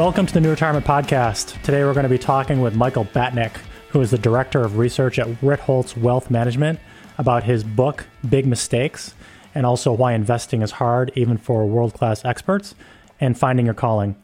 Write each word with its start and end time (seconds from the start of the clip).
Welcome 0.00 0.24
to 0.24 0.32
the 0.32 0.40
NewRetirement 0.40 0.84
Podcast. 0.84 1.60
Today 1.60 1.84
we're 1.84 1.92
going 1.92 2.04
to 2.04 2.08
be 2.08 2.16
talking 2.16 2.62
with 2.62 2.74
Michael 2.74 3.04
Batnick, 3.04 3.54
who 3.90 4.00
is 4.00 4.10
the 4.10 4.16
Director 4.16 4.64
of 4.64 4.78
Research 4.78 5.18
at 5.18 5.26
Ritholtz 5.42 5.94
Wealth 5.94 6.30
Management, 6.30 6.80
about 7.18 7.44
his 7.44 7.62
book, 7.62 8.06
Big 8.26 8.46
Mistakes, 8.46 9.12
and 9.54 9.66
also 9.66 9.92
why 9.92 10.14
investing 10.14 10.62
is 10.62 10.70
hard, 10.70 11.12
even 11.16 11.36
for 11.36 11.66
world 11.66 11.92
class 11.92 12.24
experts, 12.24 12.74
and 13.20 13.38
finding 13.38 13.66
your 13.66 13.74
calling. 13.74 14.16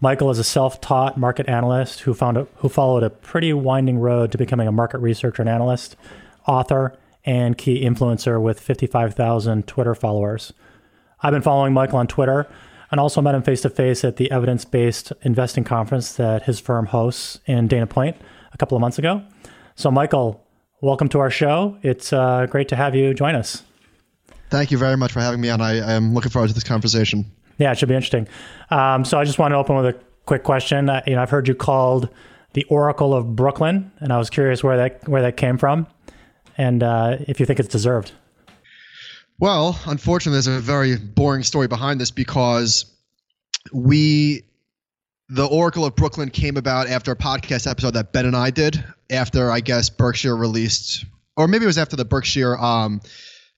Michael 0.00 0.30
is 0.30 0.38
a 0.38 0.44
self 0.44 0.80
taught 0.80 1.18
market 1.18 1.48
analyst 1.48 2.02
who, 2.02 2.14
found 2.14 2.36
a, 2.36 2.46
who 2.58 2.68
followed 2.68 3.02
a 3.02 3.10
pretty 3.10 3.52
winding 3.52 3.98
road 3.98 4.30
to 4.30 4.38
becoming 4.38 4.68
a 4.68 4.72
market 4.72 4.98
researcher 4.98 5.42
and 5.42 5.48
analyst, 5.48 5.96
author, 6.46 6.96
and 7.24 7.58
key 7.58 7.84
influencer 7.84 8.40
with 8.40 8.60
55,000 8.60 9.66
Twitter 9.66 9.96
followers. 9.96 10.52
I've 11.20 11.32
been 11.32 11.42
following 11.42 11.72
Michael 11.72 11.98
on 11.98 12.06
Twitter 12.06 12.46
and 12.90 13.00
also 13.00 13.20
met 13.20 13.34
him 13.34 13.42
face 13.42 13.60
to 13.62 13.70
face 13.70 14.04
at 14.04 14.16
the 14.16 14.30
evidence 14.30 14.64
based 14.64 15.12
investing 15.22 15.64
conference 15.64 16.14
that 16.14 16.44
his 16.44 16.60
firm 16.60 16.86
hosts 16.86 17.40
in 17.46 17.68
Dana 17.68 17.86
Point 17.86 18.16
a 18.52 18.56
couple 18.56 18.76
of 18.76 18.80
months 18.80 18.98
ago. 18.98 19.22
So, 19.76 19.90
Michael, 19.90 20.44
welcome 20.80 21.08
to 21.10 21.18
our 21.20 21.30
show. 21.30 21.76
It's 21.82 22.12
uh, 22.12 22.46
great 22.46 22.68
to 22.68 22.76
have 22.76 22.94
you 22.94 23.14
join 23.14 23.34
us. 23.34 23.62
Thank 24.50 24.70
you 24.70 24.78
very 24.78 24.96
much 24.96 25.12
for 25.12 25.20
having 25.20 25.40
me 25.40 25.50
on. 25.50 25.60
I 25.60 25.76
am 25.92 26.14
looking 26.14 26.30
forward 26.30 26.48
to 26.48 26.54
this 26.54 26.64
conversation. 26.64 27.30
Yeah, 27.58 27.72
it 27.72 27.78
should 27.78 27.88
be 27.88 27.94
interesting. 27.94 28.28
Um, 28.70 29.04
so, 29.04 29.18
I 29.18 29.24
just 29.24 29.38
want 29.38 29.52
to 29.52 29.56
open 29.56 29.76
with 29.76 29.86
a 29.86 29.98
quick 30.26 30.42
question. 30.42 30.88
Uh, 30.88 31.02
you 31.06 31.14
know, 31.14 31.22
I've 31.22 31.30
heard 31.30 31.48
you 31.48 31.54
called 31.54 32.08
the 32.54 32.64
Oracle 32.64 33.14
of 33.14 33.36
Brooklyn, 33.36 33.92
and 33.98 34.12
I 34.12 34.18
was 34.18 34.30
curious 34.30 34.64
where 34.64 34.76
that 34.76 35.06
where 35.08 35.22
that 35.22 35.36
came 35.36 35.58
from, 35.58 35.86
and 36.56 36.82
uh, 36.82 37.18
if 37.20 37.40
you 37.40 37.46
think 37.46 37.60
it's 37.60 37.68
deserved. 37.68 38.12
Well, 39.40 39.78
unfortunately, 39.86 40.34
there's 40.34 40.48
a 40.48 40.60
very 40.60 40.96
boring 40.96 41.44
story 41.44 41.68
behind 41.68 42.00
this 42.00 42.10
because 42.10 42.86
we, 43.72 44.42
the 45.28 45.46
Oracle 45.46 45.84
of 45.84 45.94
Brooklyn, 45.94 46.30
came 46.30 46.56
about 46.56 46.88
after 46.88 47.12
a 47.12 47.16
podcast 47.16 47.70
episode 47.70 47.92
that 47.92 48.12
Ben 48.12 48.26
and 48.26 48.34
I 48.34 48.50
did 48.50 48.82
after 49.10 49.50
I 49.50 49.60
guess 49.60 49.90
Berkshire 49.90 50.36
released, 50.36 51.04
or 51.36 51.46
maybe 51.46 51.64
it 51.64 51.66
was 51.66 51.78
after 51.78 51.94
the 51.94 52.04
Berkshire 52.04 52.56
um, 52.58 53.00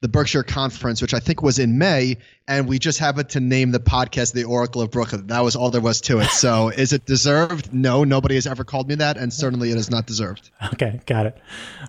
the 0.01 0.09
Berkshire 0.09 0.43
Conference, 0.43 1.03
which 1.03 1.13
I 1.13 1.21
think 1.21 1.43
was 1.43 1.59
in 1.59 1.77
May, 1.77 2.17
and 2.49 2.67
we 2.67 2.79
just 2.79 2.99
happened 2.99 3.29
to 3.31 3.41
name 3.41 3.71
the 3.71 3.79
podcast 3.79 4.33
the 4.33 4.45
Oracle 4.45 4.81
of 4.81 4.91
Brooklyn. 4.91 5.27
That 5.27 5.45
was 5.45 5.55
all 5.55 5.71
there 5.71 5.83
was 5.83 6.01
to 6.03 6.21
it. 6.21 6.29
So, 6.29 6.69
is 6.77 6.95
it 6.95 7.05
deserved? 7.05 7.75
No, 7.75 8.03
nobody 8.05 8.37
has 8.37 8.47
ever 8.47 8.65
called 8.65 8.89
me 8.89 8.95
that, 8.95 9.19
and 9.19 9.31
certainly 9.31 9.71
it 9.71 9.77
is 9.77 9.91
not 9.91 10.07
deserved. 10.07 10.51
Okay, 10.73 11.01
got 11.05 11.27
it. 11.27 11.37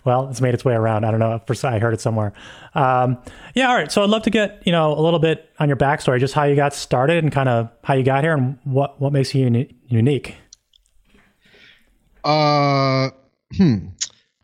Well, 0.03 0.27
it's 0.29 0.41
made 0.41 0.53
its 0.53 0.65
way 0.65 0.73
around. 0.73 1.05
I 1.05 1.11
don't 1.11 1.21
know. 1.21 1.39
I 1.63 1.79
heard 1.79 1.93
it 1.93 2.01
somewhere. 2.01 2.33
Um, 2.75 3.17
yeah, 3.55 3.69
all 3.69 3.75
right. 3.75 3.91
So, 3.91 4.03
I'd 4.03 4.09
love 4.09 4.23
to 4.23 4.29
get 4.29 4.61
you 4.65 4.73
know 4.73 4.93
a 4.97 5.01
little 5.01 5.19
bit 5.19 5.49
on 5.59 5.69
your 5.69 5.77
backstory, 5.77 6.19
just 6.19 6.33
how 6.33 6.43
you 6.43 6.55
got 6.55 6.73
started 6.73 7.23
and 7.23 7.31
kind 7.31 7.47
of 7.47 7.69
how 7.83 7.93
you 7.93 8.03
got 8.03 8.25
here, 8.25 8.33
and 8.33 8.57
what 8.65 8.99
what 8.99 9.13
makes 9.13 9.33
you 9.33 9.43
uni- 9.45 9.75
unique. 9.87 10.35
Uh, 12.25 13.09
hmm. 13.55 13.87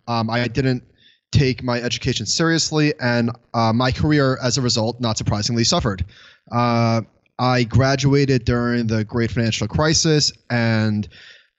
Um, 0.08 0.30
I 0.30 0.48
didn't 0.48 0.84
take 1.32 1.64
my 1.64 1.82
education 1.82 2.26
seriously, 2.26 2.94
and 3.00 3.32
uh, 3.54 3.74
my 3.74 3.92
career, 3.92 4.38
as 4.42 4.58
a 4.58 4.62
result, 4.62 5.00
not 5.00 5.18
surprisingly, 5.18 5.64
suffered. 5.64 6.06
Uh, 6.52 7.02
I 7.40 7.64
graduated 7.64 8.46
during 8.46 8.88
the 8.88 9.04
great 9.04 9.32
financial 9.32 9.68
crisis, 9.68 10.32
and 10.50 11.08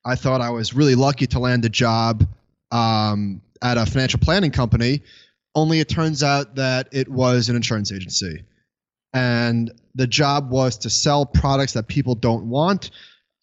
I 0.05 0.17
thought 0.17 0.41
I 0.41 0.51
was 0.51 0.75
really 0.75 0.95
lucky 0.95 1.27
to 1.29 1.39
land 1.39 1.65
a 1.65 1.69
job 1.69 2.27
um, 2.71 3.41
at 3.63 3.77
a 3.77 3.87
financial 3.87 4.21
planning 4.21 4.51
company. 4.51 5.03
Only 5.55 5.81
it 5.81 5.89
turns 5.89 6.23
out 6.23 6.57
that 6.57 6.89
it 6.93 7.09
was 7.09 7.49
an 7.49 7.57
insurance 7.57 7.93
agency. 7.93 8.45
And 9.15 9.73
the 9.95 10.07
job 10.07 10.51
was 10.51 10.79
to 10.79 10.91
sell 10.91 11.27
products 11.27 11.73
that 11.73 11.89
people 11.89 12.15
don't 12.15 12.49
want 12.49 12.91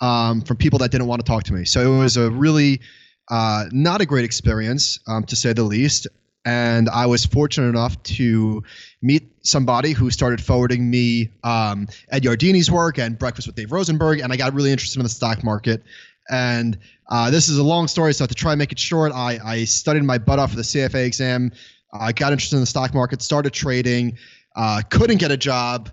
um, 0.01 0.41
from 0.41 0.57
people 0.57 0.79
that 0.79 0.91
didn't 0.91 1.07
want 1.07 1.25
to 1.25 1.29
talk 1.29 1.43
to 1.43 1.53
me. 1.53 1.65
So 1.65 1.93
it 1.93 1.97
was 1.97 2.17
a 2.17 2.29
really 2.29 2.81
uh, 3.29 3.65
not 3.71 4.01
a 4.01 4.05
great 4.05 4.25
experience, 4.25 4.99
um, 5.07 5.23
to 5.25 5.35
say 5.35 5.53
the 5.53 5.63
least. 5.63 6.07
And 6.45 6.89
I 6.89 7.07
was 7.07 7.25
fortunate 7.25 7.69
enough 7.69 8.01
to 8.03 8.63
meet 9.01 9.23
somebody 9.41 9.93
who 9.93 10.11
started 10.11 10.43
forwarding 10.43 10.89
me 10.89 11.31
um, 11.43 11.87
Ed 12.09 12.23
Yardeni's 12.23 12.69
work 12.69 12.99
and 12.99 13.17
Breakfast 13.17 13.47
with 13.47 13.55
Dave 13.55 13.71
Rosenberg, 13.71 14.19
and 14.19 14.31
I 14.31 14.37
got 14.37 14.53
really 14.53 14.71
interested 14.71 14.99
in 14.99 15.03
the 15.03 15.09
stock 15.09 15.43
market. 15.43 15.83
And 16.29 16.77
uh, 17.09 17.31
this 17.31 17.49
is 17.49 17.57
a 17.57 17.63
long 17.63 17.87
story, 17.87 18.13
so 18.13 18.25
to 18.25 18.33
try 18.33 18.51
and 18.51 18.59
make 18.59 18.71
it 18.71 18.79
short, 18.79 19.11
I, 19.11 19.39
I 19.43 19.63
studied 19.65 20.03
my 20.03 20.17
butt 20.17 20.37
off 20.37 20.51
for 20.51 20.55
the 20.55 20.63
CFA 20.63 21.05
exam. 21.05 21.51
I 21.93 22.11
got 22.11 22.31
interested 22.31 22.57
in 22.57 22.61
the 22.61 22.67
stock 22.67 22.93
market, 22.93 23.21
started 23.21 23.53
trading, 23.53 24.17
uh, 24.55 24.81
couldn't 24.89 25.17
get 25.17 25.31
a 25.31 25.37
job, 25.37 25.89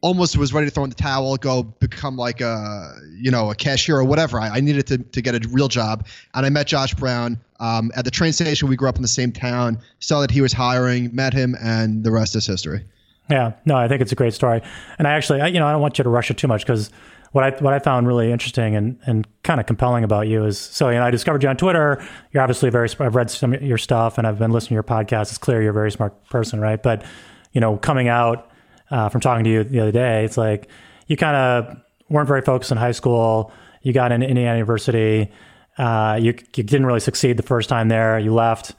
almost 0.00 0.36
was 0.36 0.52
ready 0.52 0.66
to 0.66 0.70
throw 0.70 0.84
in 0.84 0.90
the 0.90 0.96
towel, 0.96 1.36
go 1.36 1.62
become 1.62 2.16
like 2.16 2.40
a 2.40 2.94
you 3.18 3.30
know 3.30 3.50
a 3.50 3.54
cashier 3.54 3.96
or 3.96 4.04
whatever. 4.04 4.40
I, 4.40 4.48
I 4.48 4.60
needed 4.60 4.86
to 4.88 4.98
to 4.98 5.22
get 5.22 5.34
a 5.34 5.48
real 5.48 5.68
job, 5.68 6.06
and 6.34 6.46
I 6.46 6.50
met 6.50 6.66
Josh 6.66 6.94
Brown 6.94 7.38
um, 7.60 7.90
at 7.94 8.04
the 8.04 8.10
train 8.10 8.32
station. 8.32 8.68
We 8.68 8.76
grew 8.76 8.88
up 8.88 8.96
in 8.96 9.02
the 9.02 9.08
same 9.08 9.32
town, 9.32 9.78
saw 10.00 10.20
that 10.20 10.30
he 10.30 10.40
was 10.40 10.52
hiring, 10.52 11.14
met 11.14 11.32
him, 11.32 11.56
and 11.60 12.04
the 12.04 12.10
rest 12.10 12.36
is 12.36 12.46
history. 12.46 12.84
Yeah, 13.28 13.52
no, 13.64 13.76
I 13.76 13.88
think 13.88 14.02
it's 14.02 14.12
a 14.12 14.16
great 14.16 14.34
story, 14.34 14.62
and 14.98 15.08
I 15.08 15.12
actually, 15.12 15.40
I, 15.40 15.48
you 15.48 15.58
know, 15.58 15.66
I 15.66 15.72
don't 15.72 15.82
want 15.82 15.98
you 15.98 16.04
to 16.04 16.10
rush 16.10 16.30
it 16.30 16.38
too 16.38 16.48
much 16.48 16.62
because 16.62 16.90
what 17.32 17.44
I 17.44 17.50
what 17.62 17.74
I 17.74 17.78
found 17.80 18.06
really 18.06 18.32
interesting 18.32 18.76
and 18.76 18.98
and 19.04 19.26
kind 19.42 19.60
of 19.60 19.66
compelling 19.66 20.04
about 20.04 20.26
you 20.28 20.44
is 20.44 20.58
so 20.58 20.88
you 20.88 20.94
know 20.94 21.04
I 21.04 21.10
discovered 21.10 21.42
you 21.42 21.48
on 21.48 21.56
Twitter. 21.56 22.02
You're 22.32 22.42
obviously 22.42 22.70
very. 22.70 22.88
I've 22.98 23.14
read 23.14 23.30
some 23.30 23.52
of 23.52 23.62
your 23.62 23.78
stuff 23.78 24.16
and 24.16 24.26
I've 24.26 24.38
been 24.38 24.52
listening 24.52 24.68
to 24.68 24.74
your 24.74 24.82
podcast. 24.84 25.22
It's 25.22 25.38
clear 25.38 25.60
you're 25.60 25.70
a 25.70 25.74
very 25.74 25.90
smart 25.90 26.24
person, 26.30 26.60
right? 26.60 26.82
But 26.82 27.04
you 27.52 27.60
know, 27.60 27.76
coming 27.76 28.08
out 28.08 28.50
uh, 28.90 29.08
from 29.08 29.20
talking 29.20 29.44
to 29.44 29.50
you 29.50 29.64
the 29.64 29.80
other 29.80 29.92
day. 29.92 30.24
It's 30.24 30.36
like 30.36 30.68
you 31.06 31.16
kind 31.16 31.36
of 31.36 31.76
weren't 32.08 32.28
very 32.28 32.42
focused 32.42 32.70
in 32.70 32.78
high 32.78 32.92
school. 32.92 33.52
You 33.82 33.92
got 33.92 34.12
into 34.12 34.26
Indiana 34.26 34.56
University. 34.56 35.30
Uh, 35.78 36.18
you, 36.20 36.34
you 36.54 36.62
didn't 36.62 36.86
really 36.86 37.00
succeed 37.00 37.36
the 37.36 37.42
first 37.42 37.68
time 37.68 37.88
there. 37.88 38.18
You 38.18 38.32
left, 38.32 38.74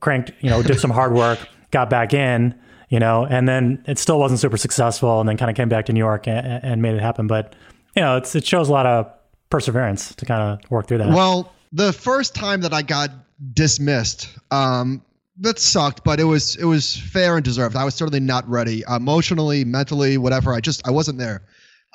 cranked, 0.00 0.32
you 0.40 0.50
know, 0.50 0.62
did 0.62 0.80
some 0.80 0.90
hard 0.90 1.14
work, 1.14 1.38
got 1.70 1.88
back 1.88 2.12
in, 2.12 2.54
you 2.88 2.98
know, 2.98 3.24
and 3.24 3.48
then 3.48 3.82
it 3.86 3.98
still 3.98 4.18
wasn't 4.18 4.40
super 4.40 4.56
successful. 4.56 5.20
And 5.20 5.28
then 5.28 5.36
kind 5.36 5.50
of 5.50 5.56
came 5.56 5.68
back 5.68 5.86
to 5.86 5.92
New 5.92 6.00
York 6.00 6.26
and, 6.26 6.46
and 6.64 6.82
made 6.82 6.94
it 6.94 7.00
happen. 7.00 7.26
But 7.26 7.54
you 7.96 8.02
know, 8.02 8.16
it 8.16 8.44
shows 8.44 8.68
a 8.68 8.72
lot 8.72 8.86
of 8.86 9.12
perseverance 9.50 10.14
to 10.14 10.24
kind 10.24 10.42
of 10.42 10.70
work 10.70 10.86
through 10.88 10.98
that. 10.98 11.08
Well, 11.08 11.52
the 11.72 11.92
first 11.92 12.34
time 12.34 12.62
that 12.62 12.72
I 12.72 12.82
got 12.82 13.10
dismissed, 13.52 14.28
um, 14.50 15.02
that 15.40 15.58
sucked, 15.58 16.04
but 16.04 16.20
it 16.20 16.24
was 16.24 16.56
it 16.56 16.64
was 16.64 16.96
fair 16.96 17.36
and 17.36 17.44
deserved. 17.44 17.76
I 17.76 17.84
was 17.84 17.94
certainly 17.94 18.20
not 18.20 18.48
ready 18.48 18.84
emotionally, 18.88 19.64
mentally, 19.64 20.18
whatever. 20.18 20.52
I 20.52 20.60
just 20.60 20.86
I 20.86 20.90
wasn't 20.90 21.18
there. 21.18 21.42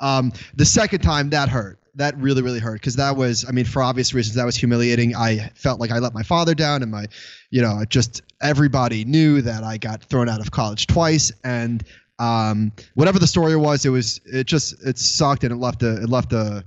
Um, 0.00 0.32
the 0.54 0.64
second 0.64 1.00
time 1.00 1.30
that 1.30 1.48
hurt. 1.48 1.78
That 1.94 2.16
really 2.16 2.42
really 2.42 2.60
hurt 2.60 2.74
because 2.74 2.94
that 2.96 3.16
was 3.16 3.44
I 3.48 3.50
mean 3.50 3.64
for 3.64 3.82
obvious 3.82 4.14
reasons 4.14 4.36
that 4.36 4.44
was 4.44 4.54
humiliating. 4.54 5.16
I 5.16 5.50
felt 5.54 5.80
like 5.80 5.90
I 5.90 5.98
let 5.98 6.14
my 6.14 6.22
father 6.22 6.54
down 6.54 6.82
and 6.82 6.92
my, 6.92 7.06
you 7.50 7.60
know, 7.60 7.84
just 7.88 8.22
everybody 8.40 9.04
knew 9.04 9.42
that 9.42 9.64
I 9.64 9.78
got 9.78 10.04
thrown 10.04 10.28
out 10.28 10.40
of 10.40 10.52
college 10.52 10.86
twice 10.86 11.32
and 11.42 11.82
um, 12.20 12.72
whatever 12.94 13.18
the 13.18 13.26
story 13.26 13.56
was, 13.56 13.84
it 13.84 13.90
was 13.90 14.20
it 14.26 14.46
just 14.46 14.84
it 14.86 14.98
sucked 14.98 15.44
and 15.44 15.52
it 15.52 15.56
left 15.56 15.82
a 15.82 16.02
it 16.02 16.08
left 16.08 16.32
a 16.32 16.64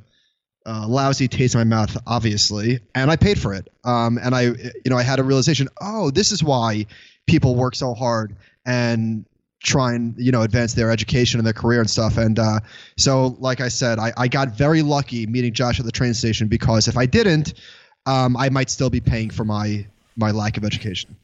uh, 0.65 0.87
lousy 0.87 1.27
taste 1.27 1.55
in 1.55 1.59
my 1.59 1.63
mouth, 1.63 1.97
obviously, 2.07 2.79
and 2.95 3.09
I 3.09 3.15
paid 3.15 3.39
for 3.39 3.53
it. 3.53 3.67
Um, 3.83 4.19
and 4.21 4.35
I, 4.35 4.41
you 4.43 4.89
know, 4.89 4.97
I 4.97 5.03
had 5.03 5.19
a 5.19 5.23
realization. 5.23 5.67
Oh, 5.81 6.11
this 6.11 6.31
is 6.31 6.43
why 6.43 6.85
people 7.27 7.55
work 7.55 7.75
so 7.75 7.93
hard 7.93 8.35
and 8.65 9.25
try 9.63 9.93
and 9.93 10.15
you 10.17 10.31
know 10.31 10.41
advance 10.41 10.73
their 10.73 10.91
education 10.91 11.39
and 11.39 11.45
their 11.45 11.53
career 11.53 11.79
and 11.79 11.89
stuff. 11.89 12.17
And 12.17 12.37
uh, 12.39 12.59
so, 12.97 13.35
like 13.39 13.61
I 13.61 13.67
said, 13.67 13.99
I, 13.99 14.11
I 14.17 14.27
got 14.27 14.49
very 14.49 14.81
lucky 14.81 15.25
meeting 15.27 15.53
Josh 15.53 15.79
at 15.79 15.85
the 15.85 15.91
train 15.91 16.13
station 16.13 16.47
because 16.47 16.87
if 16.87 16.97
I 16.97 17.05
didn't, 17.05 17.53
um, 18.05 18.35
I 18.37 18.49
might 18.49 18.69
still 18.69 18.89
be 18.89 19.01
paying 19.01 19.29
for 19.29 19.45
my 19.45 19.85
my 20.15 20.31
lack 20.31 20.57
of 20.57 20.63
education. 20.63 21.15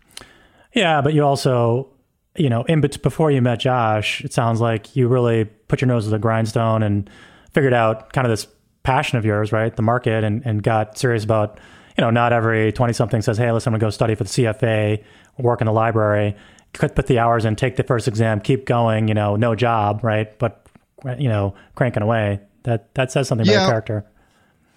Yeah, 0.73 1.01
but 1.01 1.13
you 1.13 1.23
also, 1.23 1.89
you 2.35 2.49
know, 2.49 2.63
in 2.63 2.81
but 2.81 3.01
before 3.01 3.31
you 3.31 3.41
met 3.41 3.59
Josh, 3.59 4.23
it 4.23 4.33
sounds 4.33 4.61
like 4.61 4.95
you 4.95 5.07
really 5.07 5.45
put 5.45 5.81
your 5.81 5.87
nose 5.87 6.05
to 6.05 6.09
the 6.09 6.19
grindstone 6.19 6.83
and 6.83 7.09
figured 7.53 7.73
out 7.73 8.13
kind 8.13 8.25
of 8.25 8.31
this 8.31 8.47
passion 8.87 9.17
of 9.17 9.25
yours, 9.25 9.51
right? 9.51 9.75
The 9.75 9.81
market, 9.81 10.23
and, 10.23 10.41
and 10.45 10.63
got 10.63 10.97
serious 10.97 11.25
about, 11.25 11.59
you 11.97 12.01
know, 12.01 12.09
not 12.09 12.31
every 12.31 12.71
20 12.71 12.93
something 12.93 13.21
says, 13.21 13.37
hey, 13.37 13.51
listen, 13.51 13.73
I'm 13.73 13.73
going 13.73 13.81
to 13.81 13.85
go 13.87 13.89
study 13.89 14.15
for 14.15 14.23
the 14.23 14.29
CFA, 14.29 15.03
work 15.37 15.59
in 15.59 15.65
the 15.65 15.73
library, 15.73 16.37
put 16.71 16.95
the 17.05 17.19
hours 17.19 17.43
in, 17.43 17.57
take 17.57 17.75
the 17.75 17.83
first 17.83 18.07
exam, 18.07 18.39
keep 18.39 18.65
going, 18.65 19.09
you 19.09 19.13
know, 19.13 19.35
no 19.35 19.55
job, 19.55 20.05
right? 20.05 20.39
But, 20.39 20.65
you 21.19 21.27
know, 21.27 21.53
cranking 21.75 22.01
away. 22.01 22.39
That, 22.63 22.93
that 22.95 23.11
says 23.11 23.27
something 23.27 23.45
yeah. 23.45 23.55
about 23.55 23.61
your 23.61 23.69
character. 23.71 24.05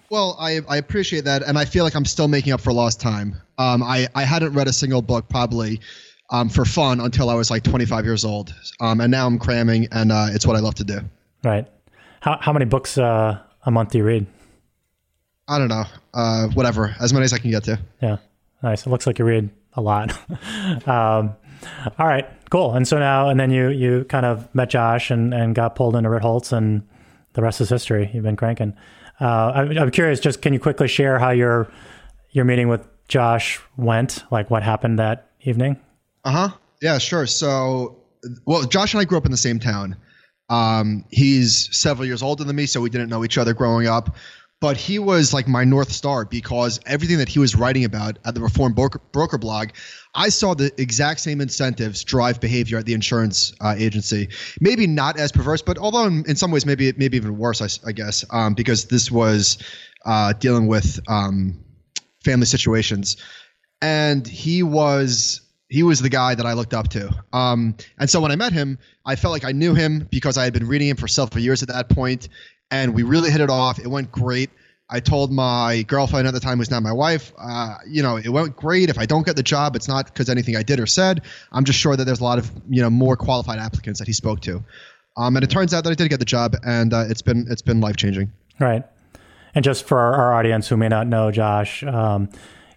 Well, 0.09 0.35
I, 0.37 0.59
I 0.67 0.75
appreciate 0.75 1.23
that. 1.23 1.43
And 1.43 1.57
I 1.57 1.63
feel 1.63 1.85
like 1.85 1.95
I'm 1.95 2.03
still 2.03 2.27
making 2.27 2.51
up 2.51 2.59
for 2.59 2.73
lost 2.73 2.99
time. 2.99 3.37
Um, 3.59 3.81
I, 3.81 4.09
I 4.13 4.25
hadn't 4.25 4.51
read 4.51 4.67
a 4.67 4.73
single 4.73 5.01
book 5.01 5.29
probably 5.29 5.79
um, 6.31 6.49
for 6.49 6.65
fun 6.65 6.99
until 6.99 7.29
I 7.29 7.33
was 7.33 7.49
like 7.49 7.63
25 7.63 8.03
years 8.03 8.25
old. 8.25 8.53
Um, 8.81 8.99
and 8.99 9.09
now 9.09 9.25
I'm 9.25 9.39
cramming, 9.39 9.87
and 9.93 10.11
uh, 10.11 10.27
it's 10.31 10.45
what 10.45 10.57
I 10.57 10.59
love 10.59 10.75
to 10.75 10.83
do. 10.83 10.99
Right. 11.45 11.65
How, 12.19 12.37
how 12.41 12.51
many 12.51 12.65
books 12.65 12.97
uh, 12.97 13.39
a 13.65 13.71
month 13.71 13.91
do 13.91 13.97
you 13.97 14.03
read? 14.03 14.25
I 15.47 15.57
don't 15.57 15.67
know. 15.67 15.85
Uh, 16.13 16.47
whatever, 16.49 16.95
as 16.99 17.13
many 17.13 17.25
as 17.25 17.33
I 17.33 17.37
can 17.37 17.51
get 17.51 17.63
to. 17.65 17.79
Yeah, 18.01 18.17
nice. 18.63 18.85
It 18.85 18.89
looks 18.89 19.05
like 19.05 19.19
you 19.19 19.25
read 19.25 19.49
a 19.73 19.81
lot. 19.81 20.11
um, 20.87 21.35
all 21.99 22.07
right, 22.07 22.25
cool. 22.49 22.73
And 22.73 22.87
so 22.87 22.99
now, 22.99 23.29
and 23.29 23.39
then 23.39 23.51
you 23.51 23.69
you 23.69 24.05
kind 24.05 24.25
of 24.25 24.53
met 24.55 24.69
Josh 24.69 25.11
and 25.11 25.33
and 25.33 25.53
got 25.55 25.75
pulled 25.75 25.95
into 25.95 26.09
Ritholtz, 26.09 26.51
and 26.51 26.87
the 27.33 27.41
rest 27.41 27.61
is 27.61 27.69
history. 27.69 28.09
You've 28.13 28.23
been 28.23 28.35
cranking. 28.35 28.75
Uh, 29.19 29.51
I'm, 29.53 29.77
I'm 29.77 29.91
curious. 29.91 30.19
Just 30.19 30.41
can 30.41 30.53
you 30.53 30.59
quickly 30.59 30.87
share 30.87 31.19
how 31.19 31.31
your 31.31 31.71
your 32.31 32.45
meeting 32.45 32.67
with 32.67 32.87
Josh 33.07 33.59
went? 33.77 34.23
Like 34.31 34.49
what 34.49 34.63
happened 34.63 34.99
that 34.99 35.31
evening? 35.41 35.79
Uh 36.23 36.31
huh. 36.31 36.57
Yeah, 36.81 36.97
sure. 36.97 37.27
So, 37.27 37.99
well, 38.45 38.63
Josh 38.63 38.93
and 38.93 39.01
I 39.01 39.05
grew 39.05 39.17
up 39.17 39.25
in 39.25 39.31
the 39.31 39.37
same 39.37 39.59
town. 39.59 39.95
Um, 40.51 41.05
he's 41.09 41.75
several 41.75 42.05
years 42.05 42.21
older 42.21 42.43
than 42.43 42.55
me, 42.57 42.65
so 42.65 42.81
we 42.81 42.89
didn't 42.89 43.09
know 43.09 43.23
each 43.23 43.37
other 43.37 43.53
growing 43.53 43.87
up. 43.87 44.17
But 44.59 44.77
he 44.77 44.99
was 44.99 45.33
like 45.33 45.47
my 45.47 45.63
north 45.63 45.91
star 45.91 46.23
because 46.23 46.79
everything 46.85 47.17
that 47.17 47.29
he 47.29 47.39
was 47.39 47.55
writing 47.55 47.83
about 47.83 48.19
at 48.25 48.35
the 48.35 48.41
Reformed 48.41 48.75
Broker, 48.75 49.01
broker 49.11 49.39
blog, 49.39 49.69
I 50.13 50.29
saw 50.29 50.53
the 50.53 50.71
exact 50.79 51.21
same 51.21 51.41
incentives 51.41 52.03
drive 52.03 52.39
behavior 52.39 52.77
at 52.77 52.85
the 52.85 52.93
insurance 52.93 53.53
uh, 53.59 53.73
agency. 53.75 54.29
Maybe 54.59 54.85
not 54.85 55.17
as 55.17 55.31
perverse, 55.31 55.63
but 55.63 55.79
although 55.79 56.05
in, 56.05 56.25
in 56.27 56.35
some 56.35 56.51
ways 56.51 56.65
maybe 56.65 56.93
maybe 56.95 57.17
even 57.17 57.39
worse, 57.39 57.61
I, 57.61 57.89
I 57.89 57.91
guess, 57.93 58.23
um, 58.29 58.53
because 58.53 58.85
this 58.85 59.09
was 59.09 59.57
uh, 60.05 60.33
dealing 60.33 60.67
with 60.67 60.99
um, 61.07 61.63
family 62.23 62.45
situations, 62.45 63.17
and 63.81 64.27
he 64.27 64.61
was 64.61 65.41
he 65.71 65.83
was 65.83 66.01
the 66.01 66.09
guy 66.09 66.35
that 66.35 66.45
I 66.45 66.51
looked 66.51 66.73
up 66.73 66.89
to. 66.89 67.09
Um, 67.31 67.75
and 67.97 68.09
so 68.09 68.19
when 68.19 68.29
I 68.29 68.35
met 68.35 68.51
him, 68.51 68.77
I 69.05 69.15
felt 69.15 69.31
like 69.31 69.45
I 69.45 69.53
knew 69.53 69.73
him 69.73 70.05
because 70.11 70.37
I 70.37 70.43
had 70.43 70.51
been 70.51 70.67
reading 70.67 70.89
him 70.89 70.97
for 70.97 71.07
several 71.07 71.41
years 71.41 71.63
at 71.63 71.69
that 71.69 71.87
point, 71.87 72.27
and 72.69 72.93
we 72.93 73.03
really 73.03 73.31
hit 73.31 73.39
it 73.39 73.49
off. 73.49 73.79
It 73.79 73.87
went 73.87 74.11
great. 74.11 74.49
I 74.89 74.99
told 74.99 75.31
my 75.31 75.83
girlfriend 75.83 76.27
at 76.27 76.33
the 76.33 76.41
time, 76.41 76.57
who's 76.57 76.69
now 76.69 76.81
my 76.81 76.91
wife, 76.91 77.31
uh, 77.37 77.77
you 77.87 78.03
know, 78.03 78.17
it 78.17 78.27
went 78.27 78.57
great. 78.57 78.89
If 78.89 78.99
I 78.99 79.05
don't 79.05 79.25
get 79.25 79.37
the 79.37 79.43
job, 79.43 79.77
it's 79.77 79.87
not 79.87 80.07
because 80.07 80.29
anything 80.29 80.57
I 80.57 80.63
did 80.63 80.81
or 80.81 80.85
said. 80.85 81.21
I'm 81.53 81.63
just 81.63 81.79
sure 81.79 81.95
that 81.95 82.03
there's 82.03 82.19
a 82.19 82.25
lot 82.25 82.37
of 82.37 82.51
you 82.69 82.81
know 82.81 82.89
more 82.89 83.15
qualified 83.15 83.57
applicants 83.57 83.99
that 83.99 84.07
he 84.07 84.13
spoke 84.13 84.41
to. 84.41 84.61
Um, 85.15 85.37
and 85.37 85.43
it 85.43 85.49
turns 85.49 85.73
out 85.73 85.85
that 85.85 85.91
I 85.91 85.93
did 85.93 86.09
get 86.09 86.19
the 86.19 86.25
job, 86.25 86.57
and 86.65 86.93
uh, 86.93 87.05
it's 87.07 87.21
been 87.21 87.47
it's 87.49 87.61
been 87.61 87.79
life 87.79 87.95
changing. 87.95 88.33
Right. 88.59 88.83
And 89.55 89.63
just 89.63 89.85
for 89.85 89.97
our, 89.97 90.33
audience 90.33 90.69
who 90.69 90.77
may 90.77 90.87
not 90.87 91.07
know 91.07 91.29
Josh, 91.29 91.83
um, 91.83 92.29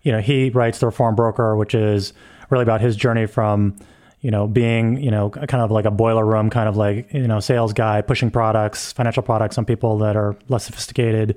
you 0.03 0.11
know, 0.11 0.21
he 0.21 0.51
writes 0.51 0.81
the 0.81 0.87
Reformed 0.87 1.17
Broker, 1.17 1.57
which 1.57 1.73
is 1.73 2.13
really 2.51 2.63
about 2.63 2.81
his 2.81 2.97
journey 2.97 3.27
from 3.27 3.77
you 4.21 4.31
know 4.31 4.47
being 4.47 4.97
you 5.03 5.11
know 5.11 5.31
kind 5.31 5.63
of 5.63 5.71
like 5.71 5.85
a 5.85 5.91
boiler 5.91 6.25
room 6.25 6.51
kind 6.51 6.69
of 6.69 6.77
like 6.77 7.13
you 7.13 7.29
know 7.29 7.41
sales 7.41 7.73
guy 7.73 8.01
pushing 8.01 8.31
products 8.31 8.93
financial 8.93 9.23
products 9.23 9.59
on 9.59 9.65
people 9.65 9.99
that 9.99 10.17
are 10.17 10.37
less 10.49 10.65
sophisticated 10.65 11.37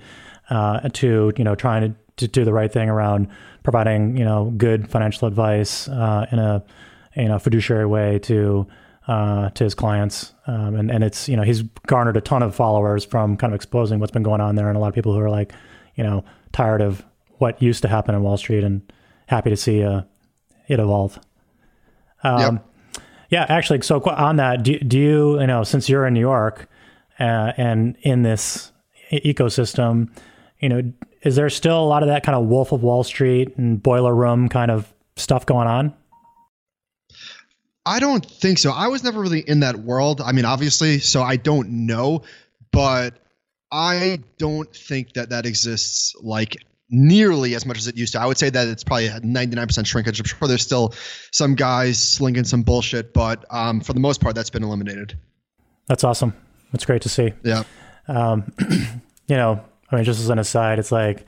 uh, 0.50 0.88
to 0.90 1.34
you 1.38 1.44
know 1.44 1.56
trying 1.56 1.82
to, 1.82 1.96
to 2.16 2.28
do 2.28 2.46
the 2.46 2.54
right 2.54 2.72
thing 2.72 2.90
around 2.90 3.28
providing 3.64 4.16
you 4.16 4.24
know 4.24 4.54
good 4.58 4.90
financial 4.90 5.28
advice 5.28 5.90
uh, 5.90 6.26
in 6.32 6.40
a 6.40 6.64
you 7.16 7.28
know 7.28 7.40
fiduciary 7.40 7.86
way 7.86 8.20
to 8.20 8.66
uh, 9.08 9.50
to 9.52 9.64
his 9.64 9.74
clients. 9.74 10.34
Um, 10.48 10.76
and 10.76 10.92
and 10.92 11.04
it's 11.04 11.28
you 11.28 11.36
know 11.36 11.44
he's 11.44 11.64
garnered 11.88 12.18
a 12.18 12.22
ton 12.22 12.44
of 12.44 12.56
followers 12.56 13.04
from 13.06 13.38
kind 13.38 13.54
of 13.54 13.56
exposing 13.56 14.00
what's 14.00 14.12
been 14.12 14.24
going 14.24 14.42
on 14.42 14.56
there 14.56 14.68
and 14.68 14.78
a 14.78 14.80
lot 14.80 14.90
of 14.90 14.96
people 14.96 15.14
who 15.14 15.20
are 15.20 15.30
like 15.30 15.54
you 15.96 16.04
know 16.04 16.24
tired 16.52 16.82
of 16.82 17.04
what 17.40 17.62
used 17.62 17.82
to 17.84 17.88
happen 17.88 18.16
in 18.16 18.24
Wall 18.24 18.38
Street 18.38 18.64
and 18.64 18.82
happy 19.28 19.50
to 19.50 19.58
see 19.58 19.84
uh, 19.84 20.02
it 20.68 20.80
evolve. 20.80 21.20
Um, 22.24 22.40
yep. 22.40 22.66
Yeah, 23.30 23.46
actually, 23.50 23.82
so 23.82 24.02
on 24.02 24.38
that, 24.38 24.64
do, 24.64 24.80
do 24.80 24.98
you, 24.98 25.40
you 25.40 25.48
know, 25.48 25.64
since 25.64 25.90
you're 25.90 26.06
in 26.08 26.14
New 26.14 26.22
York 26.22 26.70
uh, 27.20 27.52
and 27.58 27.98
in 28.02 28.24
this 28.24 28.72
ecosystem, 29.12 30.10
you 30.60 30.70
know, 30.70 30.94
is 31.24 31.36
there 31.36 31.50
still 31.50 31.84
a 31.84 31.86
lot 31.86 32.04
of 32.04 32.10
that 32.10 32.24
kind 32.24 32.38
of 32.38 32.46
Wolf 32.46 32.72
of 32.72 32.84
Wall 32.84 33.04
Street 33.04 33.58
and 33.58 33.82
boiler 33.82 34.16
room 34.16 34.48
kind 34.48 34.72
of 34.72 34.94
stuff 35.18 35.46
going 35.46 35.68
on? 35.68 35.94
I 37.86 38.00
don't 38.00 38.26
think 38.26 38.58
so. 38.60 38.72
I 38.72 38.88
was 38.88 39.04
never 39.04 39.22
really 39.22 39.40
in 39.40 39.62
that 39.62 39.78
world. 39.78 40.22
I 40.22 40.32
mean, 40.32 40.46
obviously, 40.46 41.00
so 41.00 41.22
I 41.22 41.38
don't 41.38 41.86
know, 41.86 42.24
but 42.72 43.14
I 43.72 44.20
don't 44.38 44.74
think 44.74 45.14
that 45.14 45.30
that 45.30 45.46
exists 45.46 46.16
like 46.22 46.58
nearly 46.90 47.56
as 47.56 47.66
much 47.66 47.78
as 47.78 47.88
it 47.88 47.98
used 47.98 48.14
to. 48.14 48.22
I 48.22 48.26
would 48.26 48.38
say 48.38 48.50
that 48.50 48.68
it's 48.68 48.84
probably 48.84 49.10
99% 49.10 49.86
shrinkage. 49.86 50.20
I'm 50.20 50.26
sure 50.26 50.48
there's 50.48 50.62
still 50.62 50.94
some 51.32 51.56
guys 51.56 52.02
slinging 52.02 52.46
some 52.46 52.64
bullshit, 52.64 53.14
but 53.14 53.46
um, 53.50 53.82
for 53.82 53.94
the 53.94 54.00
most 54.00 54.22
part, 54.22 54.36
that's 54.36 54.50
been 54.50 54.64
eliminated. 54.64 55.18
That's 55.88 56.04
awesome. 56.04 56.34
That's 56.72 56.86
great 56.86 57.02
to 57.04 57.10
see. 57.10 57.34
Yeah. 57.44 57.64
Um, 58.08 58.52
you 59.28 59.36
know, 59.36 59.62
I 59.92 59.96
mean, 59.96 60.06
just 60.06 60.20
as 60.20 60.30
an 60.30 60.40
aside, 60.40 60.80
it's 60.80 60.92
like, 60.92 61.26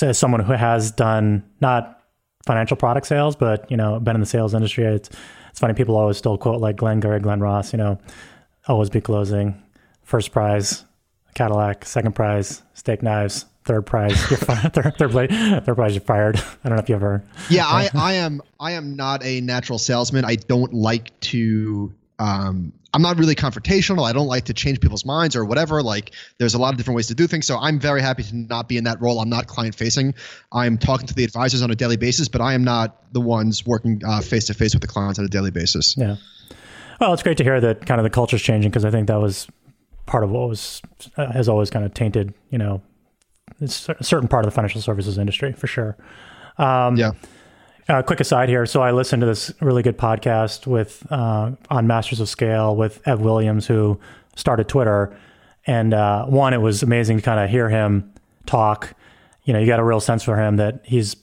as 0.00 0.18
someone 0.18 0.40
who 0.40 0.52
has 0.52 0.90
done 0.90 1.44
not 1.60 2.02
financial 2.46 2.76
product 2.76 3.06
sales, 3.06 3.36
but, 3.36 3.70
you 3.70 3.76
know, 3.76 3.98
been 4.00 4.16
in 4.16 4.20
the 4.20 4.26
sales 4.26 4.54
industry, 4.54 4.84
it's, 4.84 5.10
it's 5.50 5.60
funny. 5.60 5.74
People 5.74 5.96
always 5.96 6.16
still 6.16 6.36
quote 6.38 6.60
like 6.60 6.76
Glenn 6.76 7.00
Gary, 7.00 7.20
Glen 7.20 7.40
Ross, 7.40 7.72
you 7.72 7.78
know, 7.78 7.98
always 8.66 8.90
be 8.90 9.00
closing, 9.00 9.60
first 10.02 10.30
prize, 10.30 10.84
Cadillac, 11.34 11.84
second 11.84 12.14
prize, 12.14 12.62
steak 12.74 13.02
knives, 13.02 13.46
third 13.68 13.86
prize, 13.86 14.12
you're 14.30 14.38
fired, 14.38 14.72
third, 14.72 14.96
third, 14.96 15.10
place, 15.10 15.30
third 15.30 15.74
prize, 15.74 15.94
you're 15.94 16.00
fired. 16.00 16.36
I 16.36 16.68
don't 16.68 16.76
know 16.76 16.82
if 16.82 16.88
you 16.88 16.96
ever. 16.96 17.22
Yeah, 17.48 17.66
I, 17.66 17.90
I 17.94 18.14
am. 18.14 18.42
I 18.58 18.72
am 18.72 18.96
not 18.96 19.24
a 19.24 19.40
natural 19.40 19.78
salesman. 19.78 20.24
I 20.24 20.34
don't 20.34 20.74
like 20.74 21.18
to. 21.20 21.94
Um, 22.18 22.72
I'm 22.92 23.02
not 23.02 23.18
really 23.18 23.34
confrontational. 23.34 24.08
I 24.08 24.12
don't 24.12 24.26
like 24.26 24.46
to 24.46 24.54
change 24.54 24.80
people's 24.80 25.04
minds 25.04 25.36
or 25.36 25.44
whatever. 25.44 25.82
Like, 25.82 26.14
there's 26.38 26.54
a 26.54 26.58
lot 26.58 26.72
of 26.72 26.78
different 26.78 26.96
ways 26.96 27.08
to 27.08 27.14
do 27.14 27.26
things. 27.26 27.46
So 27.46 27.58
I'm 27.58 27.78
very 27.78 28.00
happy 28.00 28.22
to 28.24 28.34
not 28.34 28.66
be 28.66 28.78
in 28.78 28.84
that 28.84 29.00
role. 29.00 29.20
I'm 29.20 29.28
not 29.28 29.46
client 29.46 29.74
facing. 29.74 30.14
I'm 30.50 30.78
talking 30.78 31.06
to 31.06 31.14
the 31.14 31.22
advisors 31.22 31.60
on 31.60 31.70
a 31.70 31.76
daily 31.76 31.98
basis, 31.98 32.28
but 32.28 32.40
I 32.40 32.54
am 32.54 32.64
not 32.64 33.12
the 33.12 33.20
ones 33.20 33.64
working 33.66 34.00
face 34.22 34.46
to 34.46 34.54
face 34.54 34.74
with 34.74 34.80
the 34.80 34.88
clients 34.88 35.18
on 35.18 35.26
a 35.26 35.28
daily 35.28 35.50
basis. 35.50 35.96
Yeah. 35.98 36.16
Well, 36.98 37.12
it's 37.12 37.22
great 37.22 37.36
to 37.36 37.44
hear 37.44 37.60
that 37.60 37.86
kind 37.86 38.00
of 38.00 38.04
the 38.04 38.10
culture's 38.10 38.42
changing 38.42 38.70
because 38.70 38.86
I 38.86 38.90
think 38.90 39.06
that 39.08 39.20
was 39.20 39.46
part 40.06 40.24
of 40.24 40.30
what 40.30 40.48
was 40.48 40.82
uh, 41.16 41.30
has 41.30 41.48
always 41.48 41.70
kind 41.70 41.84
of 41.84 41.94
tainted, 41.94 42.34
you 42.50 42.58
know, 42.58 42.82
it's 43.60 43.88
a 43.88 44.04
certain 44.04 44.28
part 44.28 44.44
of 44.44 44.50
the 44.50 44.54
financial 44.54 44.80
services 44.80 45.18
industry 45.18 45.52
for 45.52 45.66
sure. 45.66 45.96
Um, 46.58 46.96
yeah. 46.96 47.12
Uh, 47.88 48.02
quick 48.02 48.20
aside 48.20 48.50
here. 48.50 48.66
So 48.66 48.82
I 48.82 48.90
listened 48.90 49.20
to 49.22 49.26
this 49.26 49.50
really 49.62 49.82
good 49.82 49.96
podcast 49.96 50.66
with 50.66 51.06
uh, 51.10 51.52
on 51.70 51.86
Masters 51.86 52.20
of 52.20 52.28
Scale 52.28 52.76
with 52.76 53.00
Ev 53.08 53.20
Williams, 53.20 53.66
who 53.66 53.98
started 54.36 54.68
Twitter. 54.68 55.16
And 55.66 55.94
uh, 55.94 56.26
one, 56.26 56.52
it 56.52 56.58
was 56.58 56.82
amazing 56.82 57.16
to 57.16 57.22
kind 57.22 57.40
of 57.40 57.48
hear 57.48 57.70
him 57.70 58.12
talk. 58.44 58.94
You 59.44 59.54
know, 59.54 59.58
you 59.58 59.66
got 59.66 59.80
a 59.80 59.84
real 59.84 60.00
sense 60.00 60.22
for 60.22 60.36
him 60.36 60.56
that 60.56 60.82
he's 60.84 61.16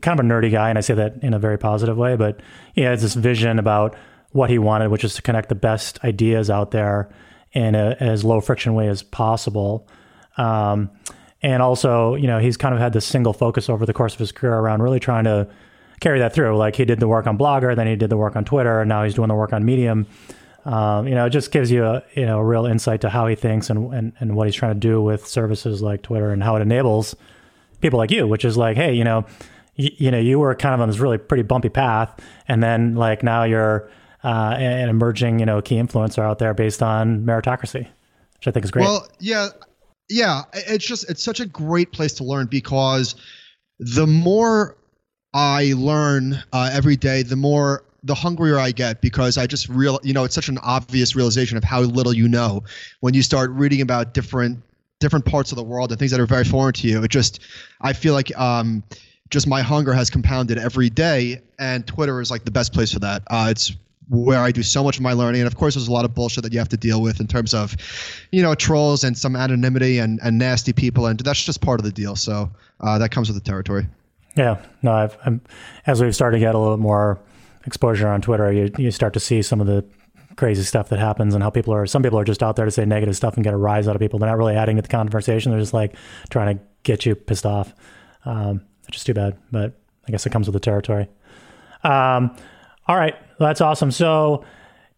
kind 0.00 0.18
of 0.18 0.24
a 0.24 0.28
nerdy 0.28 0.50
guy, 0.50 0.70
and 0.70 0.78
I 0.78 0.80
say 0.80 0.94
that 0.94 1.16
in 1.22 1.34
a 1.34 1.38
very 1.38 1.58
positive 1.58 1.98
way. 1.98 2.16
But 2.16 2.40
he 2.74 2.82
has 2.82 3.02
this 3.02 3.14
vision 3.14 3.58
about 3.58 3.94
what 4.30 4.48
he 4.48 4.58
wanted, 4.58 4.90
which 4.90 5.04
is 5.04 5.14
to 5.14 5.22
connect 5.22 5.50
the 5.50 5.54
best 5.54 6.02
ideas 6.02 6.48
out 6.48 6.70
there 6.70 7.10
in 7.52 7.74
a, 7.74 7.96
as 8.00 8.24
low 8.24 8.40
friction 8.40 8.74
way 8.74 8.88
as 8.88 9.02
possible. 9.02 9.88
Um, 10.36 10.90
and 11.42 11.62
also, 11.62 12.14
you 12.14 12.26
know, 12.26 12.38
he's 12.38 12.56
kind 12.56 12.74
of 12.74 12.80
had 12.80 12.92
this 12.92 13.06
single 13.06 13.32
focus 13.32 13.68
over 13.68 13.86
the 13.86 13.92
course 13.92 14.12
of 14.12 14.18
his 14.18 14.32
career 14.32 14.54
around 14.54 14.82
really 14.82 15.00
trying 15.00 15.24
to 15.24 15.48
carry 16.00 16.18
that 16.18 16.34
through. 16.34 16.56
Like 16.56 16.76
he 16.76 16.84
did 16.84 17.00
the 17.00 17.08
work 17.08 17.26
on 17.26 17.38
Blogger, 17.38 17.74
then 17.76 17.86
he 17.86 17.96
did 17.96 18.10
the 18.10 18.16
work 18.16 18.36
on 18.36 18.44
Twitter, 18.44 18.80
and 18.80 18.88
now 18.88 19.04
he's 19.04 19.14
doing 19.14 19.28
the 19.28 19.34
work 19.34 19.52
on 19.52 19.64
Medium. 19.64 20.06
Um, 20.64 21.08
you 21.08 21.14
know, 21.14 21.24
it 21.26 21.30
just 21.30 21.52
gives 21.52 21.70
you 21.70 21.84
a 21.84 22.02
you 22.14 22.26
know 22.26 22.38
a 22.38 22.44
real 22.44 22.66
insight 22.66 23.00
to 23.02 23.08
how 23.08 23.26
he 23.26 23.34
thinks 23.34 23.70
and, 23.70 23.92
and 23.94 24.12
and 24.20 24.36
what 24.36 24.46
he's 24.46 24.54
trying 24.54 24.74
to 24.74 24.78
do 24.80 25.00
with 25.00 25.26
services 25.26 25.80
like 25.80 26.02
Twitter 26.02 26.30
and 26.32 26.42
how 26.42 26.56
it 26.56 26.60
enables 26.60 27.16
people 27.80 27.98
like 27.98 28.10
you, 28.10 28.26
which 28.26 28.44
is 28.44 28.58
like, 28.58 28.76
hey, 28.76 28.92
you 28.92 29.02
know, 29.04 29.24
y- 29.78 29.90
you 29.96 30.10
know, 30.10 30.18
you 30.18 30.38
were 30.38 30.54
kind 30.54 30.74
of 30.74 30.80
on 30.82 30.88
this 30.88 30.98
really 30.98 31.16
pretty 31.16 31.42
bumpy 31.44 31.70
path, 31.70 32.12
and 32.46 32.62
then 32.62 32.94
like 32.94 33.22
now 33.22 33.44
you're 33.44 33.90
uh, 34.22 34.54
an 34.58 34.90
emerging 34.90 35.38
you 35.38 35.46
know 35.46 35.62
key 35.62 35.76
influencer 35.76 36.22
out 36.22 36.38
there 36.38 36.52
based 36.52 36.82
on 36.82 37.24
meritocracy, 37.24 37.86
which 38.36 38.46
I 38.46 38.50
think 38.50 38.64
is 38.66 38.70
great. 38.70 38.84
Well, 38.84 39.08
yeah, 39.18 39.48
yeah, 40.10 40.42
it's 40.52 40.84
just 40.84 41.08
it's 41.08 41.22
such 41.22 41.40
a 41.40 41.46
great 41.46 41.92
place 41.92 42.12
to 42.14 42.24
learn 42.24 42.46
because 42.46 43.14
the 43.78 44.06
more 44.06 44.76
I 45.32 45.72
learn 45.76 46.42
uh, 46.52 46.70
every 46.72 46.96
day, 46.96 47.22
the 47.22 47.36
more 47.36 47.84
the 48.02 48.14
hungrier 48.14 48.58
I 48.58 48.72
get 48.72 49.00
because 49.00 49.38
I 49.38 49.46
just 49.46 49.68
real 49.68 50.00
you 50.02 50.12
know 50.12 50.24
it's 50.24 50.34
such 50.34 50.48
an 50.48 50.58
obvious 50.58 51.14
realization 51.14 51.56
of 51.56 51.64
how 51.64 51.80
little 51.80 52.14
you 52.14 52.28
know 52.28 52.64
when 53.00 53.14
you 53.14 53.22
start 53.22 53.50
reading 53.50 53.82
about 53.82 54.14
different 54.14 54.58
different 55.00 55.24
parts 55.24 55.52
of 55.52 55.56
the 55.56 55.62
world 55.62 55.90
and 55.90 55.98
things 55.98 56.10
that 56.10 56.20
are 56.20 56.26
very 56.26 56.44
foreign 56.44 56.72
to 56.74 56.88
you. 56.88 57.02
It 57.02 57.10
just 57.10 57.40
I 57.80 57.92
feel 57.92 58.14
like 58.14 58.36
um, 58.38 58.82
just 59.30 59.46
my 59.46 59.62
hunger 59.62 59.92
has 59.92 60.10
compounded 60.10 60.58
every 60.58 60.90
day, 60.90 61.40
and 61.58 61.86
Twitter 61.86 62.20
is 62.20 62.30
like 62.30 62.44
the 62.44 62.50
best 62.50 62.72
place 62.72 62.92
for 62.92 62.98
that. 62.98 63.22
Uh, 63.28 63.48
it's 63.50 63.72
where 64.10 64.40
I 64.40 64.50
do 64.52 64.62
so 64.62 64.84
much 64.84 64.96
of 64.96 65.02
my 65.02 65.12
learning. 65.12 65.40
And 65.40 65.46
of 65.46 65.56
course, 65.56 65.74
there's 65.74 65.88
a 65.88 65.92
lot 65.92 66.04
of 66.04 66.14
bullshit 66.14 66.44
that 66.44 66.52
you 66.52 66.58
have 66.58 66.68
to 66.68 66.76
deal 66.76 67.00
with 67.00 67.20
in 67.20 67.26
terms 67.26 67.54
of, 67.54 67.76
you 68.32 68.42
know, 68.42 68.54
trolls 68.54 69.04
and 69.04 69.16
some 69.16 69.36
anonymity 69.36 69.98
and, 69.98 70.20
and 70.22 70.36
nasty 70.36 70.72
people. 70.72 71.06
And 71.06 71.18
that's 71.20 71.42
just 71.42 71.60
part 71.60 71.80
of 71.80 71.84
the 71.84 71.92
deal. 71.92 72.16
So 72.16 72.50
uh, 72.80 72.98
that 72.98 73.10
comes 73.10 73.28
with 73.28 73.42
the 73.42 73.48
territory. 73.48 73.86
Yeah. 74.36 74.62
No, 74.82 74.92
I've, 74.92 75.16
I'm, 75.24 75.40
as 75.86 76.02
we've 76.02 76.14
started 76.14 76.36
to 76.36 76.40
get 76.40 76.54
a 76.54 76.58
little 76.58 76.76
more 76.76 77.18
exposure 77.66 78.08
on 78.08 78.20
Twitter, 78.20 78.52
you, 78.52 78.70
you 78.76 78.90
start 78.90 79.14
to 79.14 79.20
see 79.20 79.42
some 79.42 79.60
of 79.60 79.66
the 79.66 79.84
crazy 80.36 80.62
stuff 80.62 80.88
that 80.88 80.98
happens 80.98 81.34
and 81.34 81.42
how 81.42 81.50
people 81.50 81.72
are, 81.72 81.86
some 81.86 82.02
people 82.02 82.18
are 82.18 82.24
just 82.24 82.42
out 82.42 82.56
there 82.56 82.64
to 82.64 82.70
say 82.70 82.84
negative 82.84 83.16
stuff 83.16 83.34
and 83.34 83.44
get 83.44 83.54
a 83.54 83.56
rise 83.56 83.88
out 83.88 83.96
of 83.96 84.00
people. 84.00 84.18
They're 84.18 84.28
not 84.28 84.38
really 84.38 84.56
adding 84.56 84.76
to 84.76 84.82
the 84.82 84.88
conversation. 84.88 85.50
They're 85.50 85.60
just 85.60 85.74
like 85.74 85.94
trying 86.30 86.56
to 86.56 86.64
get 86.82 87.06
you 87.06 87.14
pissed 87.14 87.46
off. 87.46 87.74
Um, 88.24 88.62
which 88.86 88.96
is 88.96 89.04
too 89.04 89.14
bad, 89.14 89.38
but 89.52 89.72
I 90.08 90.10
guess 90.10 90.26
it 90.26 90.30
comes 90.30 90.48
with 90.48 90.54
the 90.54 90.60
territory. 90.60 91.08
Um, 91.84 92.36
all 92.90 92.96
right, 92.96 93.14
that's 93.38 93.60
awesome. 93.60 93.92
So, 93.92 94.44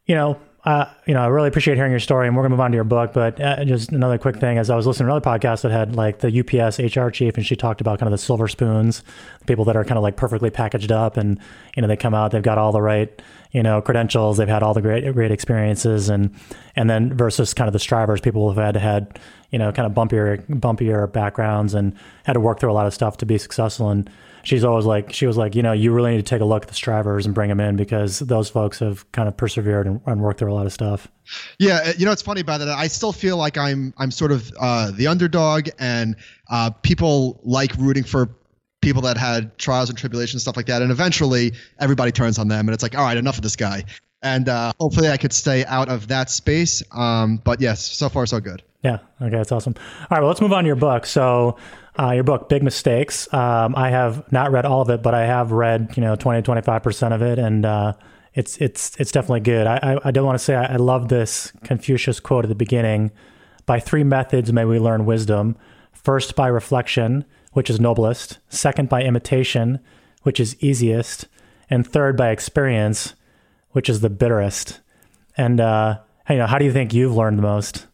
you 0.07 0.15
know, 0.15 0.41
uh, 0.65 0.87
you 1.07 1.13
know, 1.13 1.21
I 1.21 1.27
really 1.27 1.49
appreciate 1.49 1.77
hearing 1.77 1.91
your 1.91 2.01
story, 2.01 2.27
and 2.27 2.35
we're 2.35 2.43
gonna 2.43 2.55
move 2.55 2.61
on 2.61 2.71
to 2.71 2.75
your 2.75 2.85
book. 2.85 3.13
But 3.13 3.39
uh, 3.39 3.67
just 3.67 3.93
another 3.93 4.17
quick 4.17 4.37
thing, 4.37 4.57
as 4.57 4.71
I 4.71 4.77
was 4.77 4.87
listening 4.87 5.09
to 5.09 5.13
another 5.13 5.29
podcast 5.29 5.61
that 5.61 5.73
had 5.73 5.95
like 5.95 6.21
the 6.21 6.41
UPS 6.41 6.79
HR 6.79 7.11
chief, 7.11 7.37
and 7.37 7.45
she 7.45 7.55
talked 7.55 7.83
about 7.83 7.99
kind 7.99 8.07
of 8.07 8.19
the 8.19 8.25
silver 8.25 8.49
spoons, 8.49 9.05
people 9.47 9.67
that 9.67 9.77
are 9.77 9.85
kind 9.85 9.99
of 9.99 10.03
like 10.03 10.17
perfectly 10.17 10.49
packaged 10.49 10.91
up, 10.91 11.19
and 11.19 11.39
you 11.77 11.83
know 11.83 11.89
they 11.89 11.99
come 11.99 12.15
out, 12.15 12.31
they've 12.31 12.43
got 12.43 12.57
all 12.57 12.73
the 12.73 12.81
right, 12.81 13.21
you 13.51 13.63
know, 13.63 13.83
credentials, 13.83 14.39
they've 14.39 14.49
had 14.49 14.63
all 14.63 14.73
the 14.73 14.81
great 14.81 15.13
great 15.13 15.31
experiences, 15.31 16.09
and 16.09 16.35
and 16.77 16.89
then 16.89 17.15
versus 17.15 17.53
kind 17.53 17.69
of 17.69 17.75
the 17.75 17.79
strivers, 17.79 18.23
people 18.23 18.49
who've 18.49 18.65
had 18.65 18.75
had 18.75 19.19
you 19.53 19.59
know 19.59 19.71
kind 19.71 19.87
of 19.87 19.93
bumpier 19.93 20.45
bumpier 20.49 21.11
backgrounds 21.13 21.75
and 21.75 21.95
had 22.25 22.33
to 22.33 22.41
work 22.41 22.59
through 22.59 22.73
a 22.73 22.75
lot 22.75 22.87
of 22.87 22.95
stuff 22.95 23.19
to 23.19 23.27
be 23.27 23.39
successful. 23.39 23.91
And 23.91 24.11
she's 24.43 24.65
always 24.65 24.87
like 24.87 25.13
she 25.13 25.27
was 25.27 25.37
like 25.37 25.55
you 25.55 25.63
know 25.63 25.73
you 25.73 25.93
really 25.93 26.11
need 26.13 26.17
to 26.17 26.23
take 26.29 26.41
a 26.41 26.45
look 26.45 26.63
at 26.63 26.69
the 26.69 26.75
strivers 26.75 27.27
and 27.27 27.35
bring 27.35 27.49
them 27.49 27.61
in 27.61 27.77
because 27.77 28.19
those 28.21 28.49
folks 28.49 28.79
have 28.81 29.11
kind 29.13 29.29
of 29.29 29.37
persevered 29.37 29.87
and, 29.87 30.01
and 30.07 30.21
worked 30.21 30.41
through 30.41 30.53
a 30.53 30.55
lot 30.55 30.67
of 30.67 30.73
stuff. 30.73 31.07
Yeah 31.59 31.83
uh, 31.85 31.93
you 31.97 32.07
know 32.07 32.13
it's 32.13 32.23
funny 32.23 32.41
about 32.41 32.59
that. 32.59 32.69
I 32.69 32.89
still 32.89 33.13
feel 33.13 33.37
like 33.37 33.57
i'm 33.57 33.95
i'm 33.99 34.11
sort 34.11 34.33
of 34.33 34.51
uh, 34.59 34.91
the 34.91 35.07
underdog 35.07 35.69
and 35.79 36.17
uh, 36.51 36.71
people 36.83 37.41
like 37.45 37.75
rooting 37.77 38.05
for 38.05 38.29
people 38.81 39.03
that 39.03 39.17
had 39.17 39.57
trials 39.59 39.89
and 39.89 39.97
tribulations 39.97 40.43
stuff 40.43 40.57
like 40.57 40.67
that. 40.67 40.83
And 40.83 40.91
eventually 40.91 41.53
everybody 41.79 42.11
turns 42.11 42.39
on 42.39 42.49
them 42.49 42.67
and 42.67 42.75
it's 42.75 42.83
like 42.83 42.97
all 42.97 43.05
right 43.05 43.17
enough 43.17 43.37
of 43.37 43.43
this 43.43 43.57
guy. 43.57 43.85
And 44.25 44.49
uh, 44.49 44.73
hopefully 44.81 45.09
i 45.09 45.17
could 45.17 45.33
stay 45.33 45.65
out 45.67 45.89
of 45.89 46.09
that 46.09 46.31
space. 46.31 46.83
Um, 46.91 47.37
but 47.45 47.61
yes 47.61 47.85
so 47.85 48.09
far 48.09 48.25
so 48.27 48.41
good 48.41 48.63
yeah 48.83 48.99
okay 49.21 49.37
that's 49.37 49.53
awesome 49.53 49.75
all 49.77 50.07
right 50.11 50.21
well 50.21 50.29
let's 50.29 50.41
move 50.41 50.53
on 50.53 50.65
to 50.65 50.67
your 50.67 50.77
book 50.77 51.07
so 51.07 51.57
uh, 51.99 52.13
your 52.13 52.25
book, 52.25 52.49
Big 52.49 52.63
Mistakes. 52.63 53.33
Um, 53.35 53.75
I 53.77 53.91
have 53.91 54.31
not 54.33 54.51
read 54.51 54.65
all 54.65 54.81
of 54.81 54.89
it, 54.91 55.03
but 55.03 55.15
I 55.15 55.27
have 55.27 55.53
read, 55.53 55.93
you 55.97 56.03
know, 56.03 56.17
20, 56.17 56.43
25% 56.43 57.15
of 57.15 57.23
it. 57.23 57.39
And 57.39 57.67
uh, 57.67 57.93
it's, 58.35 58.57
it's, 58.59 58.97
it's 58.99 59.13
definitely 59.13 59.41
good. 59.41 59.67
I, 59.67 59.77
I, 59.77 60.09
I 60.09 60.11
do 60.11 60.25
want 60.25 60.39
to 60.39 60.45
say 60.45 60.55
I, 60.55 60.75
I 60.75 60.77
love 60.77 61.09
this 61.09 61.53
Confucius 61.65 62.19
quote 62.19 62.45
at 62.45 62.49
the 62.49 62.55
beginning. 62.55 63.11
By 63.67 63.79
three 63.79 64.05
methods 64.05 64.53
may 64.53 64.65
we 64.65 64.79
learn 64.79 65.05
wisdom. 65.05 65.57
First, 65.93 66.35
by 66.35 66.49
reflection, 66.49 67.25
which 67.53 67.69
is 67.69 67.79
noblest. 67.79 68.39
Second, 68.49 68.89
by 68.89 69.03
imitation, 69.03 69.79
which 70.23 70.41
is 70.41 70.57
easiest. 70.61 71.27
And 71.69 71.87
third, 71.87 72.17
by 72.17 72.31
experience, 72.31 73.15
which 73.73 73.89
is 73.91 74.01
the 74.01 74.11
bitterest. 74.11 74.81
And, 75.37 75.61
uh, 75.61 75.99
you 76.29 76.39
know, 76.39 76.47
how 76.47 76.59
do 76.59 76.65
you 76.65 76.73
think 76.73 76.95
you've 76.95 77.15
learned 77.15 77.39
the 77.39 77.43
most? 77.43 77.87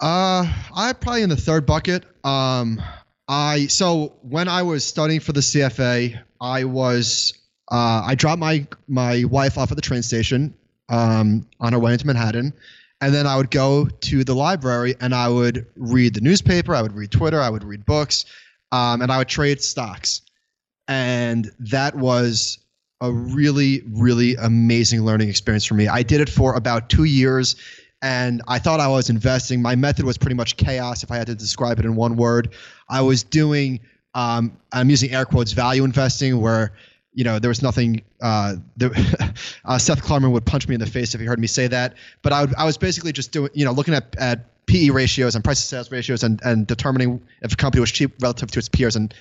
Uh, 0.00 0.50
I 0.74 0.94
probably 0.94 1.22
in 1.22 1.28
the 1.28 1.36
third 1.36 1.66
bucket. 1.66 2.04
Um, 2.24 2.80
I 3.28 3.66
so 3.66 4.14
when 4.22 4.48
I 4.48 4.62
was 4.62 4.84
studying 4.84 5.20
for 5.20 5.32
the 5.32 5.40
CFA, 5.40 6.18
I 6.40 6.64
was 6.64 7.34
uh, 7.70 8.02
I 8.04 8.14
dropped 8.14 8.40
my 8.40 8.66
my 8.88 9.24
wife 9.24 9.58
off 9.58 9.70
at 9.70 9.76
the 9.76 9.82
train 9.82 10.02
station 10.02 10.54
um, 10.88 11.46
on 11.60 11.74
her 11.74 11.78
way 11.78 11.92
into 11.92 12.06
Manhattan, 12.06 12.54
and 13.00 13.14
then 13.14 13.26
I 13.26 13.36
would 13.36 13.50
go 13.50 13.86
to 13.86 14.24
the 14.24 14.34
library 14.34 14.94
and 15.00 15.14
I 15.14 15.28
would 15.28 15.66
read 15.76 16.14
the 16.14 16.22
newspaper, 16.22 16.74
I 16.74 16.82
would 16.82 16.94
read 16.94 17.10
Twitter, 17.10 17.40
I 17.40 17.50
would 17.50 17.62
read 17.62 17.84
books, 17.84 18.24
um, 18.72 19.02
and 19.02 19.12
I 19.12 19.18
would 19.18 19.28
trade 19.28 19.62
stocks, 19.62 20.22
and 20.88 21.50
that 21.58 21.94
was 21.94 22.58
a 23.02 23.12
really 23.12 23.82
really 23.86 24.34
amazing 24.36 25.04
learning 25.04 25.28
experience 25.28 25.66
for 25.66 25.74
me. 25.74 25.88
I 25.88 26.02
did 26.02 26.22
it 26.22 26.30
for 26.30 26.54
about 26.54 26.88
two 26.88 27.04
years 27.04 27.56
and 28.02 28.42
I 28.48 28.58
thought 28.58 28.80
I 28.80 28.88
was 28.88 29.10
investing. 29.10 29.60
My 29.60 29.76
method 29.76 30.04
was 30.04 30.16
pretty 30.16 30.36
much 30.36 30.56
chaos, 30.56 31.02
if 31.02 31.10
I 31.10 31.16
had 31.16 31.26
to 31.26 31.34
describe 31.34 31.78
it 31.78 31.84
in 31.84 31.96
one 31.96 32.16
word. 32.16 32.54
I 32.88 33.00
was 33.02 33.22
doing, 33.22 33.80
um, 34.14 34.56
I'm 34.72 34.88
using 34.90 35.12
air 35.12 35.24
quotes, 35.24 35.52
value 35.52 35.84
investing, 35.84 36.40
where 36.40 36.72
you 37.12 37.24
know 37.24 37.38
there 37.38 37.48
was 37.50 37.62
nothing. 37.62 38.02
Uh, 38.22 38.56
there, 38.76 38.90
uh, 39.64 39.78
Seth 39.78 40.02
Klarman 40.02 40.32
would 40.32 40.46
punch 40.46 40.66
me 40.68 40.74
in 40.74 40.80
the 40.80 40.86
face 40.86 41.14
if 41.14 41.20
he 41.20 41.26
heard 41.26 41.40
me 41.40 41.46
say 41.46 41.66
that. 41.66 41.94
But 42.22 42.32
I, 42.32 42.40
would, 42.42 42.54
I 42.54 42.64
was 42.64 42.78
basically 42.78 43.12
just 43.12 43.32
doing, 43.32 43.50
you 43.52 43.64
know, 43.64 43.72
looking 43.72 43.94
at 43.94 44.16
at 44.16 44.46
PE 44.66 44.90
ratios 44.90 45.34
and 45.34 45.44
price 45.44 45.60
to 45.60 45.66
sales 45.66 45.90
ratios 45.90 46.22
and 46.22 46.40
and 46.44 46.66
determining 46.66 47.20
if 47.42 47.52
a 47.52 47.56
company 47.56 47.80
was 47.80 47.92
cheap 47.92 48.12
relative 48.22 48.50
to 48.52 48.58
its 48.58 48.68
peers. 48.68 48.96
And 48.96 49.12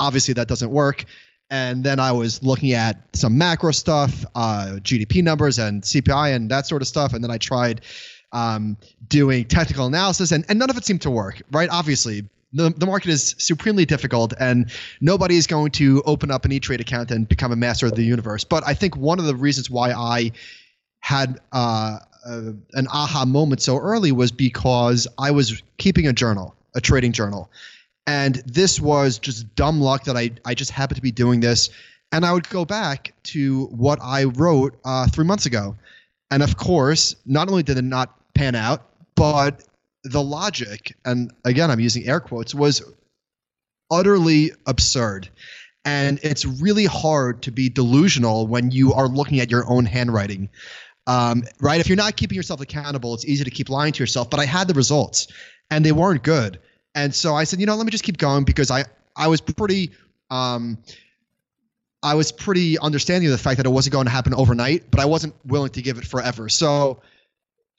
obviously 0.00 0.34
that 0.34 0.48
doesn't 0.48 0.70
work 0.70 1.04
and 1.50 1.82
then 1.82 1.98
I 1.98 2.12
was 2.12 2.42
looking 2.42 2.72
at 2.72 2.98
some 3.14 3.38
macro 3.38 3.72
stuff, 3.72 4.24
uh, 4.34 4.76
GDP 4.80 5.22
numbers 5.22 5.58
and 5.58 5.82
CPI 5.82 6.34
and 6.34 6.50
that 6.50 6.66
sort 6.66 6.82
of 6.82 6.88
stuff, 6.88 7.14
and 7.14 7.24
then 7.24 7.30
I 7.30 7.38
tried 7.38 7.80
um, 8.32 8.76
doing 9.08 9.44
technical 9.44 9.86
analysis, 9.86 10.32
and, 10.32 10.44
and 10.48 10.58
none 10.58 10.70
of 10.70 10.76
it 10.76 10.84
seemed 10.84 11.02
to 11.02 11.10
work, 11.10 11.42
right? 11.50 11.68
Obviously, 11.70 12.24
the, 12.52 12.70
the 12.70 12.86
market 12.86 13.10
is 13.10 13.34
supremely 13.38 13.84
difficult, 13.84 14.34
and 14.38 14.70
nobody 15.00 15.36
is 15.36 15.46
going 15.46 15.70
to 15.72 16.02
open 16.06 16.30
up 16.30 16.44
an 16.44 16.52
E 16.52 16.60
Trade 16.60 16.80
account 16.80 17.10
and 17.10 17.28
become 17.28 17.52
a 17.52 17.56
master 17.56 17.86
of 17.86 17.94
the 17.94 18.02
universe. 18.02 18.44
But 18.44 18.66
I 18.66 18.74
think 18.74 18.96
one 18.96 19.18
of 19.18 19.26
the 19.26 19.34
reasons 19.34 19.70
why 19.70 19.92
I 19.92 20.32
had 21.00 21.38
uh, 21.52 21.98
an 22.24 22.86
aha 22.92 23.24
moment 23.24 23.62
so 23.62 23.78
early 23.78 24.12
was 24.12 24.32
because 24.32 25.06
I 25.18 25.30
was 25.30 25.62
keeping 25.78 26.06
a 26.06 26.12
journal, 26.12 26.54
a 26.74 26.80
trading 26.80 27.12
journal. 27.12 27.50
And 28.06 28.36
this 28.46 28.80
was 28.80 29.18
just 29.18 29.54
dumb 29.54 29.80
luck 29.80 30.04
that 30.04 30.16
I, 30.16 30.30
I 30.44 30.54
just 30.54 30.70
happened 30.70 30.96
to 30.96 31.02
be 31.02 31.10
doing 31.12 31.40
this. 31.40 31.70
And 32.10 32.24
I 32.24 32.32
would 32.32 32.48
go 32.48 32.64
back 32.64 33.12
to 33.24 33.66
what 33.66 33.98
I 34.02 34.24
wrote 34.24 34.78
uh, 34.84 35.06
three 35.08 35.26
months 35.26 35.44
ago. 35.46 35.76
And 36.30 36.42
of 36.42 36.56
course, 36.56 37.16
not 37.26 37.48
only 37.48 37.62
did 37.62 37.76
it 37.76 37.84
not 37.84 38.17
pan 38.38 38.54
out, 38.54 38.82
but 39.16 39.64
the 40.04 40.22
logic, 40.22 40.96
and 41.04 41.32
again, 41.44 41.70
I'm 41.70 41.80
using 41.80 42.06
air 42.06 42.20
quotes, 42.20 42.54
was 42.54 42.82
utterly 43.90 44.52
absurd. 44.64 45.28
And 45.84 46.20
it's 46.22 46.44
really 46.44 46.84
hard 46.84 47.42
to 47.42 47.50
be 47.50 47.68
delusional 47.68 48.46
when 48.46 48.70
you 48.70 48.92
are 48.92 49.08
looking 49.08 49.40
at 49.40 49.50
your 49.50 49.68
own 49.68 49.86
handwriting. 49.86 50.50
Um, 51.06 51.42
right? 51.60 51.80
If 51.80 51.88
you're 51.88 51.96
not 51.96 52.16
keeping 52.16 52.36
yourself 52.36 52.60
accountable, 52.60 53.14
it's 53.14 53.24
easy 53.24 53.42
to 53.42 53.50
keep 53.50 53.70
lying 53.70 53.92
to 53.92 54.02
yourself. 54.02 54.30
But 54.30 54.38
I 54.40 54.44
had 54.44 54.68
the 54.68 54.74
results, 54.74 55.28
and 55.70 55.84
they 55.84 55.92
weren't 55.92 56.22
good. 56.22 56.60
And 56.94 57.14
so 57.14 57.34
I 57.34 57.44
said, 57.44 57.60
you 57.60 57.66
know, 57.66 57.74
let 57.74 57.86
me 57.86 57.90
just 57.90 58.04
keep 58.04 58.18
going 58.18 58.44
because 58.44 58.70
I 58.70 58.84
I 59.16 59.28
was 59.28 59.40
pretty 59.40 59.92
um, 60.30 60.78
I 62.02 62.14
was 62.14 62.30
pretty 62.30 62.78
understanding 62.78 63.28
of 63.28 63.32
the 63.32 63.42
fact 63.42 63.56
that 63.56 63.66
it 63.66 63.70
wasn't 63.70 63.94
going 63.94 64.04
to 64.04 64.12
happen 64.12 64.34
overnight, 64.34 64.90
but 64.90 65.00
I 65.00 65.06
wasn't 65.06 65.34
willing 65.46 65.70
to 65.70 65.82
give 65.82 65.96
it 65.98 66.04
forever. 66.04 66.48
So 66.48 67.00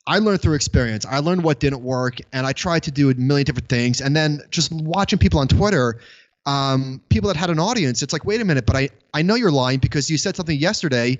I 0.09 0.17
learned 0.17 0.41
through 0.41 0.55
experience. 0.55 1.05
I 1.05 1.19
learned 1.19 1.43
what 1.43 1.59
didn't 1.59 1.83
work, 1.83 2.17
and 2.33 2.47
I 2.47 2.51
tried 2.51 2.81
to 2.83 2.91
do 2.91 3.11
a 3.11 3.13
million 3.13 3.45
different 3.45 3.69
things. 3.69 4.01
And 4.01 4.15
then 4.15 4.41
just 4.49 4.71
watching 4.71 5.19
people 5.19 5.39
on 5.39 5.47
Twitter, 5.47 5.99
um, 6.47 6.99
people 7.09 7.27
that 7.27 7.37
had 7.37 7.51
an 7.51 7.59
audience, 7.59 8.01
it's 8.01 8.11
like, 8.11 8.25
wait 8.25 8.41
a 8.41 8.45
minute, 8.45 8.65
but 8.65 8.75
I, 8.75 8.89
I 9.13 9.21
know 9.21 9.35
you're 9.35 9.51
lying 9.51 9.77
because 9.77 10.09
you 10.09 10.17
said 10.17 10.35
something 10.35 10.57
yesterday, 10.57 11.19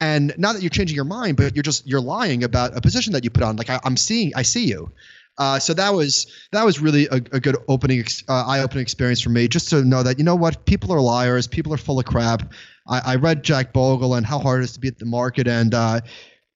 and 0.00 0.32
now 0.38 0.52
that 0.52 0.62
you're 0.62 0.70
changing 0.70 0.94
your 0.94 1.04
mind, 1.04 1.36
but 1.36 1.56
you're 1.56 1.64
just 1.64 1.84
you're 1.84 2.00
lying 2.00 2.44
about 2.44 2.76
a 2.76 2.80
position 2.80 3.12
that 3.14 3.24
you 3.24 3.30
put 3.30 3.42
on. 3.42 3.56
Like 3.56 3.70
I, 3.70 3.80
am 3.82 3.96
seeing, 3.96 4.30
I 4.36 4.42
see 4.42 4.66
you. 4.66 4.92
Uh, 5.36 5.58
so 5.58 5.74
that 5.74 5.92
was 5.92 6.28
that 6.52 6.64
was 6.64 6.78
really 6.78 7.06
a, 7.06 7.16
a 7.16 7.40
good 7.40 7.56
opening, 7.66 8.04
uh, 8.28 8.44
eye-opening 8.46 8.82
experience 8.82 9.20
for 9.20 9.30
me, 9.30 9.48
just 9.48 9.68
to 9.70 9.84
know 9.84 10.04
that 10.04 10.16
you 10.16 10.24
know 10.24 10.36
what, 10.36 10.64
people 10.64 10.92
are 10.92 11.00
liars, 11.00 11.48
people 11.48 11.74
are 11.74 11.76
full 11.76 11.98
of 11.98 12.04
crap. 12.04 12.52
I, 12.86 13.00
I 13.04 13.14
read 13.16 13.42
Jack 13.42 13.72
Bogle 13.72 14.14
and 14.14 14.24
how 14.24 14.38
hard 14.38 14.60
it 14.60 14.64
is 14.64 14.74
to 14.74 14.80
beat 14.80 15.00
the 15.00 15.06
market, 15.06 15.48
and 15.48 15.74
uh, 15.74 16.00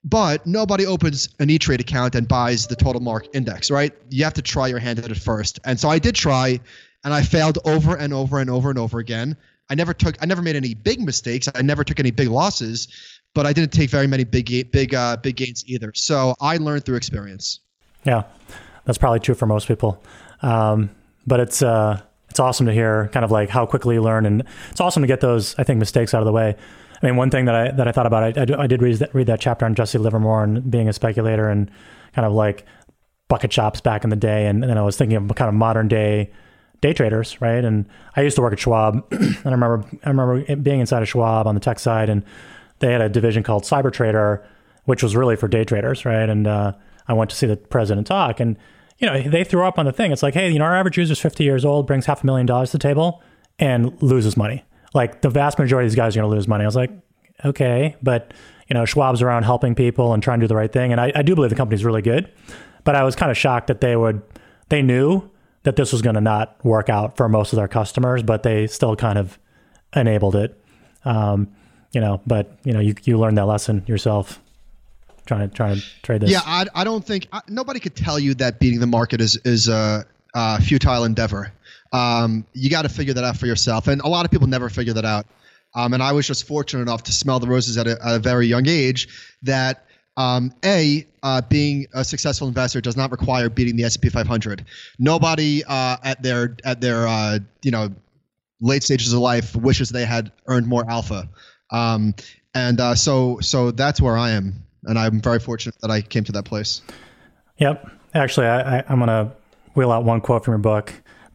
but 0.04 0.44
nobody 0.46 0.84
opens 0.84 1.28
an 1.38 1.48
E-Trade 1.50 1.80
account 1.80 2.14
and 2.14 2.26
buys 2.26 2.66
the 2.66 2.76
total 2.76 3.00
mark 3.00 3.28
index, 3.34 3.70
right? 3.70 3.92
You 4.10 4.24
have 4.24 4.34
to 4.34 4.42
try 4.42 4.66
your 4.66 4.78
hand 4.78 4.98
at 4.98 5.10
it 5.10 5.16
first. 5.16 5.60
And 5.64 5.78
so 5.78 5.88
I 5.88 5.98
did 5.98 6.14
try, 6.14 6.60
and 7.04 7.14
I 7.14 7.22
failed 7.22 7.58
over 7.64 7.96
and 7.96 8.12
over 8.12 8.38
and 8.38 8.50
over 8.50 8.70
and 8.70 8.78
over 8.78 8.98
again. 8.98 9.36
I 9.70 9.74
never 9.74 9.94
took, 9.94 10.20
I 10.20 10.26
never 10.26 10.42
made 10.42 10.56
any 10.56 10.74
big 10.74 11.00
mistakes. 11.00 11.48
I 11.54 11.62
never 11.62 11.84
took 11.84 12.00
any 12.00 12.10
big 12.10 12.28
losses, 12.28 12.88
but 13.34 13.46
I 13.46 13.52
didn't 13.52 13.72
take 13.72 13.90
very 13.90 14.06
many 14.06 14.24
big, 14.24 14.70
big, 14.70 14.94
uh, 14.94 15.16
big 15.16 15.36
gains 15.36 15.64
either. 15.66 15.92
So 15.94 16.34
I 16.40 16.56
learned 16.56 16.84
through 16.84 16.96
experience. 16.96 17.60
Yeah, 18.04 18.24
that's 18.84 18.98
probably 18.98 19.20
true 19.20 19.34
for 19.34 19.46
most 19.46 19.68
people. 19.68 20.02
Um, 20.42 20.90
but 21.26 21.40
it's 21.40 21.62
uh, 21.62 22.00
it's 22.28 22.40
awesome 22.40 22.66
to 22.66 22.72
hear 22.72 23.08
kind 23.12 23.24
of 23.24 23.30
like 23.30 23.48
how 23.48 23.64
quickly 23.66 23.94
you 23.94 24.02
learn, 24.02 24.26
and 24.26 24.42
it's 24.70 24.80
awesome 24.80 25.02
to 25.02 25.06
get 25.06 25.20
those 25.20 25.54
I 25.58 25.62
think 25.62 25.78
mistakes 25.78 26.14
out 26.14 26.20
of 26.20 26.26
the 26.26 26.32
way. 26.32 26.56
I 27.02 27.06
mean, 27.06 27.16
one 27.16 27.30
thing 27.30 27.46
that 27.46 27.54
I 27.54 27.70
that 27.72 27.88
I 27.88 27.92
thought 27.92 28.06
about, 28.06 28.38
I, 28.38 28.42
I, 28.42 28.62
I 28.62 28.66
did 28.66 28.80
read 28.80 28.96
that, 28.98 29.14
read 29.14 29.26
that 29.26 29.40
chapter 29.40 29.66
on 29.66 29.74
Jesse 29.74 29.98
Livermore 29.98 30.44
and 30.44 30.70
being 30.70 30.88
a 30.88 30.92
speculator 30.92 31.48
and 31.48 31.70
kind 32.14 32.24
of 32.26 32.32
like 32.32 32.64
bucket 33.28 33.52
shops 33.52 33.80
back 33.80 34.04
in 34.04 34.10
the 34.10 34.16
day, 34.16 34.46
and, 34.46 34.64
and 34.64 34.78
I 34.78 34.82
was 34.82 34.96
thinking 34.96 35.16
of 35.16 35.34
kind 35.34 35.48
of 35.48 35.54
modern 35.54 35.88
day 35.88 36.30
day 36.80 36.92
traders, 36.92 37.40
right? 37.40 37.64
And 37.64 37.86
I 38.16 38.22
used 38.22 38.36
to 38.36 38.42
work 38.42 38.52
at 38.52 38.60
Schwab, 38.60 39.04
and 39.10 39.38
I 39.44 39.50
remember 39.50 39.84
I 40.04 40.08
remember 40.10 40.56
being 40.56 40.80
inside 40.80 41.02
of 41.02 41.08
Schwab 41.08 41.46
on 41.46 41.54
the 41.54 41.60
tech 41.60 41.78
side, 41.80 42.08
and 42.08 42.24
they 42.78 42.92
had 42.92 43.00
a 43.00 43.08
division 43.08 43.42
called 43.42 43.64
Cyber 43.64 43.92
Trader, 43.92 44.46
which 44.84 45.02
was 45.02 45.16
really 45.16 45.34
for 45.34 45.48
day 45.48 45.64
traders, 45.64 46.04
right? 46.04 46.28
And 46.28 46.46
uh, 46.46 46.72
I 47.08 47.14
went 47.14 47.30
to 47.30 47.36
see 47.36 47.46
the 47.46 47.56
president 47.56 48.06
talk, 48.06 48.38
and 48.38 48.56
you 48.98 49.08
know 49.08 49.20
they 49.20 49.42
threw 49.42 49.64
up 49.64 49.78
on 49.78 49.86
the 49.86 49.92
thing. 49.92 50.12
It's 50.12 50.22
like, 50.22 50.34
hey, 50.34 50.50
you 50.50 50.60
know, 50.60 50.66
our 50.66 50.76
average 50.76 50.98
user 50.98 51.12
is 51.12 51.18
50 51.18 51.42
years 51.42 51.64
old, 51.64 51.88
brings 51.88 52.06
half 52.06 52.22
a 52.22 52.26
million 52.26 52.46
dollars 52.46 52.70
to 52.70 52.78
the 52.78 52.82
table, 52.82 53.22
and 53.58 54.00
loses 54.00 54.36
money 54.36 54.62
like 54.94 55.22
the 55.22 55.30
vast 55.30 55.58
majority 55.58 55.86
of 55.86 55.92
these 55.92 55.96
guys 55.96 56.16
are 56.16 56.20
going 56.20 56.30
to 56.30 56.36
lose 56.36 56.48
money. 56.48 56.64
I 56.64 56.66
was 56.66 56.76
like, 56.76 56.90
okay, 57.44 57.96
but 58.02 58.32
you 58.68 58.74
know, 58.74 58.84
Schwab's 58.84 59.22
around 59.22 59.42
helping 59.42 59.74
people 59.74 60.14
and 60.14 60.22
trying 60.22 60.40
to 60.40 60.44
do 60.44 60.48
the 60.48 60.56
right 60.56 60.72
thing, 60.72 60.92
and 60.92 61.00
I, 61.00 61.12
I 61.14 61.22
do 61.22 61.34
believe 61.34 61.50
the 61.50 61.56
company's 61.56 61.84
really 61.84 62.02
good. 62.02 62.30
But 62.84 62.96
I 62.96 63.04
was 63.04 63.14
kind 63.14 63.30
of 63.30 63.36
shocked 63.36 63.68
that 63.68 63.80
they 63.80 63.94
would, 63.94 64.22
they 64.68 64.82
knew 64.82 65.30
that 65.62 65.76
this 65.76 65.92
was 65.92 66.02
going 66.02 66.14
to 66.14 66.20
not 66.20 66.62
work 66.64 66.88
out 66.88 67.16
for 67.16 67.28
most 67.28 67.52
of 67.52 67.56
their 67.56 67.68
customers, 67.68 68.22
but 68.22 68.42
they 68.42 68.66
still 68.66 68.96
kind 68.96 69.18
of 69.18 69.38
enabled 69.94 70.34
it. 70.34 70.60
Um, 71.04 71.54
you 71.92 72.00
know, 72.00 72.20
but 72.26 72.56
you 72.64 72.72
know, 72.72 72.80
you 72.80 72.94
you 73.04 73.18
learned 73.18 73.38
that 73.38 73.46
lesson 73.46 73.84
yourself. 73.86 74.40
Trying 75.26 75.48
to 75.48 75.54
trying 75.54 75.76
to 75.76 75.82
trade 76.02 76.22
this. 76.22 76.30
Yeah, 76.30 76.40
I, 76.44 76.66
I 76.74 76.82
don't 76.82 77.04
think 77.04 77.28
I, 77.32 77.42
nobody 77.48 77.78
could 77.78 77.94
tell 77.94 78.18
you 78.18 78.34
that 78.34 78.58
beating 78.58 78.80
the 78.80 78.88
market 78.88 79.20
is 79.20 79.36
is 79.44 79.68
a, 79.68 80.04
a 80.34 80.60
futile 80.60 81.04
endeavor. 81.04 81.52
Um, 81.92 82.46
you 82.52 82.70
got 82.70 82.82
to 82.82 82.88
figure 82.88 83.14
that 83.14 83.24
out 83.24 83.36
for 83.36 83.46
yourself, 83.46 83.88
and 83.88 84.00
a 84.02 84.08
lot 84.08 84.24
of 84.24 84.30
people 84.30 84.46
never 84.46 84.68
figure 84.68 84.94
that 84.94 85.04
out. 85.04 85.26
Um, 85.74 85.94
and 85.94 86.02
I 86.02 86.12
was 86.12 86.26
just 86.26 86.46
fortunate 86.46 86.82
enough 86.82 87.02
to 87.04 87.12
smell 87.12 87.40
the 87.40 87.46
roses 87.46 87.78
at 87.78 87.86
a, 87.86 87.92
at 88.04 88.16
a 88.16 88.18
very 88.18 88.46
young 88.46 88.66
age. 88.66 89.08
That 89.42 89.84
um, 90.16 90.52
a 90.64 91.06
uh, 91.22 91.42
being 91.48 91.86
a 91.94 92.04
successful 92.04 92.48
investor 92.48 92.80
does 92.80 92.96
not 92.96 93.10
require 93.10 93.48
beating 93.48 93.76
the 93.76 93.84
S&P 93.84 94.08
500. 94.08 94.64
Nobody 94.98 95.64
uh, 95.64 95.96
at 96.02 96.22
their 96.22 96.56
at 96.64 96.80
their 96.80 97.06
uh, 97.06 97.38
you 97.62 97.70
know 97.70 97.90
late 98.60 98.82
stages 98.82 99.12
of 99.12 99.20
life 99.20 99.56
wishes 99.56 99.90
they 99.90 100.04
had 100.04 100.32
earned 100.46 100.66
more 100.66 100.88
alpha. 100.88 101.28
Um, 101.70 102.14
and 102.54 102.80
uh, 102.80 102.94
so 102.94 103.38
so 103.40 103.70
that's 103.70 104.00
where 104.00 104.16
I 104.16 104.30
am 104.30 104.62
and 104.84 104.98
I'm 104.98 105.20
very 105.20 105.38
fortunate 105.38 105.76
that 105.80 105.90
I 105.90 106.00
came 106.00 106.24
to 106.24 106.32
that 106.32 106.44
place. 106.44 106.82
Yep. 107.58 107.90
Actually, 108.14 108.46
I, 108.46 108.80
I, 108.80 108.82
going 108.82 109.06
to 109.06 109.30
wheel 109.74 109.92
out 109.92 110.04
one 110.04 110.20
quote 110.20 110.44
from 110.44 110.52
your 110.52 110.58
book. 110.58 110.92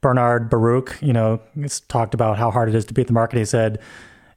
Bernard 0.08 0.50
Baruch, 0.50 0.98
you 1.02 1.12
know, 1.12 1.42
talked 1.90 2.14
about 2.14 2.38
how 2.38 2.50
hard 2.50 2.70
it 2.70 2.76
is 2.76 2.86
to 2.86 2.94
beat 2.94 3.08
the 3.08 3.14
market. 3.14 3.40
He 3.40 3.44
said, 3.44 3.78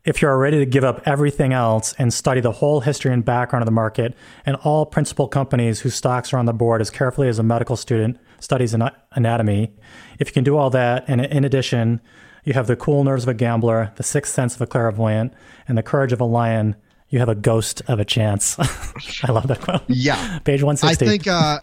if 0.05 0.21
you're 0.21 0.37
ready 0.37 0.59
to 0.59 0.67
give 0.67 0.83
up 0.83 1.01
everything 1.07 1.53
else 1.53 1.95
and 1.97 2.13
study 2.13 2.41
the 2.41 2.51
whole 2.51 2.81
history 2.81 3.13
and 3.13 3.25
background 3.25 3.63
of 3.63 3.67
the 3.67 3.73
market 3.73 4.17
and 4.45 4.57
all 4.65 4.85
principal 4.85 5.29
companies 5.29 5.79
whose 5.79 5.95
stocks 5.95 6.33
are 6.33 6.39
on 6.39 6.47
the 6.47 6.53
board 6.53 6.81
as 6.81 6.91
carefully 6.91 7.29
as 7.29 7.39
a 7.39 7.45
medical 7.45 7.77
student 7.77 8.19
studies 8.41 8.75
anatomy, 9.13 9.73
if 10.19 10.27
you 10.27 10.33
can 10.33 10.43
do 10.43 10.57
all 10.57 10.71
that, 10.71 11.05
and 11.07 11.21
in 11.21 11.45
addition, 11.45 12.01
you 12.43 12.53
have 12.55 12.67
the 12.67 12.75
cool 12.75 13.05
nerves 13.05 13.23
of 13.23 13.29
a 13.29 13.35
gambler, 13.35 13.93
the 13.95 14.03
sixth 14.03 14.35
sense 14.35 14.57
of 14.57 14.61
a 14.61 14.67
clairvoyant, 14.67 15.33
and 15.69 15.79
the 15.79 15.85
courage 15.85 16.13
of 16.13 16.21
a 16.21 16.25
lion, 16.25 16.75
you 17.11 17.21
have 17.21 17.29
a 17.29 17.37
ghost 17.37 17.81
of 17.87 18.01
a 18.01 18.05
chance. 18.05 18.59
I 19.23 19.31
love 19.31 19.47
that 19.47 19.61
quote. 19.61 19.83
Yeah. 19.87 20.41
Page 20.41 20.65
160. 20.65 21.07
I 21.07 21.09
think, 21.09 21.29
uh, 21.29 21.61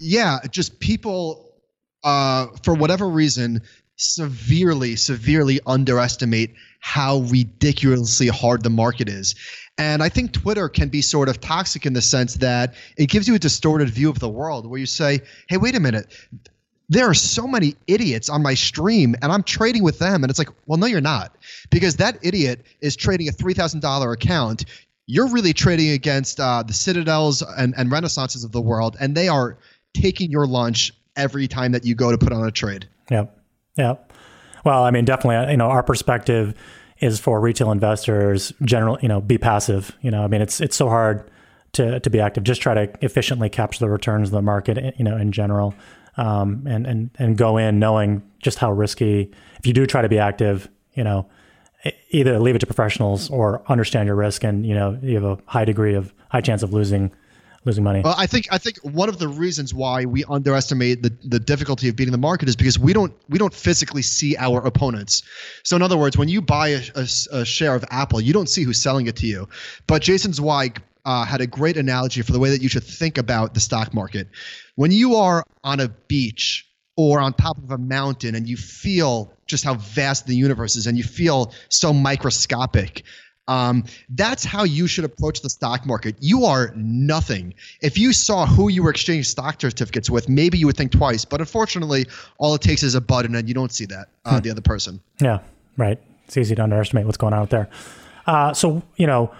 yeah, 0.00 0.40
just 0.50 0.80
people, 0.80 1.47
uh, 2.04 2.46
for 2.62 2.74
whatever 2.74 3.08
reason, 3.08 3.62
severely, 3.96 4.96
severely 4.96 5.60
underestimate 5.66 6.54
how 6.80 7.18
ridiculously 7.22 8.28
hard 8.28 8.62
the 8.62 8.70
market 8.70 9.08
is. 9.08 9.34
And 9.76 10.02
I 10.02 10.08
think 10.08 10.32
Twitter 10.32 10.68
can 10.68 10.88
be 10.88 11.02
sort 11.02 11.28
of 11.28 11.40
toxic 11.40 11.86
in 11.86 11.92
the 11.92 12.02
sense 12.02 12.34
that 12.34 12.74
it 12.96 13.06
gives 13.06 13.26
you 13.26 13.34
a 13.34 13.38
distorted 13.38 13.90
view 13.90 14.08
of 14.08 14.18
the 14.18 14.28
world 14.28 14.66
where 14.66 14.78
you 14.78 14.86
say, 14.86 15.20
hey, 15.48 15.56
wait 15.56 15.74
a 15.74 15.80
minute. 15.80 16.12
There 16.88 17.08
are 17.08 17.14
so 17.14 17.46
many 17.46 17.74
idiots 17.86 18.30
on 18.30 18.42
my 18.42 18.54
stream, 18.54 19.14
and 19.20 19.30
I'm 19.30 19.42
trading 19.42 19.82
with 19.82 19.98
them. 19.98 20.24
And 20.24 20.30
it's 20.30 20.38
like, 20.38 20.48
well, 20.66 20.78
no, 20.78 20.86
you're 20.86 21.00
not. 21.02 21.36
Because 21.70 21.96
that 21.96 22.18
idiot 22.22 22.64
is 22.80 22.96
trading 22.96 23.28
a 23.28 23.32
$3,000 23.32 24.12
account 24.12 24.64
you're 25.08 25.28
really 25.28 25.54
trading 25.54 25.90
against 25.90 26.38
uh, 26.38 26.62
the 26.62 26.74
Citadels 26.74 27.42
and, 27.42 27.74
and 27.76 27.90
Renaissances 27.90 28.44
of 28.44 28.52
the 28.52 28.60
world, 28.60 28.96
and 29.00 29.16
they 29.16 29.26
are 29.26 29.56
taking 29.94 30.30
your 30.30 30.46
lunch 30.46 30.92
every 31.18 31.48
time 31.48 31.72
that 31.72 31.84
you 31.84 31.94
go 31.94 32.10
to 32.10 32.16
put 32.16 32.32
on 32.32 32.46
a 32.46 32.50
trade. 32.50 32.88
Yep. 33.10 33.38
Yep. 33.76 34.12
Well, 34.64 34.84
I 34.84 34.90
mean, 34.90 35.04
definitely, 35.04 35.52
you 35.52 35.56
know, 35.56 35.66
our 35.68 35.82
perspective 35.82 36.54
is 37.00 37.20
for 37.20 37.40
retail 37.40 37.70
investors, 37.70 38.52
general, 38.62 38.98
you 39.00 39.08
know, 39.08 39.20
be 39.20 39.38
passive. 39.38 39.96
You 40.00 40.10
know, 40.10 40.24
I 40.24 40.26
mean, 40.26 40.40
it's 40.40 40.60
it's 40.60 40.76
so 40.76 40.88
hard 40.88 41.30
to 41.72 42.00
to 42.00 42.10
be 42.10 42.20
active. 42.20 42.44
Just 42.44 42.60
try 42.60 42.74
to 42.74 43.04
efficiently 43.04 43.48
capture 43.48 43.80
the 43.80 43.90
returns 43.90 44.28
of 44.28 44.32
the 44.32 44.42
market, 44.42 44.94
you 44.98 45.04
know, 45.04 45.16
in 45.16 45.32
general, 45.32 45.74
um, 46.16 46.66
and 46.66 46.86
and 46.86 47.10
and 47.18 47.36
go 47.36 47.56
in 47.56 47.78
knowing 47.78 48.22
just 48.40 48.58
how 48.58 48.72
risky. 48.72 49.30
If 49.58 49.66
you 49.66 49.72
do 49.72 49.86
try 49.86 50.02
to 50.02 50.08
be 50.08 50.18
active, 50.18 50.68
you 50.94 51.04
know, 51.04 51.28
either 52.10 52.38
leave 52.38 52.56
it 52.56 52.60
to 52.60 52.66
professionals 52.66 53.30
or 53.30 53.62
understand 53.68 54.06
your 54.06 54.16
risk 54.16 54.44
and 54.44 54.66
you 54.66 54.74
know 54.74 54.98
you 55.02 55.14
have 55.14 55.24
a 55.24 55.38
high 55.46 55.64
degree 55.64 55.94
of 55.94 56.12
high 56.30 56.40
chance 56.40 56.62
of 56.62 56.72
losing 56.72 57.12
losing 57.64 57.84
money. 57.84 58.00
Well, 58.04 58.14
I 58.16 58.26
think 58.26 58.48
I 58.50 58.58
think 58.58 58.78
one 58.78 59.08
of 59.08 59.18
the 59.18 59.28
reasons 59.28 59.74
why 59.74 60.04
we 60.04 60.24
underestimate 60.24 61.02
the, 61.02 61.16
the 61.24 61.38
difficulty 61.38 61.88
of 61.88 61.96
beating 61.96 62.12
the 62.12 62.18
market 62.18 62.48
is 62.48 62.56
because 62.56 62.78
we 62.78 62.92
don't 62.92 63.12
we 63.28 63.38
don't 63.38 63.54
physically 63.54 64.02
see 64.02 64.36
our 64.36 64.64
opponents. 64.66 65.22
So 65.64 65.76
in 65.76 65.82
other 65.82 65.96
words, 65.96 66.16
when 66.16 66.28
you 66.28 66.40
buy 66.40 66.68
a, 66.68 66.82
a, 66.94 67.08
a 67.32 67.44
share 67.44 67.74
of 67.74 67.84
Apple, 67.90 68.20
you 68.20 68.32
don't 68.32 68.48
see 68.48 68.62
who's 68.62 68.80
selling 68.80 69.06
it 69.06 69.16
to 69.16 69.26
you. 69.26 69.48
But 69.86 70.02
Jason 70.02 70.32
Zweig 70.32 70.82
uh, 71.04 71.24
had 71.24 71.40
a 71.40 71.46
great 71.46 71.76
analogy 71.76 72.22
for 72.22 72.32
the 72.32 72.38
way 72.38 72.50
that 72.50 72.62
you 72.62 72.68
should 72.68 72.84
think 72.84 73.18
about 73.18 73.54
the 73.54 73.60
stock 73.60 73.94
market. 73.94 74.28
When 74.76 74.92
you 74.92 75.16
are 75.16 75.44
on 75.64 75.80
a 75.80 75.88
beach 75.88 76.66
or 76.96 77.20
on 77.20 77.32
top 77.32 77.58
of 77.58 77.70
a 77.70 77.78
mountain 77.78 78.34
and 78.34 78.48
you 78.48 78.56
feel 78.56 79.32
just 79.46 79.64
how 79.64 79.74
vast 79.74 80.26
the 80.26 80.34
universe 80.34 80.76
is 80.76 80.86
and 80.86 80.98
you 80.98 81.04
feel 81.04 81.52
so 81.68 81.92
microscopic. 81.92 83.04
Um, 83.48 83.84
that's 84.10 84.44
how 84.44 84.64
you 84.64 84.86
should 84.86 85.04
approach 85.04 85.40
the 85.40 85.50
stock 85.50 85.86
market. 85.86 86.16
You 86.20 86.44
are 86.44 86.72
nothing. 86.76 87.54
If 87.80 87.98
you 87.98 88.12
saw 88.12 88.46
who 88.46 88.68
you 88.68 88.82
were 88.82 88.90
exchanging 88.90 89.24
stock 89.24 89.60
certificates 89.60 90.08
with, 90.08 90.28
maybe 90.28 90.58
you 90.58 90.66
would 90.66 90.76
think 90.76 90.92
twice. 90.92 91.24
But 91.24 91.40
unfortunately, 91.40 92.06
all 92.36 92.54
it 92.54 92.60
takes 92.60 92.82
is 92.82 92.94
a 92.94 93.00
button, 93.00 93.34
and 93.34 93.48
you 93.48 93.54
don't 93.54 93.72
see 93.72 93.86
that 93.86 94.08
uh, 94.24 94.36
hmm. 94.36 94.40
the 94.40 94.50
other 94.50 94.60
person. 94.60 95.00
Yeah, 95.20 95.40
right. 95.76 95.98
It's 96.26 96.36
easy 96.36 96.54
to 96.54 96.62
underestimate 96.62 97.06
what's 97.06 97.16
going 97.16 97.32
on 97.32 97.40
out 97.40 97.50
there. 97.50 97.68
Uh, 98.26 98.52
so, 98.52 98.82
you 98.96 99.06
know, 99.06 99.32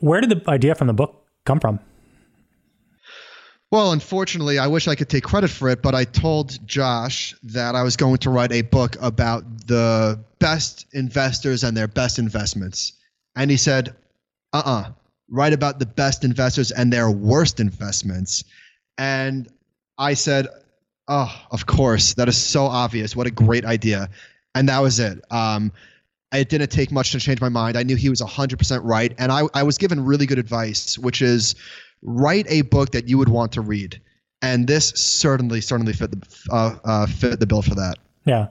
where 0.00 0.20
did 0.20 0.30
the 0.30 0.50
idea 0.50 0.74
from 0.74 0.88
the 0.88 0.92
book 0.92 1.24
come 1.44 1.60
from? 1.60 1.78
Well, 3.70 3.92
unfortunately, 3.92 4.58
I 4.58 4.66
wish 4.66 4.86
I 4.86 4.96
could 4.96 5.08
take 5.08 5.24
credit 5.24 5.48
for 5.48 5.70
it, 5.70 5.80
but 5.80 5.94
I 5.94 6.04
told 6.04 6.58
Josh 6.66 7.34
that 7.44 7.74
I 7.74 7.82
was 7.84 7.96
going 7.96 8.18
to 8.18 8.30
write 8.30 8.52
a 8.52 8.60
book 8.60 8.96
about 9.00 9.44
the 9.66 10.22
best 10.40 10.84
investors 10.92 11.64
and 11.64 11.74
their 11.74 11.88
best 11.88 12.18
investments. 12.18 12.92
And 13.36 13.50
he 13.50 13.56
said, 13.56 13.94
uh 14.52 14.62
uh-uh, 14.64 14.80
uh, 14.80 14.90
write 15.28 15.52
about 15.52 15.78
the 15.78 15.86
best 15.86 16.24
investors 16.24 16.70
and 16.70 16.92
their 16.92 17.10
worst 17.10 17.60
investments. 17.60 18.44
And 18.98 19.48
I 19.98 20.14
said, 20.14 20.46
oh, 21.08 21.34
of 21.50 21.66
course. 21.66 22.14
That 22.14 22.28
is 22.28 22.36
so 22.36 22.64
obvious. 22.64 23.16
What 23.16 23.26
a 23.26 23.30
great 23.30 23.64
idea. 23.64 24.08
And 24.54 24.68
that 24.68 24.80
was 24.80 25.00
it. 25.00 25.24
Um, 25.30 25.72
it 26.32 26.48
didn't 26.48 26.70
take 26.70 26.90
much 26.92 27.12
to 27.12 27.20
change 27.20 27.40
my 27.40 27.48
mind. 27.48 27.76
I 27.76 27.82
knew 27.82 27.96
he 27.96 28.08
was 28.08 28.20
100% 28.20 28.80
right. 28.84 29.14
And 29.18 29.32
I, 29.32 29.42
I 29.54 29.62
was 29.62 29.78
given 29.78 30.04
really 30.04 30.26
good 30.26 30.38
advice, 30.38 30.98
which 30.98 31.22
is 31.22 31.54
write 32.02 32.46
a 32.48 32.62
book 32.62 32.90
that 32.92 33.08
you 33.08 33.18
would 33.18 33.28
want 33.28 33.52
to 33.52 33.60
read, 33.60 34.00
and 34.42 34.66
this 34.66 34.88
certainly 34.90 35.60
certainly 35.60 35.92
fit 35.92 36.10
the 36.10 36.46
uh, 36.50 36.76
uh, 36.84 37.06
fit 37.06 37.40
the 37.40 37.46
bill 37.46 37.62
for 37.62 37.76
that. 37.76 37.98
Yeah. 38.24 38.48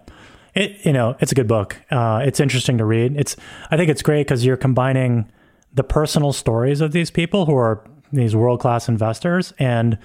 It, 0.53 0.85
you 0.85 0.93
know, 0.93 1.15
it's 1.19 1.31
a 1.31 1.35
good 1.35 1.47
book. 1.47 1.77
Uh, 1.89 2.23
it's 2.25 2.39
interesting 2.39 2.77
to 2.77 2.85
read. 2.85 3.15
It's, 3.15 3.35
I 3.69 3.77
think 3.77 3.89
it's 3.89 4.01
great 4.01 4.27
because 4.27 4.45
you're 4.45 4.57
combining 4.57 5.31
the 5.73 5.83
personal 5.83 6.33
stories 6.33 6.81
of 6.81 6.91
these 6.91 7.09
people 7.09 7.45
who 7.45 7.55
are 7.55 7.83
these 8.11 8.35
world 8.35 8.59
class 8.59 8.89
investors, 8.89 9.53
and 9.57 9.97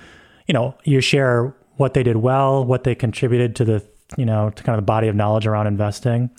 you 0.46 0.52
know, 0.54 0.76
you 0.84 1.00
share 1.00 1.52
what 1.76 1.94
they 1.94 2.02
did 2.02 2.16
well, 2.16 2.64
what 2.64 2.84
they 2.84 2.94
contributed 2.94 3.56
to 3.56 3.64
the, 3.64 3.82
you 4.16 4.24
know, 4.24 4.50
to 4.50 4.62
kind 4.62 4.78
of 4.78 4.82
the 4.82 4.86
body 4.86 5.08
of 5.08 5.16
knowledge 5.16 5.46
around 5.46 5.66
investing, 5.66 6.30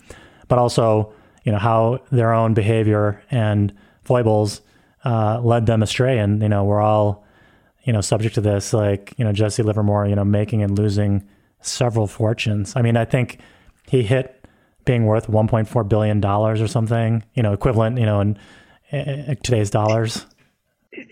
but 0.48 0.58
also, 0.58 1.12
you 1.44 1.52
know, 1.52 1.58
how 1.58 2.00
their 2.10 2.32
own 2.32 2.54
behavior 2.54 3.22
and 3.30 3.72
foibles 4.04 4.62
uh, 5.04 5.40
led 5.42 5.66
them 5.66 5.82
astray. 5.82 6.18
And, 6.18 6.42
you 6.42 6.48
know, 6.48 6.64
we're 6.64 6.80
all, 6.80 7.24
you 7.84 7.92
know, 7.92 8.00
subject 8.00 8.34
to 8.36 8.40
this, 8.40 8.72
like, 8.72 9.12
you 9.18 9.24
know, 9.24 9.32
Jesse 9.32 9.62
Livermore, 9.62 10.06
you 10.06 10.16
know, 10.16 10.24
making 10.24 10.62
and 10.62 10.76
losing 10.76 11.28
several 11.60 12.06
fortunes. 12.06 12.74
I 12.74 12.82
mean, 12.82 12.96
I 12.96 13.04
think 13.04 13.38
he 13.88 14.02
hit 14.02 14.46
being 14.84 15.06
worth 15.06 15.26
$1.4 15.26 15.88
billion 15.88 16.24
or 16.24 16.66
something, 16.66 17.22
you 17.34 17.42
know, 17.42 17.52
equivalent, 17.52 17.98
you 17.98 18.06
know, 18.06 18.20
in, 18.20 18.38
in 18.90 19.36
today's 19.42 19.70
dollars. 19.70 20.26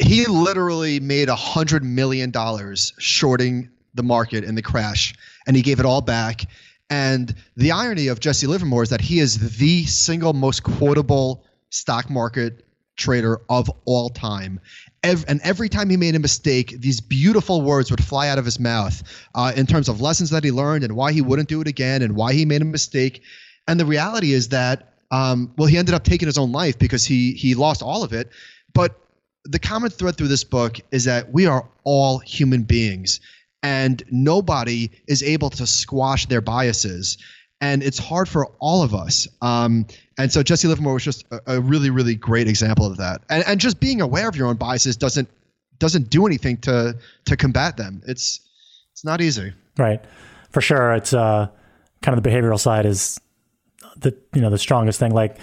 He 0.01 0.27
literally 0.27 1.01
made 1.01 1.29
a 1.29 1.37
hundred 1.37 1.85
million 1.85 2.31
dollars 2.31 2.93
shorting 2.99 3.71
the 3.95 4.03
market 4.03 4.45
in 4.45 4.55
the 4.55 4.63
crash, 4.63 5.15
and 5.47 5.57
he 5.57 5.63
gave 5.63 5.81
it 5.81 5.87
all 5.87 6.01
back. 6.01 6.47
And 6.89 7.35
the 7.57 7.73
irony 7.73 8.09
of 8.09 8.21
Jesse 8.21 8.47
Livermore 8.47 8.83
is 8.83 8.91
that 8.91 9.01
he 9.01 9.21
is 9.21 9.59
the 9.59 9.85
single 9.87 10.33
most 10.33 10.63
quotable 10.63 11.45
stock 11.71 12.09
market 12.09 12.66
trader 12.97 13.41
of 13.49 13.71
all 13.85 14.09
time. 14.11 14.61
and 15.03 15.41
every 15.45 15.69
time 15.69 15.89
he 15.89 15.97
made 15.97 16.15
a 16.17 16.19
mistake, 16.19 16.75
these 16.81 17.01
beautiful 17.01 17.63
words 17.63 17.91
would 17.91 18.03
fly 18.03 18.29
out 18.29 18.39
of 18.39 18.45
his 18.45 18.59
mouth 18.59 19.03
uh, 19.35 19.53
in 19.55 19.67
terms 19.67 19.89
of 19.89 20.01
lessons 20.01 20.31
that 20.31 20.43
he 20.43 20.51
learned 20.51 20.83
and 20.83 20.97
why 20.97 21.13
he 21.13 21.23
wouldn't 21.23 21.49
do 21.49 21.61
it 21.61 21.69
again 21.69 22.03
and 22.03 22.17
why 22.17 22.33
he 22.33 22.45
made 22.45 22.63
a 22.63 22.65
mistake. 22.65 23.23
And 23.69 23.79
the 23.79 23.87
reality 23.87 24.33
is 24.33 24.49
that, 24.49 24.95
um, 25.11 25.53
well, 25.57 25.69
he 25.69 25.79
ended 25.79 25.95
up 25.95 26.03
taking 26.03 26.27
his 26.27 26.39
own 26.39 26.51
life 26.51 26.79
because 26.79 27.05
he 27.05 27.33
he 27.33 27.55
lost 27.55 27.83
all 27.83 28.03
of 28.03 28.13
it. 28.13 28.31
But 28.73 28.99
the 29.45 29.59
common 29.59 29.91
thread 29.91 30.17
through 30.17 30.29
this 30.29 30.45
book 30.45 30.79
is 30.91 31.05
that 31.05 31.33
we 31.33 31.47
are 31.47 31.69
all 31.85 32.19
human 32.19 32.65
beings 32.65 33.21
and 33.63 34.03
nobody 34.11 34.91
is 35.07 35.23
able 35.23 35.51
to 35.51 35.67
squash 35.67 36.27
their 36.27 36.41
biases 36.41 37.19
and 37.61 37.83
it's 37.83 37.99
hard 37.99 38.29
for 38.29 38.47
all 38.59 38.83
of 38.83 38.95
us. 38.95 39.27
Um, 39.41 39.87
and 40.19 40.31
so 40.31 40.43
Jesse 40.43 40.69
Livermore 40.69 40.95
was 40.95 41.05
just 41.05 41.25
a, 41.31 41.41
a, 41.47 41.61
really, 41.61 41.91
really 41.91 42.15
great 42.15 42.49
example 42.49 42.87
of 42.87 42.97
that. 42.99 43.23
And, 43.31 43.45
and 43.47 43.61
just 43.61 43.81
being 43.81 44.01
aware 44.01 44.29
of 44.29 44.37
your 44.37 44.47
own 44.47 44.57
biases 44.57 44.97
doesn't 44.97 45.29
doesn't 45.79 46.09
do 46.09 46.27
anything 46.27 46.57
to 46.59 46.97
to 47.27 47.37
combat 47.37 47.77
them. 47.77 48.03
It's 48.07 48.41
it's 48.93 49.05
not 49.05 49.21
easy. 49.21 49.53
Right, 49.79 50.03
for 50.51 50.61
sure. 50.61 50.93
It's 50.93 51.13
uh, 51.13 51.49
kind 52.03 52.17
of 52.17 52.23
the 52.23 52.31
behavioral 52.31 52.59
side 52.59 52.87
is 52.87 53.21
the 53.97 54.17
you 54.35 54.41
know 54.41 54.51
the 54.51 54.59
strongest 54.59 54.99
thing. 54.99 55.13
Like 55.13 55.37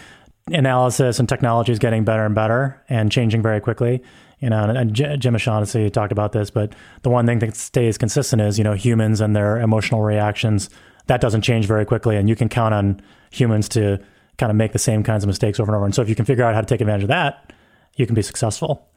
analysis 0.48 1.20
and 1.20 1.30
technology 1.30 1.72
is 1.72 1.80
getting 1.80 2.04
better 2.04 2.26
and 2.26 2.36
better 2.36 2.82
and 2.90 3.12
changing 3.12 3.42
very 3.42 3.62
quickly. 3.62 4.04
You 4.40 4.50
know, 4.50 4.66
and 4.66 4.94
Jim 4.94 5.36
O'Shaughnessy 5.36 5.90
talked 5.90 6.12
about 6.12 6.34
this, 6.34 6.50
but 6.50 6.76
the 7.04 7.10
one 7.10 7.26
thing 7.26 7.40
that 7.40 7.56
stays 7.56 7.98
consistent 7.98 8.42
is 8.42 8.58
you 8.58 8.64
know 8.64 8.74
humans 8.74 9.22
and 9.22 9.36
their 9.36 9.60
emotional 9.60 10.02
reactions. 10.02 10.70
That 11.08 11.22
doesn't 11.22 11.42
change 11.42 11.66
very 11.66 11.86
quickly, 11.86 12.16
and 12.16 12.30
you 12.30 12.36
can 12.36 12.50
count 12.50 12.74
on 12.74 13.02
humans 13.30 13.70
to 13.70 14.00
kind 14.38 14.50
of 14.50 14.56
make 14.56 14.72
the 14.72 14.80
same 14.80 15.04
kinds 15.04 15.24
of 15.24 15.28
mistakes 15.28 15.60
over 15.60 15.72
and 15.72 15.76
over. 15.76 15.86
And 15.86 15.94
so, 15.94 16.02
if 16.02 16.10
you 16.10 16.16
can 16.16 16.26
figure 16.26 16.44
out 16.44 16.56
how 16.56 16.62
to 16.62 16.68
take 16.68 16.82
advantage 16.82 17.04
of 17.04 17.10
that, 17.10 17.54
you 17.96 18.06
can 18.06 18.16
be 18.16 18.22
successful. 18.22 18.88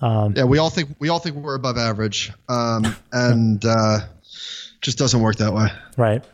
Um, 0.00 0.34
yeah, 0.36 0.44
we 0.44 0.58
all 0.58 0.70
think 0.70 0.90
we 0.98 1.08
all 1.08 1.18
think 1.18 1.36
we're 1.36 1.54
above 1.54 1.76
average, 1.76 2.32
um, 2.48 2.96
and 3.12 3.64
uh, 3.64 4.00
just 4.80 4.98
doesn't 4.98 5.20
work 5.20 5.36
that 5.36 5.52
way. 5.52 5.68
Right. 5.96 6.24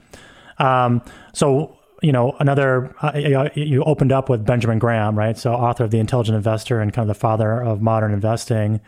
Um, 0.59 1.03
so 1.33 1.77
you 2.03 2.13
know, 2.13 2.37
another 2.39 2.95
uh, 3.03 3.49
you 3.55 3.83
opened 3.83 4.13
up 4.13 4.29
with 4.29 4.45
Benjamin 4.45 4.79
Graham, 4.79 5.19
right? 5.19 5.37
So 5.37 5.53
author 5.53 5.85
of 5.85 5.91
The 5.91 5.99
Intelligent 5.99 6.37
Investor 6.37 6.81
and 6.81 6.93
kind 6.93 7.09
of 7.09 7.15
the 7.15 7.19
father 7.19 7.61
of 7.61 7.81
modern 7.81 8.13
investing, 8.13 8.81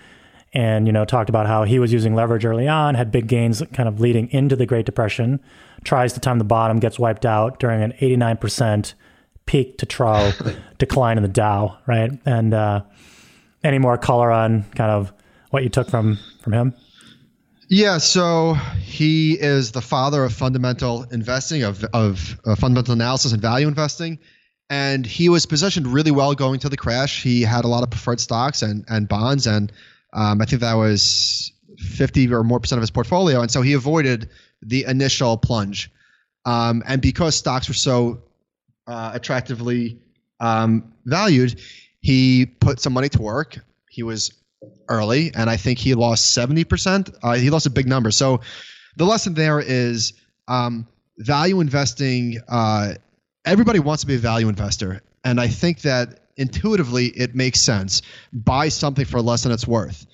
and 0.53 0.87
you 0.87 0.93
know 0.93 1.05
talked 1.05 1.29
about 1.29 1.47
how 1.47 1.65
he 1.65 1.79
was 1.79 1.93
using 1.93 2.15
leverage 2.15 2.45
early 2.45 2.69
on, 2.69 2.95
had 2.95 3.11
big 3.11 3.27
gains 3.27 3.63
kind 3.73 3.89
of 3.89 4.01
leading 4.01 4.31
into 4.31 4.57
the 4.57 4.67
Great 4.67 4.87
Depression, 4.87 5.41
tries 5.89 6.13
to 6.13 6.21
time 6.21 6.37
the 6.39 6.45
bottom, 6.45 6.79
gets 6.79 6.99
wiped 6.99 7.25
out 7.25 7.59
during 7.59 7.83
an 7.83 7.95
89 8.01 8.37
percent 8.37 8.95
peak 9.47 9.79
to 9.79 9.87
trough 9.87 10.41
decline 10.79 11.17
in 11.17 11.23
the 11.23 11.29
Dow, 11.31 11.79
right? 11.87 12.11
And 12.27 12.53
uh, 12.53 12.83
any 13.65 13.79
more 13.79 13.97
color 13.97 14.31
on 14.31 14.65
kind 14.75 14.91
of 14.91 15.13
what 15.51 15.63
you 15.63 15.71
took 15.71 15.89
from 15.89 16.19
from 16.43 16.53
him? 16.53 16.75
Yeah, 17.71 17.99
so 17.99 18.55
he 18.81 19.39
is 19.41 19.73
the 19.73 19.81
father 19.81 20.25
of 20.25 20.33
fundamental 20.35 21.05
investing, 21.05 21.63
of 21.63 21.83
of 21.95 22.39
uh, 22.45 22.55
fundamental 22.55 22.93
analysis 22.93 23.33
and 23.33 23.41
value 23.41 23.67
investing, 23.67 24.19
and 24.69 25.07
he 25.07 25.31
was 25.31 25.47
positioned 25.47 25.87
really 25.87 26.11
well 26.11 26.35
going 26.35 26.61
to 26.61 26.69
the 26.69 26.77
crash. 26.77 27.23
He 27.23 27.41
had 27.43 27.65
a 27.65 27.69
lot 27.69 27.83
of 27.83 27.89
preferred 27.89 28.21
stocks 28.21 28.61
and 28.61 28.85
and 28.89 29.09
bonds, 29.09 29.47
and 29.47 29.73
um, 30.13 30.43
I 30.43 30.45
think 30.45 30.61
that 30.61 30.75
was 30.75 31.51
fifty 31.79 32.31
or 32.31 32.45
more 32.45 32.61
percent 32.61 32.79
of 32.79 32.83
his 32.83 32.91
portfolio, 32.91 33.41
and 33.41 33.51
so 33.51 33.63
he 33.63 33.73
avoided 33.73 34.29
the 34.63 34.85
initial 34.87 35.37
plunge. 35.37 35.91
Um, 36.45 36.83
and 36.87 37.03
because 37.03 37.35
stocks 37.35 37.69
were 37.69 37.75
so 37.75 38.23
uh, 38.87 39.13
attractively 39.15 39.99
um, 40.41 40.93
valued, 41.05 41.61
he 42.01 42.47
put 42.47 42.81
some 42.81 42.93
money 42.93 43.09
to 43.11 43.23
work. 43.23 43.59
He 43.91 44.03
was 44.03 44.33
early, 44.89 45.33
and 45.35 45.51
I 45.51 45.57
think 45.57 45.79
he 45.79 45.95
lost 45.95 46.37
70%. 46.37 47.15
Uh, 47.23 47.35
he 47.35 47.51
lost 47.51 47.67
a 47.67 47.71
big 47.71 47.87
number. 47.87 48.11
So 48.11 48.41
the 48.97 49.05
lesson 49.05 49.35
there 49.35 49.61
is 49.61 50.15
um, 50.49 50.87
value 51.19 51.61
investing. 51.61 52.39
Uh, 52.49 52.95
everybody 53.45 53.79
wants 53.79 54.03
to 54.03 54.07
be 54.07 54.15
a 54.15 54.19
value 54.19 54.49
investor. 54.49 55.03
And 55.25 55.41
I 55.41 55.49
think 55.49 55.83
that 55.83 56.21
intuitively 56.37 57.07
it 57.07 57.35
makes 57.35 57.61
sense. 57.61 58.03
Buy 58.33 58.69
something 58.69 59.05
for 59.05 59.21
less 59.21 59.43
than 59.43 59.53
it's 59.53 59.67
worth. 59.67 60.07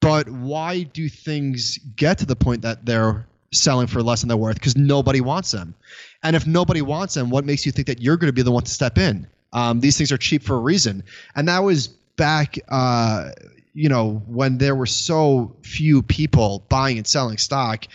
But 0.00 0.28
why 0.28 0.82
do 0.82 1.08
things 1.08 1.78
get 1.78 2.18
to 2.18 2.26
the 2.26 2.34
point 2.34 2.62
that 2.62 2.84
they're 2.84 3.26
selling 3.52 3.86
for 3.86 4.02
less 4.02 4.20
than 4.20 4.28
they're 4.28 4.36
worth? 4.36 4.54
Because 4.54 4.76
nobody 4.76 5.20
wants 5.20 5.50
them. 5.50 5.74
And 6.22 6.36
if 6.36 6.46
nobody 6.46 6.82
wants 6.82 7.14
them, 7.14 7.30
what 7.30 7.44
makes 7.44 7.66
you 7.66 7.72
think 7.72 7.86
that 7.86 8.00
you're 8.00 8.16
going 8.16 8.28
to 8.28 8.32
be 8.32 8.42
the 8.42 8.52
one 8.52 8.64
to 8.64 8.70
step 8.70 8.98
in? 8.98 9.26
Um, 9.52 9.80
these 9.80 9.98
things 9.98 10.10
are 10.12 10.18
cheap 10.18 10.42
for 10.42 10.56
a 10.56 10.60
reason. 10.60 11.02
And 11.36 11.48
that 11.48 11.60
was 11.60 11.88
back, 12.16 12.58
uh, 12.68 13.30
you 13.74 13.88
know, 13.88 14.22
when 14.26 14.58
there 14.58 14.74
were 14.74 14.86
so 14.86 15.56
few 15.62 16.02
people 16.02 16.64
buying 16.68 16.98
and 16.98 17.06
selling 17.06 17.38
stock. 17.38 17.86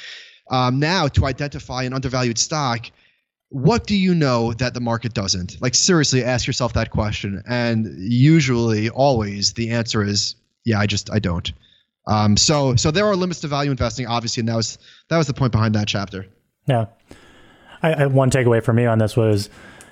Um, 0.49 0.79
now, 0.79 1.07
to 1.09 1.25
identify 1.25 1.83
an 1.83 1.93
undervalued 1.93 2.37
stock, 2.37 2.89
what 3.49 3.85
do 3.87 3.95
you 3.95 4.13
know 4.13 4.53
that 4.53 4.73
the 4.73 4.79
market 4.79 5.13
doesn't? 5.13 5.61
Like, 5.61 5.75
seriously, 5.75 6.23
ask 6.23 6.47
yourself 6.47 6.73
that 6.73 6.91
question. 6.91 7.43
And 7.47 7.87
usually, 7.97 8.89
always, 8.89 9.53
the 9.53 9.71
answer 9.71 10.03
is, 10.03 10.35
yeah, 10.65 10.79
I 10.79 10.85
just, 10.85 11.09
I 11.11 11.19
don't. 11.19 11.51
Um, 12.07 12.37
so, 12.37 12.75
so 12.75 12.89
there 12.89 13.05
are 13.05 13.15
limits 13.15 13.41
to 13.41 13.47
value 13.47 13.69
investing, 13.69 14.07
obviously, 14.07 14.41
and 14.41 14.49
that 14.49 14.55
was 14.55 14.77
that 15.09 15.17
was 15.17 15.27
the 15.27 15.33
point 15.33 15.51
behind 15.51 15.75
that 15.75 15.87
chapter. 15.87 16.25
Yeah, 16.65 16.85
I, 17.81 17.93
I, 17.93 18.05
one 18.07 18.31
takeaway 18.31 18.63
for 18.63 18.73
me 18.73 18.85
on 18.85 18.97
this 18.97 19.15
was, 19.15 19.49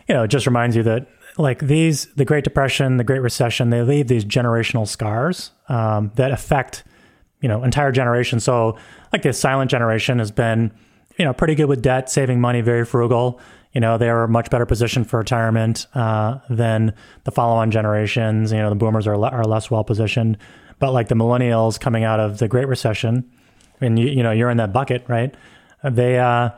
you 0.08 0.16
know, 0.16 0.24
it 0.24 0.30
just 0.30 0.46
reminds 0.46 0.76
you 0.76 0.84
that 0.84 1.08
like 1.38 1.60
these, 1.60 2.06
the 2.16 2.26
Great 2.26 2.44
Depression, 2.44 2.98
the 2.98 3.04
Great 3.04 3.22
Recession, 3.22 3.70
they 3.70 3.82
leave 3.82 4.08
these 4.08 4.24
generational 4.24 4.88
scars 4.88 5.52
um, 5.68 6.12
that 6.16 6.32
affect, 6.32 6.84
you 7.42 7.50
know, 7.50 7.64
entire 7.64 7.92
generations. 7.92 8.44
So, 8.44 8.78
like 9.12 9.22
the 9.22 9.34
silent 9.34 9.70
generation 9.70 10.20
has 10.20 10.32
been, 10.32 10.72
you 11.18 11.26
know, 11.26 11.34
pretty 11.34 11.56
good 11.56 11.66
with 11.66 11.82
debt, 11.82 12.10
saving 12.10 12.40
money, 12.40 12.62
very 12.62 12.86
frugal. 12.86 13.40
You 13.74 13.82
know, 13.82 13.98
they 13.98 14.10
are 14.10 14.26
much 14.28 14.50
better 14.50 14.66
positioned 14.66 15.10
for 15.10 15.20
retirement 15.20 15.88
uh, 15.94 16.40
than 16.50 16.94
the 17.26 17.32
follow-on 17.32 17.72
generations. 17.72 18.54
You 18.54 18.60
know, 18.60 18.70
the 18.70 18.76
boomers 18.76 19.06
are 19.06 19.18
le- 19.18 19.30
are 19.30 19.44
less 19.44 19.70
well 19.70 19.84
positioned, 19.84 20.38
but 20.80 20.92
like 20.92 21.08
the 21.08 21.16
millennials 21.16 21.80
coming 21.80 22.04
out 22.04 22.20
of 22.20 22.38
the 22.40 22.48
Great 22.48 22.68
Recession, 22.68 23.30
and 23.82 23.98
you 23.98 24.08
you 24.08 24.24
know 24.24 24.32
you're 24.32 24.50
in 24.50 24.58
that 24.58 24.74
bucket, 24.74 25.06
right? 25.08 25.34
They 25.84 26.20
uh, 26.20 26.50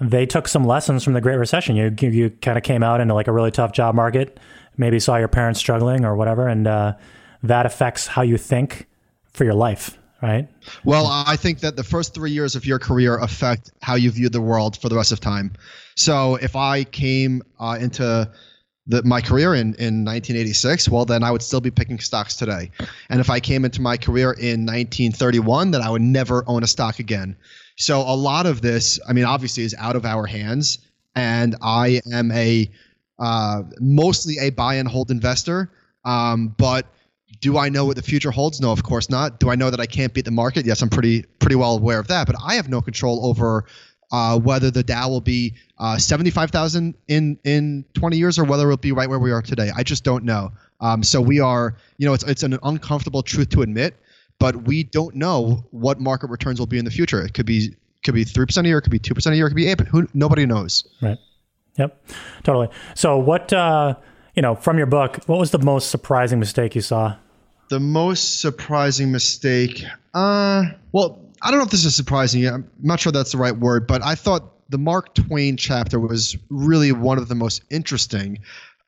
they 0.00 0.26
took 0.26 0.48
some 0.48 0.64
lessons 0.64 1.04
from 1.04 1.12
the 1.12 1.20
Great 1.20 1.36
Recession. 1.36 1.76
You 1.76 1.94
you, 2.00 2.10
you 2.10 2.30
kind 2.30 2.58
of 2.58 2.64
came 2.64 2.82
out 2.82 3.00
into 3.00 3.14
like 3.14 3.28
a 3.28 3.32
really 3.32 3.50
tough 3.50 3.72
job 3.72 3.94
market, 3.94 4.38
maybe 4.76 4.98
saw 4.98 5.16
your 5.16 5.28
parents 5.28 5.60
struggling 5.60 6.04
or 6.04 6.16
whatever, 6.16 6.48
and 6.48 6.66
uh, 6.66 6.94
that 7.42 7.66
affects 7.66 8.06
how 8.06 8.22
you 8.22 8.38
think 8.38 8.86
for 9.32 9.44
your 9.44 9.54
life, 9.54 9.98
right? 10.22 10.48
Well, 10.84 11.06
I 11.06 11.36
think 11.36 11.60
that 11.60 11.76
the 11.76 11.84
first 11.84 12.14
three 12.14 12.30
years 12.30 12.54
of 12.56 12.64
your 12.64 12.78
career 12.78 13.18
affect 13.18 13.72
how 13.82 13.96
you 13.96 14.10
view 14.10 14.28
the 14.28 14.40
world 14.40 14.76
for 14.76 14.88
the 14.88 14.96
rest 14.96 15.12
of 15.12 15.20
time. 15.20 15.52
So 15.96 16.36
if 16.36 16.56
I 16.56 16.84
came 16.84 17.42
uh, 17.58 17.78
into 17.80 18.30
the, 18.86 19.02
my 19.04 19.20
career 19.20 19.54
in, 19.54 19.74
in 19.74 20.04
1986, 20.04 20.88
well, 20.88 21.04
then 21.04 21.22
I 21.22 21.30
would 21.30 21.42
still 21.42 21.60
be 21.60 21.70
picking 21.70 21.98
stocks 21.98 22.36
today. 22.36 22.70
And 23.08 23.20
if 23.20 23.30
I 23.30 23.40
came 23.40 23.64
into 23.64 23.80
my 23.80 23.96
career 23.96 24.32
in 24.32 24.66
1931, 24.66 25.70
then 25.70 25.80
I 25.80 25.90
would 25.90 26.02
never 26.02 26.44
own 26.46 26.62
a 26.62 26.66
stock 26.66 26.98
again. 26.98 27.36
So 27.76 28.00
a 28.00 28.14
lot 28.14 28.46
of 28.46 28.60
this, 28.60 29.00
I 29.08 29.12
mean, 29.12 29.24
obviously 29.24 29.64
is 29.64 29.74
out 29.78 29.96
of 29.96 30.04
our 30.04 30.26
hands. 30.26 30.78
And 31.16 31.56
I 31.62 32.00
am 32.12 32.30
a 32.32 32.70
uh, 33.18 33.62
mostly 33.80 34.38
a 34.40 34.50
buy 34.50 34.74
and 34.74 34.88
hold 34.88 35.10
investor. 35.10 35.70
Um, 36.04 36.54
but 36.58 36.86
do 37.40 37.58
I 37.58 37.68
know 37.68 37.84
what 37.84 37.96
the 37.96 38.02
future 38.02 38.30
holds? 38.30 38.60
No, 38.60 38.72
of 38.72 38.82
course 38.82 39.08
not. 39.08 39.38
Do 39.40 39.50
I 39.50 39.54
know 39.54 39.70
that 39.70 39.80
I 39.80 39.86
can't 39.86 40.12
beat 40.12 40.24
the 40.24 40.30
market? 40.30 40.66
Yes, 40.66 40.82
I'm 40.82 40.88
pretty 40.88 41.22
pretty 41.38 41.56
well 41.56 41.76
aware 41.76 41.98
of 41.98 42.08
that. 42.08 42.26
But 42.26 42.36
I 42.44 42.54
have 42.54 42.68
no 42.68 42.80
control 42.80 43.24
over 43.26 43.66
uh, 44.12 44.38
whether 44.38 44.70
the 44.70 44.82
Dow 44.82 45.08
will 45.08 45.20
be 45.20 45.54
uh, 45.78 45.98
75,000 45.98 46.94
in 47.08 47.38
in 47.44 47.84
20 47.94 48.16
years 48.16 48.38
or 48.38 48.44
whether 48.44 48.64
it'll 48.64 48.76
be 48.76 48.92
right 48.92 49.08
where 49.08 49.18
we 49.18 49.32
are 49.32 49.42
today. 49.42 49.70
I 49.76 49.82
just 49.82 50.04
don't 50.04 50.24
know. 50.24 50.52
Um, 50.80 51.02
so 51.02 51.20
we 51.20 51.40
are, 51.40 51.76
you 51.98 52.06
know, 52.06 52.14
it's 52.14 52.24
it's 52.24 52.42
an 52.42 52.58
uncomfortable 52.62 53.22
truth 53.22 53.48
to 53.50 53.62
admit 53.62 53.96
but 54.38 54.64
we 54.64 54.84
don't 54.84 55.14
know 55.14 55.64
what 55.70 56.00
market 56.00 56.28
returns 56.30 56.58
will 56.58 56.66
be 56.66 56.78
in 56.78 56.84
the 56.84 56.90
future. 56.90 57.22
It 57.22 57.34
could 57.34 57.46
be 57.46 57.76
could 58.04 58.14
be 58.14 58.24
three 58.24 58.46
percent 58.46 58.66
a 58.66 58.68
year, 58.68 58.78
it 58.78 58.82
could 58.82 58.92
be 58.92 58.98
two 58.98 59.14
percent 59.14 59.34
a 59.34 59.36
year, 59.36 59.46
it 59.46 59.50
could 59.50 59.56
be 59.56 59.66
eight, 59.66 59.78
but 59.78 59.86
who 59.86 60.06
nobody 60.14 60.46
knows. 60.46 60.84
Right. 61.00 61.18
Yep. 61.78 62.06
Totally. 62.42 62.68
So 62.94 63.18
what 63.18 63.52
uh, 63.52 63.94
you 64.34 64.42
know 64.42 64.54
from 64.54 64.78
your 64.78 64.86
book, 64.86 65.24
what 65.26 65.38
was 65.38 65.50
the 65.50 65.58
most 65.58 65.90
surprising 65.90 66.38
mistake 66.38 66.74
you 66.74 66.80
saw? 66.80 67.16
The 67.70 67.80
most 67.80 68.40
surprising 68.40 69.10
mistake. 69.10 69.84
Uh, 70.12 70.64
well, 70.92 71.23
I 71.44 71.50
don't 71.50 71.58
know 71.58 71.66
if 71.66 71.70
this 71.70 71.84
is 71.84 71.94
surprising. 71.94 72.46
I'm 72.46 72.70
not 72.80 73.00
sure 73.00 73.12
that's 73.12 73.32
the 73.32 73.38
right 73.38 73.56
word, 73.56 73.86
but 73.86 74.02
I 74.02 74.14
thought 74.14 74.70
the 74.70 74.78
Mark 74.78 75.14
Twain 75.14 75.58
chapter 75.58 76.00
was 76.00 76.36
really 76.48 76.90
one 76.90 77.18
of 77.18 77.28
the 77.28 77.34
most 77.34 77.62
interesting. 77.70 78.38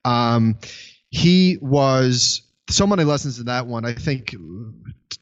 Um, 0.06 0.58
he 1.10 1.58
was 1.60 2.40
so 2.70 2.86
many 2.86 3.04
lessons 3.04 3.38
in 3.38 3.46
that 3.46 3.66
one. 3.66 3.84
I 3.84 3.92
think 3.92 4.34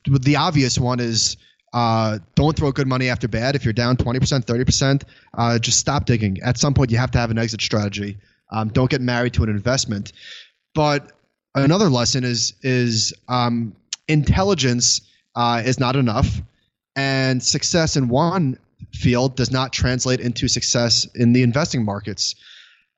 the 0.07 0.37
obvious 0.37 0.79
one 0.79 1.01
is 1.01 1.37
uh, 1.73 2.21
don't 2.37 2.57
throw 2.57 2.71
good 2.71 2.87
money 2.87 3.09
after 3.09 3.27
bad. 3.27 3.57
If 3.57 3.65
you're 3.65 3.73
down 3.73 3.97
20%, 3.97 4.45
30%, 4.45 5.03
uh, 5.37 5.59
just 5.59 5.81
stop 5.81 6.05
digging. 6.05 6.39
At 6.41 6.57
some 6.57 6.73
point, 6.73 6.93
you 6.93 6.99
have 6.99 7.11
to 7.11 7.19
have 7.19 7.33
an 7.33 7.39
exit 7.39 7.61
strategy. 7.61 8.19
Um, 8.53 8.69
don't 8.69 8.89
get 8.89 9.01
married 9.01 9.35
to 9.35 9.43
an 9.43 9.49
investment. 9.49 10.13
But 10.73 11.11
another 11.55 11.89
lesson 11.89 12.23
is 12.23 12.55
is 12.63 13.13
um, 13.29 13.75
intelligence 14.07 15.01
uh, 15.35 15.63
is 15.65 15.81
not 15.81 15.97
enough, 15.97 16.41
and 16.97 17.43
success 17.43 17.97
in 17.97 18.09
one 18.09 18.59
field 18.93 19.37
does 19.37 19.51
not 19.51 19.73
translate 19.73 20.21
into 20.21 20.49
success 20.49 21.07
in 21.15 21.33
the 21.33 21.43
investing 21.43 21.85
markets. 21.85 22.35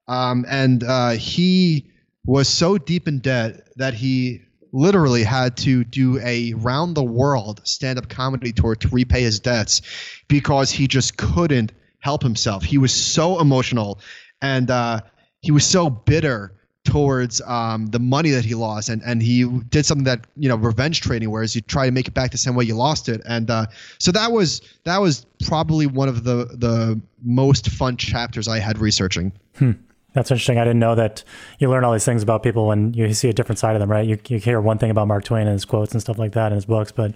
Um, 0.09 0.45
and 0.49 0.85
uh, 0.85 1.11
he 1.11 1.91
was 2.25 2.49
so 2.49 2.79
deep 2.79 3.09
in 3.09 3.21
debt 3.21 3.69
that 3.77 3.95
he 3.95 4.43
literally 4.73 5.23
had 5.23 5.57
to 5.57 5.85
do 5.85 6.19
a 6.21 6.53
round 6.55 6.95
the 6.95 7.03
world 7.03 7.61
stand 7.65 7.99
up 7.99 8.09
comedy 8.09 8.53
tour 8.53 8.75
to 8.75 8.89
repay 8.89 9.23
his 9.23 9.41
debts 9.41 9.81
because 10.29 10.71
he 10.71 10.87
just 10.87 11.17
couldn't 11.17 11.73
help 12.01 12.23
himself. 12.23 12.63
He 12.63 12.79
was 12.79 12.93
so 12.93 13.41
emotional 13.41 14.01
and 14.43 14.71
uh, 14.71 15.01
he 15.41 15.51
was 15.51 15.65
so 15.65 15.89
bitter 15.89 16.53
towards 16.87 17.43
um, 17.43 17.87
the 17.87 17.99
money 17.99 18.31
that 18.31 18.45
he 18.45 18.55
lost 18.55 18.89
and 18.89 19.03
and 19.05 19.23
he 19.23 19.45
did 19.69 19.85
something 19.85 20.05
that 20.05 20.27
you 20.37 20.49
know 20.49 20.57
revenge 20.57 21.01
trading 21.01 21.31
whereas 21.31 21.55
you 21.55 21.61
try 21.61 21.85
to 21.85 21.93
make 21.93 22.09
it 22.09 22.15
back 22.15 22.31
the 22.31 22.39
same 22.39 22.55
way 22.55 22.65
you 22.65 22.75
lost 22.75 23.09
it 23.09 23.21
and 23.27 23.51
uh, 23.51 23.67
so 23.99 24.11
that 24.13 24.33
was 24.33 24.63
that 24.85 24.99
was 24.99 25.27
probably 25.47 25.87
one 25.87 26.09
of 26.09 26.25
the 26.25 26.47
the 26.57 27.01
most 27.23 27.69
fun 27.71 27.97
chapters 27.97 28.49
I 28.49 28.59
had 28.59 28.79
researching. 28.79 29.33
Hmm. 29.59 29.73
That's 30.15 30.31
interesting. 30.31 30.57
I 30.57 30.65
didn't 30.65 30.79
know 30.79 30.95
that 30.95 31.23
you 31.59 31.69
learn 31.69 31.85
all 31.85 31.93
these 31.93 32.07
things 32.07 32.23
about 32.23 32.43
people 32.43 32.67
when 32.67 32.95
you 32.95 33.13
see 33.13 33.29
a 33.29 33.35
different 33.35 33.59
side 33.59 33.77
of 33.77 33.81
them, 33.81 33.91
right? 33.91 34.07
You, 34.07 34.19
you 34.29 34.39
hear 34.39 34.63
one 34.63 34.79
thing 34.79 34.91
about 34.91 35.09
Mark 35.09 35.25
Twain 35.25 35.43
and 35.43 35.53
his 35.53 35.67
quotes 35.67 35.93
and 35.93 36.01
stuff 36.01 36.17
like 36.19 36.33
that 36.33 36.53
in 36.53 36.55
his 36.55 36.65
books, 36.65 36.91
but 36.91 37.15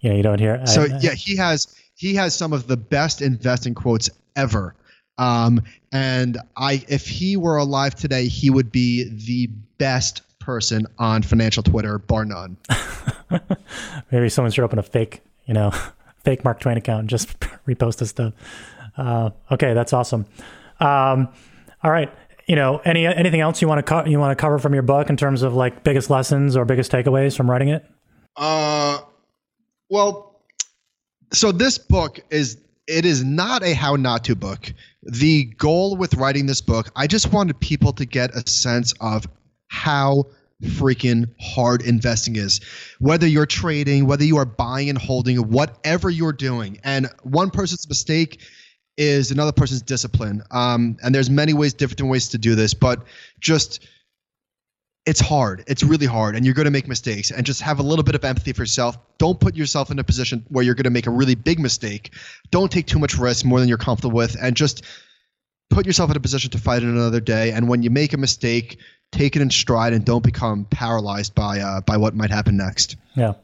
you 0.00 0.10
know 0.10 0.16
you 0.16 0.22
don't 0.24 0.40
hear. 0.40 0.66
So 0.66 0.82
I, 0.82 0.98
yeah, 1.00 1.12
he 1.12 1.36
has 1.36 1.72
he 1.94 2.14
has 2.14 2.34
some 2.34 2.52
of 2.52 2.66
the 2.66 2.76
best 2.76 3.22
investing 3.22 3.74
quotes 3.74 4.10
ever. 4.34 4.74
Um, 5.20 5.62
and 5.92 6.38
I, 6.56 6.82
if 6.88 7.06
he 7.06 7.36
were 7.36 7.58
alive 7.58 7.94
today, 7.94 8.26
he 8.26 8.48
would 8.48 8.72
be 8.72 9.04
the 9.04 9.48
best 9.76 10.22
person 10.38 10.86
on 10.98 11.22
financial 11.22 11.62
Twitter, 11.62 11.98
bar 11.98 12.24
none. 12.24 12.56
Maybe 14.10 14.30
someone 14.30 14.50
should 14.50 14.64
open 14.64 14.78
a 14.78 14.82
fake, 14.82 15.20
you 15.44 15.52
know, 15.52 15.72
fake 16.24 16.42
Mark 16.42 16.58
Twain 16.58 16.78
account 16.78 17.00
and 17.00 17.08
just 17.10 17.38
repost 17.66 17.98
his 17.98 18.10
stuff. 18.10 18.32
Uh, 18.96 19.30
okay, 19.52 19.74
that's 19.74 19.92
awesome. 19.92 20.24
Um, 20.80 21.28
all 21.84 21.90
right, 21.90 22.10
you 22.46 22.56
know, 22.56 22.80
any 22.84 23.06
anything 23.06 23.40
else 23.40 23.60
you 23.60 23.68
want 23.68 23.78
to 23.78 23.82
co- 23.82 24.06
you 24.06 24.18
want 24.18 24.36
to 24.36 24.40
cover 24.40 24.58
from 24.58 24.72
your 24.72 24.82
book 24.82 25.10
in 25.10 25.16
terms 25.18 25.42
of 25.42 25.54
like 25.54 25.84
biggest 25.84 26.08
lessons 26.08 26.56
or 26.56 26.64
biggest 26.64 26.90
takeaways 26.90 27.36
from 27.36 27.50
writing 27.50 27.68
it? 27.68 27.84
Uh, 28.36 28.98
well, 29.90 30.40
so 31.30 31.52
this 31.52 31.76
book 31.76 32.20
is 32.30 32.56
it 32.86 33.04
is 33.04 33.24
not 33.24 33.62
a 33.62 33.74
how 33.74 33.96
not 33.96 34.24
to 34.24 34.36
book. 34.36 34.72
The 35.02 35.44
goal 35.44 35.96
with 35.96 36.14
writing 36.14 36.46
this 36.46 36.60
book, 36.60 36.90
I 36.96 37.06
just 37.06 37.32
wanted 37.32 37.60
people 37.60 37.92
to 37.94 38.04
get 38.04 38.34
a 38.34 38.48
sense 38.48 38.94
of 39.00 39.26
how 39.68 40.24
freaking 40.62 41.32
hard 41.40 41.82
investing 41.82 42.36
is. 42.36 42.60
Whether 42.98 43.26
you're 43.26 43.46
trading, 43.46 44.06
whether 44.06 44.24
you 44.24 44.36
are 44.36 44.44
buying 44.44 44.90
and 44.90 44.98
holding, 44.98 45.36
whatever 45.48 46.10
you're 46.10 46.32
doing. 46.32 46.78
And 46.84 47.08
one 47.22 47.50
person's 47.50 47.88
mistake 47.88 48.40
is 48.96 49.30
another 49.30 49.52
person's 49.52 49.82
discipline. 49.82 50.42
Um, 50.50 50.98
and 51.02 51.14
there's 51.14 51.30
many 51.30 51.54
ways, 51.54 51.72
different 51.72 52.10
ways 52.10 52.28
to 52.30 52.38
do 52.38 52.54
this, 52.54 52.74
but 52.74 53.04
just 53.40 53.80
it's 55.06 55.20
hard. 55.20 55.64
It's 55.66 55.82
really 55.82 56.06
hard, 56.06 56.36
and 56.36 56.44
you're 56.44 56.54
going 56.54 56.66
to 56.66 56.70
make 56.70 56.86
mistakes. 56.86 57.30
And 57.30 57.46
just 57.46 57.62
have 57.62 57.78
a 57.78 57.82
little 57.82 58.02
bit 58.02 58.14
of 58.14 58.24
empathy 58.24 58.52
for 58.52 58.62
yourself. 58.62 58.98
Don't 59.18 59.40
put 59.40 59.56
yourself 59.56 59.90
in 59.90 59.98
a 59.98 60.04
position 60.04 60.44
where 60.48 60.64
you're 60.64 60.74
going 60.74 60.84
to 60.84 60.90
make 60.90 61.06
a 61.06 61.10
really 61.10 61.34
big 61.34 61.58
mistake. 61.58 62.12
Don't 62.50 62.70
take 62.70 62.86
too 62.86 62.98
much 62.98 63.16
risk, 63.16 63.44
more 63.44 63.60
than 63.60 63.68
you're 63.68 63.78
comfortable 63.78 64.14
with, 64.14 64.36
and 64.40 64.56
just 64.56 64.84
put 65.70 65.86
yourself 65.86 66.10
in 66.10 66.16
a 66.16 66.20
position 66.20 66.50
to 66.50 66.58
fight 66.58 66.82
it 66.82 66.88
another 66.88 67.20
day. 67.20 67.52
And 67.52 67.68
when 67.68 67.82
you 67.82 67.90
make 67.90 68.12
a 68.12 68.18
mistake, 68.18 68.78
take 69.12 69.36
it 69.36 69.42
in 69.42 69.50
stride 69.50 69.92
and 69.92 70.04
don't 70.04 70.22
become 70.22 70.66
paralyzed 70.66 71.34
by 71.34 71.60
uh, 71.60 71.80
by 71.80 71.96
what 71.96 72.14
might 72.14 72.30
happen 72.30 72.56
next. 72.56 72.96
Yeah, 73.14 73.34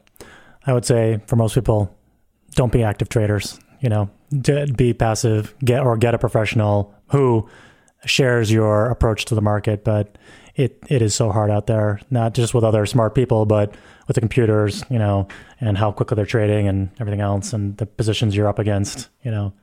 I 0.65 0.73
would 0.73 0.85
say 0.85 1.21
for 1.27 1.37
most 1.37 1.55
people, 1.55 1.95
don't 2.51 2.71
be 2.71 2.83
active 2.83 3.09
traders. 3.09 3.59
You 3.79 3.89
know, 3.89 4.09
be 4.75 4.93
passive. 4.93 5.55
Get 5.63 5.81
or 5.81 5.97
get 5.97 6.13
a 6.13 6.19
professional 6.19 6.93
who 7.09 7.47
shares 8.05 8.51
your 8.51 8.89
approach 8.89 9.25
to 9.25 9.35
the 9.35 9.41
market. 9.41 9.83
But 9.83 10.17
it 10.57 10.83
it 10.89 11.01
is 11.01 11.15
so 11.15 11.31
hard 11.31 11.49
out 11.49 11.67
there, 11.67 12.01
not 12.09 12.33
just 12.33 12.53
with 12.53 12.65
other 12.65 12.85
smart 12.85 13.15
people, 13.15 13.45
but 13.45 13.73
with 14.07 14.15
the 14.15 14.21
computers. 14.21 14.83
You 14.89 14.99
know, 14.99 15.29
and 15.61 15.77
how 15.77 15.91
quickly 15.93 16.15
they're 16.15 16.25
trading 16.25 16.67
and 16.67 16.89
everything 16.99 17.21
else, 17.21 17.53
and 17.53 17.77
the 17.77 17.85
positions 17.85 18.35
you're 18.35 18.49
up 18.49 18.59
against. 18.59 19.07
You 19.23 19.31
know, 19.31 19.53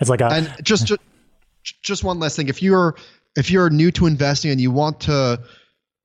it's 0.00 0.10
like 0.10 0.20
a 0.20 0.26
and 0.26 0.54
just. 0.62 0.92
just 1.82 2.02
one 2.02 2.18
last 2.18 2.34
thing 2.34 2.48
if 2.48 2.60
you're 2.60 2.96
if 3.36 3.50
you're 3.50 3.70
new 3.70 3.90
to 3.92 4.06
investing 4.06 4.50
and 4.50 4.60
you 4.60 4.70
want 4.70 5.00
to 5.00 5.40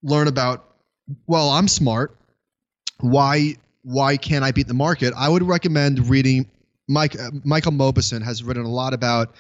learn 0.04 0.28
about, 0.28 0.76
well, 1.26 1.50
I'm 1.50 1.68
smart. 1.68 2.16
Why 3.00 3.56
why 3.84 4.18
can't 4.18 4.44
I 4.44 4.52
beat 4.52 4.68
the 4.68 4.74
market? 4.74 5.14
I 5.18 5.30
would 5.30 5.44
recommend 5.44 6.10
reading. 6.10 6.50
Mike 6.88 7.20
uh, 7.20 7.32
Michael 7.44 7.72
Mauboussin 7.72 8.24
has 8.24 8.44
written 8.44 8.66
a 8.66 8.70
lot 8.70 8.94
about 8.94 9.36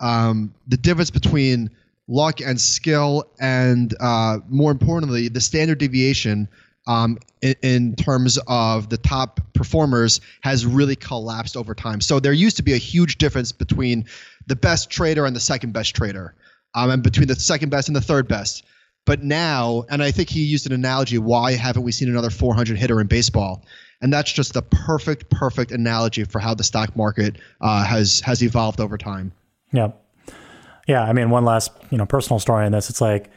um, 0.00 0.54
the 0.66 0.76
difference 0.76 1.10
between 1.10 1.70
luck 2.10 2.40
and 2.40 2.60
skill, 2.60 3.24
and 3.40 3.94
uh, 4.00 4.40
more 4.48 4.70
importantly, 4.72 5.28
the 5.28 5.40
standard 5.40 5.78
deviation 5.78 6.48
um, 6.86 7.18
in, 7.40 7.54
in, 7.62 7.94
terms 7.94 8.38
of 8.48 8.88
the 8.88 8.96
top 8.96 9.40
performers 9.54 10.20
has 10.40 10.66
really 10.66 10.96
collapsed 10.96 11.56
over 11.56 11.74
time. 11.74 12.00
So 12.00 12.18
there 12.18 12.32
used 12.32 12.56
to 12.56 12.62
be 12.62 12.72
a 12.72 12.78
huge 12.78 13.18
difference 13.18 13.52
between 13.52 14.06
the 14.46 14.56
best 14.56 14.90
trader 14.90 15.24
and 15.24 15.36
the 15.36 15.40
second 15.40 15.72
best 15.72 15.94
trader, 15.94 16.34
um, 16.74 16.90
and 16.90 17.02
between 17.02 17.28
the 17.28 17.36
second 17.36 17.68
best 17.68 17.88
and 17.88 17.96
the 17.96 18.00
third 18.00 18.26
best. 18.26 18.64
But 19.06 19.22
now, 19.22 19.84
and 19.88 20.02
I 20.02 20.10
think 20.10 20.28
he 20.28 20.42
used 20.42 20.66
an 20.66 20.72
analogy 20.72 21.18
why 21.18 21.52
haven't 21.52 21.82
we 21.82 21.92
seen 21.92 22.08
another 22.08 22.30
400 22.30 22.76
hitter 22.76 23.00
in 23.00 23.06
baseball? 23.06 23.64
And 24.02 24.12
that's 24.12 24.32
just 24.32 24.54
the 24.54 24.62
perfect, 24.62 25.30
perfect 25.30 25.72
analogy 25.72 26.24
for 26.24 26.38
how 26.38 26.54
the 26.54 26.64
stock 26.64 26.96
market 26.96 27.36
uh, 27.60 27.84
has 27.84 28.20
has 28.20 28.42
evolved 28.42 28.80
over 28.80 28.98
time. 28.98 29.32
Yeah, 29.72 29.92
yeah. 30.86 31.02
I 31.02 31.12
mean, 31.12 31.30
one 31.30 31.44
last 31.44 31.70
you 31.90 31.98
know 31.98 32.06
personal 32.06 32.38
story 32.38 32.66
on 32.66 32.72
this. 32.72 32.90
It's 32.90 33.00
like 33.00 33.30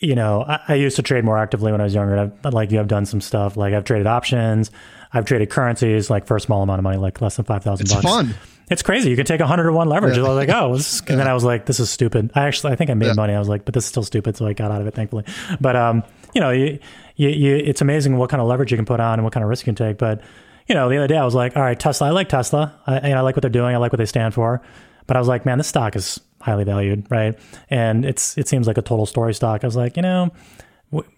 you 0.00 0.14
know, 0.14 0.42
I, 0.42 0.60
I, 0.68 0.74
used 0.74 0.96
to 0.96 1.02
trade 1.02 1.24
more 1.24 1.38
actively 1.38 1.72
when 1.72 1.80
I 1.80 1.84
was 1.84 1.94
younger. 1.94 2.32
I've, 2.44 2.52
like 2.52 2.70
you 2.70 2.78
have 2.78 2.88
done 2.88 3.06
some 3.06 3.20
stuff. 3.20 3.56
Like 3.56 3.72
I've 3.72 3.84
traded 3.84 4.06
options, 4.06 4.70
I've 5.12 5.24
traded 5.24 5.50
currencies, 5.50 6.10
like 6.10 6.26
for 6.26 6.36
a 6.36 6.40
small 6.40 6.62
amount 6.62 6.80
of 6.80 6.82
money, 6.84 6.98
like 6.98 7.20
less 7.20 7.36
than 7.36 7.44
five 7.44 7.64
thousand 7.64 7.88
bucks. 7.88 8.04
It's 8.04 8.12
fun. 8.12 8.34
It's 8.68 8.82
crazy. 8.82 9.10
You 9.10 9.16
can 9.16 9.26
take 9.26 9.40
a 9.40 9.46
hundred 9.46 9.64
to 9.64 9.72
one 9.72 9.88
leverage. 9.88 10.16
Yeah. 10.16 10.24
I 10.24 10.28
was 10.28 10.36
like, 10.36 10.48
oh, 10.48 10.74
is, 10.74 11.02
and 11.08 11.20
then 11.20 11.28
I 11.28 11.34
was 11.34 11.44
like, 11.44 11.66
this 11.66 11.78
is 11.78 11.88
stupid. 11.88 12.32
I 12.34 12.46
actually, 12.46 12.72
I 12.72 12.76
think 12.76 12.90
I 12.90 12.94
made 12.94 13.06
yeah. 13.06 13.12
money. 13.14 13.32
I 13.32 13.38
was 13.38 13.48
like, 13.48 13.64
but 13.64 13.74
this 13.74 13.84
is 13.84 13.88
still 13.88 14.02
stupid. 14.02 14.36
So 14.36 14.46
I 14.46 14.54
got 14.54 14.72
out 14.72 14.80
of 14.80 14.86
it, 14.88 14.94
thankfully. 14.94 15.24
But 15.60 15.76
um, 15.76 16.02
you 16.34 16.40
know, 16.40 16.50
you, 16.50 16.80
you, 17.14 17.28
you, 17.28 17.56
it's 17.56 17.80
amazing 17.80 18.16
what 18.16 18.28
kind 18.28 18.40
of 18.40 18.48
leverage 18.48 18.72
you 18.72 18.76
can 18.76 18.84
put 18.84 18.98
on 18.98 19.14
and 19.14 19.24
what 19.24 19.32
kind 19.32 19.44
of 19.44 19.48
risk 19.48 19.66
you 19.66 19.72
can 19.72 19.86
take. 19.86 19.98
But 19.98 20.20
you 20.66 20.74
know, 20.74 20.88
the 20.88 20.96
other 20.96 21.06
day 21.06 21.16
I 21.16 21.24
was 21.24 21.34
like, 21.34 21.56
all 21.56 21.62
right, 21.62 21.78
Tesla. 21.78 22.08
I 22.08 22.10
like 22.10 22.28
Tesla. 22.28 22.76
I, 22.86 23.12
I 23.12 23.20
like 23.20 23.36
what 23.36 23.42
they're 23.42 23.50
doing. 23.50 23.74
I 23.74 23.78
like 23.78 23.92
what 23.92 23.98
they 23.98 24.06
stand 24.06 24.34
for. 24.34 24.60
But 25.06 25.16
I 25.16 25.20
was 25.20 25.28
like, 25.28 25.46
man, 25.46 25.58
this 25.58 25.68
stock 25.68 25.94
is 25.94 26.20
highly 26.46 26.64
valued, 26.64 27.06
right? 27.10 27.36
And 27.68 28.04
it's 28.04 28.38
it 28.38 28.48
seems 28.48 28.66
like 28.66 28.78
a 28.78 28.82
total 28.82 29.04
story 29.04 29.34
stock. 29.34 29.64
I 29.64 29.66
was 29.66 29.76
like, 29.76 29.96
you 29.96 30.02
know, 30.02 30.32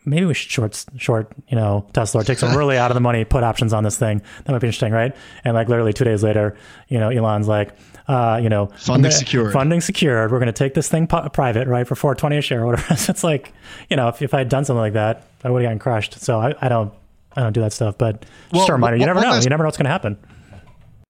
maybe 0.07 0.25
we 0.25 0.33
should 0.33 0.51
short 0.51 0.85
short 0.97 1.31
you 1.49 1.57
know 1.57 1.87
Tesla 1.93 2.23
or 2.23 2.25
take 2.25 2.39
some 2.39 2.57
really 2.63 2.79
out 2.79 2.91
of 2.91 2.95
the 2.95 3.01
money 3.01 3.25
put 3.25 3.45
options 3.45 3.75
on 3.75 3.85
this 3.85 3.99
thing. 3.99 4.23
That 4.45 4.53
might 4.53 4.61
be 4.61 4.67
interesting, 4.67 4.93
right? 4.93 5.15
And 5.45 5.55
like 5.55 5.69
literally 5.69 5.93
two 5.93 6.05
days 6.05 6.25
later, 6.25 6.57
you 6.89 6.99
know, 6.99 7.11
Elon's 7.11 7.47
like, 7.47 7.77
uh, 8.09 8.41
you 8.43 8.49
know, 8.49 8.71
funding 8.79 9.11
secured, 9.11 9.53
funding 9.53 9.83
secured. 9.83 10.33
We're 10.33 10.39
going 10.39 10.47
to 10.47 10.53
take 10.53 10.73
this 10.73 10.89
thing 10.89 11.07
private, 11.07 11.69
right, 11.69 11.87
for 11.87 11.95
four 11.95 12.15
twenty 12.15 12.39
a 12.39 12.41
share 12.41 12.63
or 12.63 12.67
whatever. 12.67 12.95
it's 13.11 13.23
like, 13.23 13.53
you 13.91 13.97
know, 13.97 14.09
if, 14.09 14.23
if 14.23 14.33
I 14.33 14.39
had 14.39 14.49
done 14.49 14.65
something 14.65 14.81
like 14.81 14.95
that, 14.95 15.29
I 15.45 15.51
would 15.51 15.63
have 15.63 15.69
gotten 15.69 15.79
crushed. 15.79 16.21
So 16.21 16.41
I, 16.41 16.55
I 16.63 16.71
don't 16.71 16.93
I 17.37 17.43
don't 17.43 17.53
do 17.53 17.61
that 17.61 17.75
stuff. 17.75 17.99
But 17.99 18.25
well, 18.51 18.63
just 18.63 18.71
a 18.71 18.73
reminder, 18.73 18.97
you 18.97 19.05
never 19.05 19.21
know. 19.21 19.31
Last, 19.31 19.45
you 19.45 19.51
never 19.51 19.63
know 19.63 19.69
what's 19.69 19.77
going 19.77 19.85
to 19.85 19.91
happen. 19.91 20.19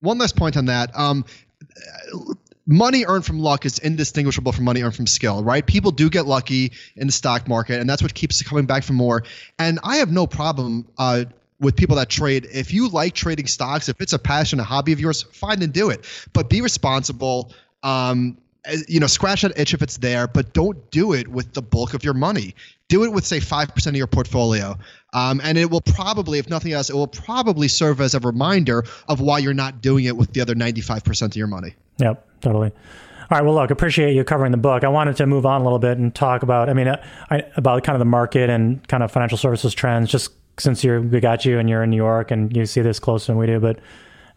One 0.00 0.18
last 0.18 0.36
point 0.36 0.56
on 0.56 0.66
that. 0.66 0.90
Um, 0.98 1.24
money 2.68 3.06
earned 3.06 3.24
from 3.24 3.40
luck 3.40 3.64
is 3.64 3.78
indistinguishable 3.78 4.52
from 4.52 4.64
money 4.64 4.82
earned 4.82 4.94
from 4.94 5.06
skill, 5.06 5.42
right? 5.42 5.66
People 5.66 5.90
do 5.90 6.10
get 6.10 6.26
lucky 6.26 6.72
in 6.96 7.08
the 7.08 7.12
stock 7.12 7.48
market, 7.48 7.80
and 7.80 7.88
that's 7.88 8.02
what 8.02 8.14
keeps 8.14 8.40
coming 8.42 8.66
back 8.66 8.84
for 8.84 8.92
more. 8.92 9.24
And 9.58 9.80
I 9.82 9.96
have 9.96 10.12
no 10.12 10.26
problem 10.26 10.86
uh, 10.98 11.24
with 11.58 11.74
people 11.74 11.96
that 11.96 12.10
trade. 12.10 12.46
If 12.52 12.72
you 12.72 12.88
like 12.88 13.14
trading 13.14 13.46
stocks, 13.46 13.88
if 13.88 14.00
it's 14.00 14.12
a 14.12 14.18
passion, 14.18 14.60
a 14.60 14.64
hobby 14.64 14.92
of 14.92 15.00
yours, 15.00 15.22
fine 15.22 15.62
and 15.62 15.72
do 15.72 15.88
it. 15.90 16.04
But 16.34 16.50
be 16.50 16.60
responsible. 16.60 17.52
Um, 17.82 18.36
you 18.86 19.00
know, 19.00 19.06
scratch 19.06 19.42
that 19.42 19.58
itch 19.58 19.72
if 19.72 19.80
it's 19.80 19.96
there, 19.96 20.28
but 20.28 20.52
don't 20.52 20.90
do 20.90 21.14
it 21.14 21.26
with 21.26 21.54
the 21.54 21.62
bulk 21.62 21.94
of 21.94 22.04
your 22.04 22.12
money. 22.12 22.54
Do 22.88 23.04
it 23.04 23.12
with, 23.12 23.24
say, 23.24 23.38
5% 23.38 23.86
of 23.86 23.96
your 23.96 24.06
portfolio. 24.06 24.78
Um, 25.14 25.40
and 25.42 25.56
it 25.56 25.70
will 25.70 25.80
probably, 25.80 26.38
if 26.38 26.50
nothing 26.50 26.72
else, 26.72 26.90
it 26.90 26.94
will 26.94 27.06
probably 27.06 27.68
serve 27.68 28.00
as 28.02 28.14
a 28.14 28.20
reminder 28.20 28.84
of 29.08 29.20
why 29.20 29.38
you're 29.38 29.54
not 29.54 29.80
doing 29.80 30.04
it 30.04 30.16
with 30.16 30.32
the 30.32 30.42
other 30.42 30.54
95% 30.54 31.22
of 31.22 31.36
your 31.36 31.46
money. 31.46 31.74
Yep, 31.98 32.27
totally. 32.40 32.72
All 33.30 33.36
right. 33.36 33.44
Well, 33.44 33.54
look, 33.54 33.70
appreciate 33.70 34.14
you 34.14 34.24
covering 34.24 34.52
the 34.52 34.58
book. 34.58 34.84
I 34.84 34.88
wanted 34.88 35.16
to 35.16 35.26
move 35.26 35.44
on 35.44 35.60
a 35.60 35.64
little 35.64 35.78
bit 35.78 35.98
and 35.98 36.14
talk 36.14 36.42
about, 36.42 36.70
I 36.70 36.72
mean, 36.72 36.88
uh, 36.88 37.02
I, 37.30 37.42
about 37.56 37.84
kind 37.84 37.94
of 37.94 37.98
the 37.98 38.06
market 38.06 38.48
and 38.48 38.86
kind 38.88 39.02
of 39.02 39.12
financial 39.12 39.36
services 39.36 39.74
trends, 39.74 40.10
just 40.10 40.32
since 40.58 40.82
you're, 40.82 41.02
we 41.02 41.20
got 41.20 41.44
you 41.44 41.58
and 41.58 41.68
you're 41.68 41.82
in 41.82 41.90
New 41.90 41.96
York 41.96 42.30
and 42.30 42.56
you 42.56 42.64
see 42.64 42.80
this 42.80 42.98
closer 42.98 43.26
than 43.26 43.36
we 43.36 43.46
do. 43.46 43.60
But 43.60 43.80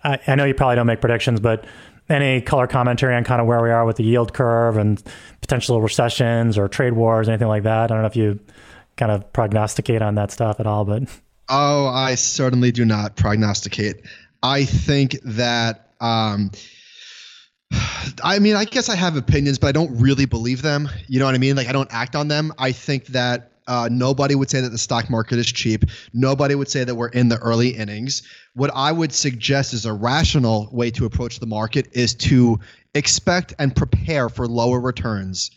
I, 0.03 0.19
I 0.27 0.35
know 0.35 0.43
you 0.43 0.53
probably 0.53 0.75
don't 0.75 0.87
make 0.87 0.99
predictions, 0.99 1.39
but 1.39 1.65
any 2.09 2.41
color 2.41 2.67
commentary 2.67 3.15
on 3.15 3.23
kind 3.23 3.39
of 3.39 3.47
where 3.47 3.63
we 3.63 3.71
are 3.71 3.85
with 3.85 3.95
the 3.95 4.03
yield 4.03 4.33
curve 4.33 4.75
and 4.75 5.01
potential 5.39 5.81
recessions 5.81 6.57
or 6.57 6.67
trade 6.67 6.93
wars, 6.93 7.29
anything 7.29 7.47
like 7.47 7.63
that? 7.63 7.83
I 7.83 7.87
don't 7.87 8.01
know 8.01 8.07
if 8.07 8.17
you 8.17 8.41
kind 8.97 9.11
of 9.11 9.31
prognosticate 9.31 10.01
on 10.01 10.15
that 10.15 10.31
stuff 10.31 10.59
at 10.59 10.67
all, 10.67 10.83
but. 10.83 11.03
Oh, 11.47 11.87
I 11.87 12.15
certainly 12.15 12.73
do 12.73 12.83
not 12.83 13.15
prognosticate. 13.15 14.01
I 14.43 14.65
think 14.65 15.17
that, 15.23 15.93
um, 16.01 16.51
I 18.23 18.39
mean, 18.39 18.55
I 18.55 18.65
guess 18.65 18.89
I 18.89 18.95
have 18.95 19.15
opinions, 19.15 19.57
but 19.57 19.67
I 19.67 19.71
don't 19.71 19.99
really 19.99 20.25
believe 20.25 20.61
them. 20.61 20.89
You 21.07 21.19
know 21.19 21.25
what 21.25 21.35
I 21.35 21.37
mean? 21.37 21.55
Like, 21.55 21.67
I 21.67 21.71
don't 21.71 21.91
act 21.91 22.15
on 22.15 22.27
them. 22.27 22.53
I 22.57 22.71
think 22.71 23.07
that 23.07 23.51
uh, 23.67 23.87
nobody 23.91 24.35
would 24.35 24.49
say 24.49 24.59
that 24.61 24.69
the 24.69 24.77
stock 24.77 25.09
market 25.09 25.39
is 25.39 25.51
cheap. 25.51 25.85
Nobody 26.13 26.55
would 26.55 26.69
say 26.69 26.83
that 26.83 26.95
we're 26.95 27.09
in 27.09 27.29
the 27.29 27.37
early 27.37 27.69
innings. 27.69 28.23
What 28.53 28.71
I 28.75 28.91
would 28.91 29.13
suggest 29.13 29.73
is 29.73 29.85
a 29.85 29.93
rational 29.93 30.67
way 30.71 30.91
to 30.91 31.05
approach 31.05 31.39
the 31.39 31.45
market 31.45 31.87
is 31.93 32.13
to 32.15 32.59
expect 32.93 33.53
and 33.59 33.75
prepare 33.75 34.29
for 34.29 34.47
lower 34.47 34.79
returns 34.79 35.51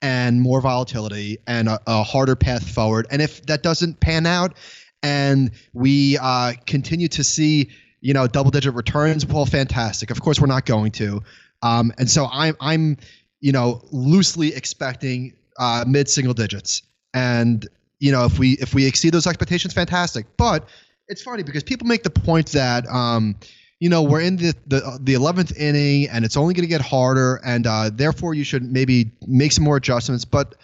and 0.00 0.40
more 0.40 0.60
volatility 0.60 1.38
and 1.46 1.68
a, 1.68 1.80
a 1.86 2.02
harder 2.02 2.36
path 2.36 2.68
forward. 2.68 3.06
And 3.10 3.20
if 3.20 3.44
that 3.46 3.62
doesn't 3.62 4.00
pan 4.00 4.26
out 4.26 4.54
and 5.02 5.50
we 5.72 6.16
uh, 6.18 6.52
continue 6.66 7.08
to 7.08 7.24
see, 7.24 7.70
you 8.00 8.14
know, 8.14 8.26
double 8.26 8.50
digit 8.50 8.74
returns, 8.74 9.26
well, 9.26 9.44
fantastic. 9.44 10.10
Of 10.10 10.22
course, 10.22 10.40
we're 10.40 10.46
not 10.46 10.64
going 10.64 10.92
to. 10.92 11.22
Um, 11.62 11.92
and 11.98 12.10
so 12.10 12.28
I'm, 12.32 12.56
I'm, 12.60 12.96
you 13.40 13.52
know, 13.52 13.82
loosely 13.90 14.54
expecting 14.54 15.34
uh, 15.58 15.84
mid 15.86 16.08
single 16.08 16.34
digits. 16.34 16.82
And 17.14 17.66
you 18.00 18.12
know, 18.12 18.24
if 18.24 18.38
we 18.38 18.52
if 18.52 18.74
we 18.74 18.86
exceed 18.86 19.10
those 19.10 19.26
expectations, 19.26 19.74
fantastic. 19.74 20.26
But 20.36 20.68
it's 21.08 21.22
funny 21.22 21.42
because 21.42 21.62
people 21.62 21.86
make 21.86 22.02
the 22.02 22.10
point 22.10 22.48
that 22.52 22.86
um, 22.88 23.34
you 23.80 23.88
know 23.88 24.02
we're 24.02 24.20
in 24.20 24.36
the 24.36 24.54
the 24.66 24.98
the 25.02 25.14
eleventh 25.14 25.56
inning 25.56 26.08
and 26.08 26.24
it's 26.24 26.36
only 26.36 26.54
going 26.54 26.62
to 26.62 26.68
get 26.68 26.80
harder, 26.80 27.40
and 27.44 27.66
uh, 27.66 27.90
therefore 27.92 28.34
you 28.34 28.44
should 28.44 28.70
maybe 28.70 29.10
make 29.26 29.52
some 29.52 29.64
more 29.64 29.76
adjustments. 29.76 30.24
But 30.24 30.54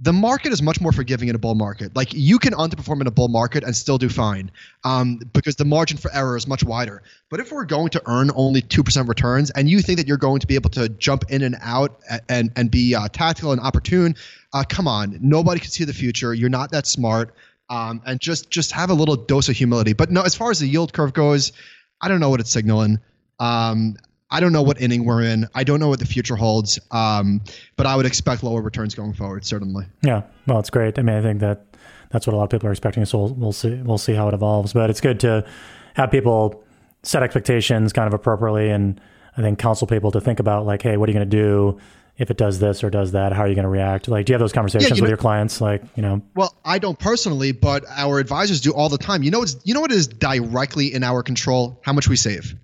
the 0.00 0.12
market 0.12 0.52
is 0.52 0.62
much 0.62 0.80
more 0.80 0.92
forgiving 0.92 1.28
in 1.28 1.34
a 1.34 1.38
bull 1.38 1.56
market. 1.56 1.96
Like 1.96 2.12
you 2.12 2.38
can 2.38 2.52
underperform 2.52 3.00
in 3.00 3.06
a 3.08 3.10
bull 3.10 3.28
market 3.28 3.64
and 3.64 3.74
still 3.74 3.98
do 3.98 4.08
fine, 4.08 4.50
um, 4.84 5.20
because 5.32 5.56
the 5.56 5.64
margin 5.64 5.98
for 5.98 6.10
error 6.14 6.36
is 6.36 6.46
much 6.46 6.62
wider. 6.62 7.02
But 7.30 7.40
if 7.40 7.50
we're 7.50 7.64
going 7.64 7.88
to 7.90 8.02
earn 8.06 8.30
only 8.36 8.62
two 8.62 8.84
percent 8.84 9.08
returns, 9.08 9.50
and 9.50 9.68
you 9.68 9.80
think 9.80 9.98
that 9.98 10.06
you're 10.06 10.16
going 10.16 10.40
to 10.40 10.46
be 10.46 10.54
able 10.54 10.70
to 10.70 10.88
jump 10.88 11.24
in 11.30 11.42
and 11.42 11.56
out 11.60 12.00
and 12.28 12.52
and 12.54 12.70
be 12.70 12.94
uh, 12.94 13.08
tactical 13.08 13.50
and 13.52 13.60
opportune, 13.60 14.14
uh, 14.52 14.64
come 14.68 14.86
on, 14.86 15.18
nobody 15.20 15.60
can 15.60 15.70
see 15.70 15.84
the 15.84 15.94
future. 15.94 16.32
You're 16.32 16.48
not 16.48 16.70
that 16.70 16.86
smart, 16.86 17.34
um, 17.68 18.00
and 18.06 18.20
just 18.20 18.50
just 18.50 18.70
have 18.72 18.90
a 18.90 18.94
little 18.94 19.16
dose 19.16 19.48
of 19.48 19.56
humility. 19.56 19.94
But 19.94 20.12
no, 20.12 20.22
as 20.22 20.34
far 20.34 20.50
as 20.50 20.60
the 20.60 20.68
yield 20.68 20.92
curve 20.92 21.12
goes, 21.12 21.52
I 22.00 22.08
don't 22.08 22.20
know 22.20 22.30
what 22.30 22.40
it's 22.40 22.50
signaling. 22.50 23.00
Um, 23.40 23.96
I 24.30 24.40
don't 24.40 24.52
know 24.52 24.62
what 24.62 24.80
inning 24.80 25.04
we're 25.04 25.22
in. 25.22 25.46
I 25.54 25.64
don't 25.64 25.80
know 25.80 25.88
what 25.88 26.00
the 26.00 26.06
future 26.06 26.36
holds. 26.36 26.78
Um, 26.90 27.40
but 27.76 27.86
I 27.86 27.96
would 27.96 28.06
expect 28.06 28.42
lower 28.42 28.60
returns 28.60 28.94
going 28.94 29.14
forward, 29.14 29.44
certainly. 29.44 29.86
Yeah, 30.02 30.22
well, 30.46 30.58
it's 30.58 30.70
great. 30.70 30.98
I 30.98 31.02
mean, 31.02 31.16
I 31.16 31.22
think 31.22 31.40
that 31.40 31.64
that's 32.10 32.26
what 32.26 32.34
a 32.34 32.36
lot 32.36 32.44
of 32.44 32.50
people 32.50 32.68
are 32.68 32.72
expecting. 32.72 33.04
So 33.04 33.18
we'll, 33.18 33.34
we'll 33.34 33.52
see. 33.52 33.74
We'll 33.82 33.98
see 33.98 34.14
how 34.14 34.28
it 34.28 34.34
evolves. 34.34 34.72
But 34.72 34.90
it's 34.90 35.00
good 35.00 35.20
to 35.20 35.46
have 35.94 36.10
people 36.10 36.62
set 37.02 37.22
expectations 37.22 37.92
kind 37.92 38.06
of 38.06 38.14
appropriately, 38.14 38.70
and 38.70 39.00
I 39.36 39.42
think 39.42 39.58
counsel 39.58 39.86
people 39.86 40.10
to 40.12 40.20
think 40.20 40.40
about 40.40 40.66
like, 40.66 40.82
hey, 40.82 40.96
what 40.96 41.08
are 41.08 41.12
you 41.12 41.18
going 41.18 41.30
to 41.30 41.36
do 41.36 41.78
if 42.18 42.30
it 42.30 42.36
does 42.36 42.58
this 42.58 42.82
or 42.82 42.90
does 42.90 43.12
that? 43.12 43.32
How 43.32 43.42
are 43.42 43.48
you 43.48 43.54
going 43.54 43.62
to 43.62 43.68
react? 43.70 44.08
Like, 44.08 44.26
do 44.26 44.32
you 44.32 44.34
have 44.34 44.40
those 44.40 44.52
conversations 44.52 44.90
yeah, 44.90 44.96
you 44.96 45.02
with 45.02 45.08
know, 45.08 45.12
your 45.12 45.18
clients? 45.18 45.60
Like, 45.60 45.82
you 45.96 46.02
know. 46.02 46.20
Well, 46.34 46.54
I 46.64 46.78
don't 46.78 46.98
personally, 46.98 47.52
but 47.52 47.84
our 47.88 48.18
advisors 48.18 48.60
do 48.60 48.72
all 48.72 48.88
the 48.88 48.98
time. 48.98 49.22
You 49.22 49.30
know, 49.30 49.42
it's 49.42 49.56
you 49.64 49.74
know 49.74 49.80
what 49.80 49.92
is 49.92 50.06
directly 50.06 50.92
in 50.92 51.02
our 51.02 51.22
control? 51.22 51.80
How 51.82 51.92
much 51.92 52.08
we 52.08 52.16
save. 52.16 52.54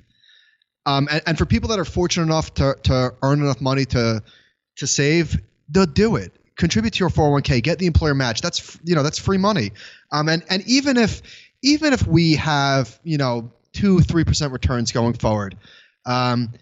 Um, 0.87 1.09
and, 1.11 1.23
and 1.27 1.39
for 1.39 1.47
people 1.47 1.69
that 1.71 1.79
are 1.79 1.85
fortunate 1.85 2.25
enough 2.25 2.53
to, 2.55 2.77
to 2.85 3.15
earn 3.23 3.41
enough 3.41 3.61
money 3.61 3.85
to 3.87 4.23
to 4.77 4.87
save, 4.87 5.41
they'll 5.69 5.87
do 5.87 6.17
it. 6.17 6.33
Contribute 6.57 6.95
to 6.95 6.99
your 7.01 7.11
401k, 7.11 7.63
get 7.63 7.79
the 7.79 7.87
employer 7.87 8.15
match. 8.15 8.41
That's 8.41 8.79
you 8.85 8.95
know 8.95 9.03
that's 9.03 9.19
free 9.19 9.39
money. 9.39 9.73
Um, 10.13 10.29
and 10.29 10.45
and 10.49 10.63
even 10.67 10.97
if 10.97 11.23
even 11.63 11.93
if 11.93 12.07
we 12.07 12.35
have 12.35 12.99
you 13.03 13.19
know 13.19 13.51
two 13.73 14.01
three 14.01 14.25
percent 14.25 14.53
returns 14.53 14.93
going 14.93 15.15
forward, 15.15 15.57
um, 16.07 16.53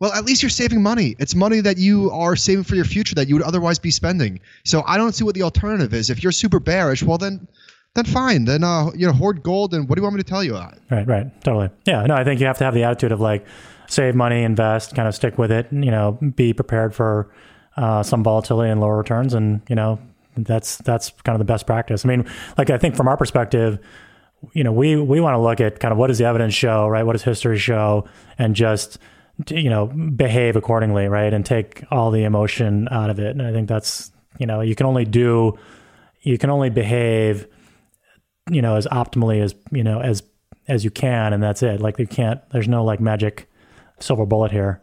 well 0.00 0.12
at 0.12 0.24
least 0.24 0.42
you're 0.42 0.50
saving 0.50 0.82
money. 0.82 1.16
It's 1.18 1.34
money 1.34 1.60
that 1.60 1.76
you 1.76 2.10
are 2.12 2.36
saving 2.36 2.64
for 2.64 2.76
your 2.76 2.84
future 2.84 3.14
that 3.16 3.28
you 3.28 3.34
would 3.34 3.44
otherwise 3.44 3.78
be 3.78 3.90
spending. 3.90 4.40
So 4.64 4.82
I 4.86 4.96
don't 4.96 5.12
see 5.12 5.24
what 5.24 5.34
the 5.34 5.42
alternative 5.42 5.92
is. 5.92 6.08
If 6.08 6.22
you're 6.22 6.32
super 6.32 6.60
bearish, 6.60 7.02
well 7.02 7.18
then 7.18 7.46
then 7.94 8.04
fine. 8.04 8.44
Then 8.44 8.64
uh, 8.64 8.90
you 8.94 9.06
know, 9.06 9.12
hoard 9.12 9.42
gold. 9.42 9.74
And 9.74 9.88
what 9.88 9.96
do 9.96 10.00
you 10.00 10.04
want 10.04 10.16
me 10.16 10.22
to 10.22 10.28
tell 10.28 10.42
you? 10.42 10.56
About? 10.56 10.78
Right, 10.90 11.06
right, 11.06 11.44
totally. 11.44 11.70
Yeah, 11.84 12.06
no, 12.06 12.14
I 12.14 12.24
think 12.24 12.40
you 12.40 12.46
have 12.46 12.58
to 12.58 12.64
have 12.64 12.74
the 12.74 12.84
attitude 12.84 13.12
of 13.12 13.20
like, 13.20 13.46
save 13.92 14.14
money, 14.14 14.42
invest, 14.42 14.94
kind 14.94 15.08
of 15.08 15.14
stick 15.14 15.38
with 15.38 15.52
it. 15.52 15.68
You 15.70 15.90
know, 15.90 16.18
be 16.34 16.52
prepared 16.52 16.94
for 16.94 17.32
uh, 17.76 18.02
some 18.02 18.22
volatility 18.22 18.70
and 18.70 18.80
lower 18.80 18.96
returns, 18.96 19.34
and 19.34 19.62
you 19.68 19.76
know 19.76 19.98
that's 20.36 20.78
that's 20.78 21.10
kind 21.24 21.34
of 21.34 21.38
the 21.38 21.50
best 21.50 21.66
practice. 21.66 22.04
I 22.04 22.08
mean, 22.08 22.26
like 22.58 22.70
I 22.70 22.78
think 22.78 22.96
from 22.96 23.08
our 23.08 23.16
perspective, 23.16 23.78
you 24.52 24.64
know, 24.64 24.72
we 24.72 24.96
we 24.96 25.20
want 25.20 25.34
to 25.34 25.38
look 25.38 25.60
at 25.60 25.80
kind 25.80 25.92
of 25.92 25.98
what 25.98 26.08
does 26.08 26.18
the 26.18 26.24
evidence 26.24 26.54
show, 26.54 26.88
right? 26.88 27.04
What 27.04 27.12
does 27.12 27.22
history 27.22 27.58
show, 27.58 28.06
and 28.38 28.54
just 28.54 28.98
you 29.48 29.70
know 29.70 29.86
behave 29.86 30.56
accordingly, 30.56 31.08
right? 31.08 31.32
And 31.32 31.44
take 31.44 31.84
all 31.90 32.10
the 32.10 32.24
emotion 32.24 32.88
out 32.90 33.10
of 33.10 33.18
it. 33.18 33.30
And 33.30 33.42
I 33.42 33.52
think 33.52 33.68
that's 33.68 34.10
you 34.38 34.46
know 34.46 34.60
you 34.60 34.74
can 34.74 34.86
only 34.86 35.04
do 35.04 35.58
you 36.22 36.38
can 36.38 36.50
only 36.50 36.70
behave 36.70 37.46
you 38.50 38.62
know 38.62 38.76
as 38.76 38.86
optimally 38.86 39.42
as 39.42 39.54
you 39.70 39.84
know 39.84 40.00
as 40.00 40.22
as 40.68 40.84
you 40.84 40.90
can 40.90 41.32
and 41.32 41.42
that's 41.42 41.62
it 41.62 41.80
like 41.80 41.98
you 41.98 42.06
can't 42.06 42.40
there's 42.50 42.68
no 42.68 42.84
like 42.84 43.00
magic 43.00 43.48
silver 44.02 44.26
bullet 44.26 44.52
here? 44.52 44.82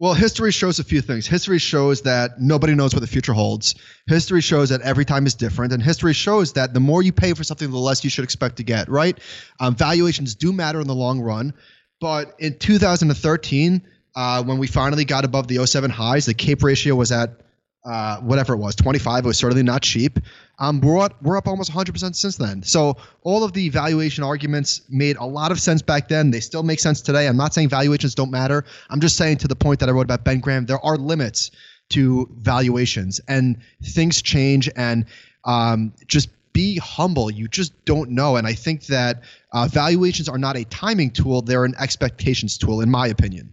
Well, 0.00 0.14
history 0.14 0.52
shows 0.52 0.78
a 0.78 0.84
few 0.84 1.00
things. 1.00 1.26
History 1.26 1.58
shows 1.58 2.02
that 2.02 2.40
nobody 2.40 2.76
knows 2.76 2.94
what 2.94 3.00
the 3.00 3.08
future 3.08 3.32
holds. 3.32 3.74
History 4.06 4.40
shows 4.40 4.68
that 4.68 4.80
every 4.82 5.04
time 5.04 5.26
is 5.26 5.34
different. 5.34 5.72
And 5.72 5.82
history 5.82 6.12
shows 6.12 6.52
that 6.52 6.72
the 6.72 6.78
more 6.78 7.02
you 7.02 7.12
pay 7.12 7.34
for 7.34 7.42
something, 7.42 7.68
the 7.68 7.76
less 7.78 8.04
you 8.04 8.10
should 8.10 8.22
expect 8.22 8.56
to 8.58 8.62
get, 8.62 8.88
right? 8.88 9.18
Um, 9.58 9.74
valuations 9.74 10.36
do 10.36 10.52
matter 10.52 10.80
in 10.80 10.86
the 10.86 10.94
long 10.94 11.20
run. 11.20 11.52
But 12.00 12.36
in 12.38 12.58
2013, 12.58 13.82
uh, 14.14 14.44
when 14.44 14.58
we 14.58 14.68
finally 14.68 15.04
got 15.04 15.24
above 15.24 15.48
the 15.48 15.66
07 15.66 15.90
highs, 15.90 16.26
the 16.26 16.34
CAPE 16.34 16.62
ratio 16.62 16.94
was 16.94 17.10
at 17.10 17.40
uh, 17.84 18.18
whatever 18.18 18.54
it 18.54 18.58
was, 18.58 18.74
25. 18.74 19.24
It 19.24 19.26
was 19.26 19.38
certainly 19.38 19.62
not 19.62 19.82
cheap. 19.82 20.18
Um, 20.58 20.80
we're 20.80 20.98
up, 20.98 21.22
we're 21.22 21.36
up 21.36 21.46
almost 21.46 21.72
100% 21.72 22.14
since 22.14 22.36
then. 22.36 22.62
So 22.62 22.96
all 23.22 23.44
of 23.44 23.52
the 23.52 23.68
valuation 23.68 24.24
arguments 24.24 24.82
made 24.88 25.16
a 25.16 25.24
lot 25.24 25.52
of 25.52 25.60
sense 25.60 25.82
back 25.82 26.08
then. 26.08 26.30
They 26.30 26.40
still 26.40 26.62
make 26.62 26.80
sense 26.80 27.00
today. 27.00 27.28
I'm 27.28 27.36
not 27.36 27.54
saying 27.54 27.68
valuations 27.68 28.14
don't 28.14 28.30
matter. 28.30 28.64
I'm 28.90 29.00
just 29.00 29.16
saying 29.16 29.38
to 29.38 29.48
the 29.48 29.56
point 29.56 29.80
that 29.80 29.88
I 29.88 29.92
wrote 29.92 30.02
about 30.02 30.24
Ben 30.24 30.40
Graham, 30.40 30.66
there 30.66 30.84
are 30.84 30.96
limits 30.96 31.50
to 31.90 32.28
valuations 32.40 33.20
and 33.28 33.58
things 33.82 34.20
change 34.20 34.68
and 34.76 35.06
um, 35.44 35.94
just 36.06 36.28
be 36.52 36.76
humble. 36.78 37.30
You 37.30 37.48
just 37.48 37.84
don't 37.84 38.10
know. 38.10 38.36
And 38.36 38.46
I 38.46 38.52
think 38.52 38.86
that 38.86 39.22
uh, 39.52 39.68
valuations 39.68 40.28
are 40.28 40.38
not 40.38 40.56
a 40.56 40.64
timing 40.64 41.10
tool, 41.10 41.40
they're 41.40 41.64
an 41.64 41.74
expectations 41.78 42.58
tool, 42.58 42.80
in 42.80 42.90
my 42.90 43.06
opinion. 43.06 43.52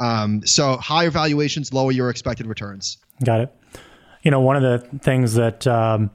Um, 0.00 0.44
so 0.46 0.76
higher 0.78 1.10
valuations 1.10 1.72
lower 1.72 1.92
your 1.92 2.10
expected 2.10 2.46
returns. 2.46 2.98
Got 3.22 3.40
it. 3.40 3.54
You 4.22 4.30
know, 4.30 4.40
one 4.40 4.56
of 4.56 4.62
the 4.62 4.98
things 4.98 5.34
that 5.34 5.66
um, 5.66 6.10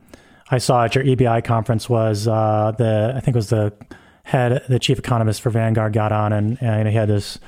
I 0.49 0.57
saw 0.57 0.83
at 0.83 0.95
your 0.95 1.03
EBI 1.03 1.43
conference 1.43 1.87
was 1.87 2.27
uh, 2.27 2.73
the 2.77 3.13
I 3.15 3.19
think 3.19 3.35
it 3.35 3.37
was 3.37 3.49
the 3.49 3.73
head, 4.23 4.63
the 4.67 4.79
chief 4.79 4.99
economist 4.99 5.41
for 5.41 5.51
Vanguard 5.51 5.93
got 5.93 6.11
on 6.11 6.33
and, 6.33 6.61
and 6.61 6.87
he 6.87 6.95
had 6.95 7.07
this 7.07 7.39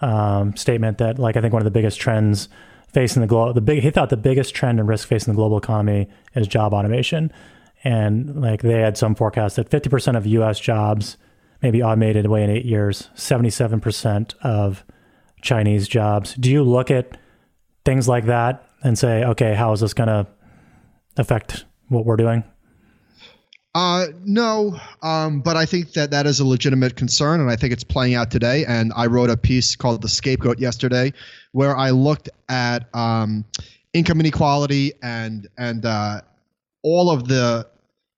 um, 0.00 0.56
statement 0.56 0.98
that 0.98 1.18
like 1.18 1.36
I 1.36 1.40
think 1.40 1.52
one 1.52 1.60
of 1.60 1.64
the 1.64 1.70
biggest 1.70 1.98
trends 1.98 2.48
facing 2.92 3.20
the 3.20 3.28
global 3.28 3.52
the 3.52 3.60
big 3.60 3.82
he 3.82 3.90
thought 3.90 4.10
the 4.10 4.16
biggest 4.16 4.54
trend 4.54 4.78
and 4.78 4.88
risk 4.88 5.08
facing 5.08 5.32
the 5.32 5.36
global 5.36 5.58
economy 5.58 6.08
is 6.34 6.46
job 6.46 6.72
automation, 6.72 7.32
and 7.84 8.40
like 8.40 8.62
they 8.62 8.80
had 8.80 8.96
some 8.96 9.14
forecast 9.14 9.56
that 9.56 9.68
fifty 9.68 9.90
percent 9.90 10.16
of 10.16 10.26
U.S. 10.26 10.58
jobs 10.60 11.16
may 11.62 11.70
be 11.70 11.82
automated 11.82 12.26
away 12.26 12.44
in 12.44 12.50
eight 12.50 12.64
years, 12.64 13.08
seventy 13.14 13.50
seven 13.50 13.80
percent 13.80 14.34
of 14.42 14.84
Chinese 15.42 15.88
jobs. 15.88 16.34
Do 16.34 16.50
you 16.50 16.62
look 16.62 16.90
at 16.90 17.16
things 17.84 18.08
like 18.08 18.26
that 18.26 18.68
and 18.82 18.98
say, 18.98 19.24
okay, 19.24 19.54
how 19.54 19.72
is 19.72 19.80
this 19.80 19.94
going 19.94 20.08
to 20.08 20.26
affect 21.16 21.64
what 21.88 22.04
we're 22.04 22.16
doing? 22.16 22.44
Uh, 23.74 24.06
no, 24.24 24.80
um, 25.02 25.40
but 25.40 25.56
I 25.56 25.66
think 25.66 25.92
that 25.92 26.10
that 26.10 26.26
is 26.26 26.40
a 26.40 26.44
legitimate 26.44 26.96
concern, 26.96 27.40
and 27.40 27.50
I 27.50 27.54
think 27.54 27.72
it's 27.72 27.84
playing 27.84 28.14
out 28.14 28.30
today. 28.30 28.64
And 28.64 28.92
I 28.96 29.06
wrote 29.06 29.30
a 29.30 29.36
piece 29.36 29.76
called 29.76 30.02
"The 30.02 30.08
Scapegoat" 30.08 30.58
yesterday, 30.58 31.12
where 31.52 31.76
I 31.76 31.90
looked 31.90 32.28
at 32.48 32.88
um, 32.94 33.44
income 33.92 34.20
inequality 34.20 34.94
and 35.02 35.46
and 35.58 35.84
uh, 35.84 36.22
all 36.82 37.10
of 37.10 37.28
the 37.28 37.68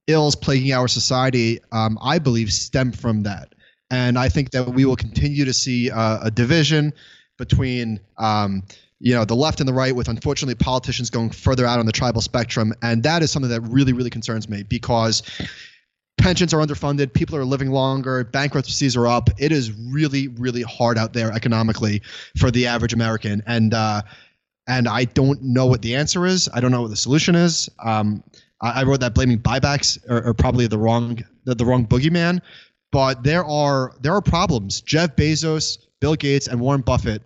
ills 0.07 0.37
plaguing 0.37 0.73
our 0.73 0.89
society. 0.89 1.61
Um, 1.73 1.99
I 2.01 2.21
believe 2.21 2.53
stem 2.53 2.93
from 2.93 3.25
that, 3.25 3.55
and 3.91 4.19
I 4.19 4.29
think 4.29 4.51
that 4.51 4.69
we 4.69 4.85
will 4.85 4.97
continue 4.97 5.45
to 5.45 5.53
see 5.53 5.91
uh, 5.91 6.21
a 6.23 6.31
division 6.31 6.93
between 7.39 8.01
um, 8.19 8.63
you 9.01 9.15
know 9.15 9.25
the 9.25 9.35
left 9.35 9.61
and 9.61 9.69
the 9.69 9.73
right 9.73 9.95
with 9.95 10.09
unfortunately 10.09 10.55
politicians 10.55 11.11
going 11.11 11.31
further 11.31 11.67
out 11.67 11.79
on 11.79 11.87
the 11.87 11.93
tribal 11.93 12.21
spectrum. 12.21 12.73
And 12.83 13.03
that 13.03 13.23
is 13.23 13.31
something 13.31 13.51
that 13.51 13.63
really 13.63 13.93
really 13.93 14.11
concerns 14.11 14.49
me 14.49 14.63
because 14.63 15.23
pensions 16.19 16.53
are 16.53 16.59
underfunded 16.59 17.15
people 17.15 17.35
are 17.35 17.47
living 17.47 17.71
longer 17.71 18.25
bankruptcies 18.25 18.97
are 18.97 19.07
up. 19.07 19.31
It 19.39 19.53
is 19.53 19.73
really 19.73 20.29
really 20.29 20.63
hard 20.63 20.99
out 20.99 21.13
there 21.13 21.33
economically 21.33 22.03
for 22.39 22.51
the 22.51 22.67
average 22.67 22.93
american. 22.93 23.43
And 23.47 23.75
uh, 23.75 24.03
and 24.69 24.87
i 24.87 25.05
don't 25.05 25.43
know 25.43 25.67
what 25.67 25.83
the 25.83 25.97
answer 25.97 26.27
is. 26.27 26.49
I 26.53 26.61
don't 26.61 26.71
know 26.71 26.83
what 26.83 26.91
the 26.91 26.97
solution 26.97 27.35
is. 27.35 27.69
Um, 27.83 28.23
I, 28.63 28.83
wrote 28.83 29.01
that 29.01 29.15
blaming 29.15 29.39
buybacks 29.39 29.99
are, 30.11 30.29
are 30.29 30.35
probably 30.35 30.67
the 30.67 30.77
wrong 30.77 31.25
the, 31.45 31.55
the 31.55 31.65
wrong 31.65 31.87
boogeyman 31.87 32.43
but 32.93 33.23
there 33.23 33.45
are 33.45 33.93
there 34.01 34.13
are 34.13 34.23
problems 34.23 34.81
jeff 34.81 35.17
bezos 35.17 35.79
bill 36.01 36.15
gates 36.15 36.49
and 36.49 36.61
warren 36.61 36.81
buffett 36.81 37.23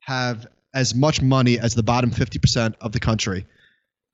have 0.00 0.46
as 0.76 0.94
much 0.94 1.22
money 1.22 1.58
as 1.58 1.74
the 1.74 1.82
bottom 1.82 2.10
50% 2.10 2.74
of 2.82 2.92
the 2.92 3.00
country. 3.00 3.46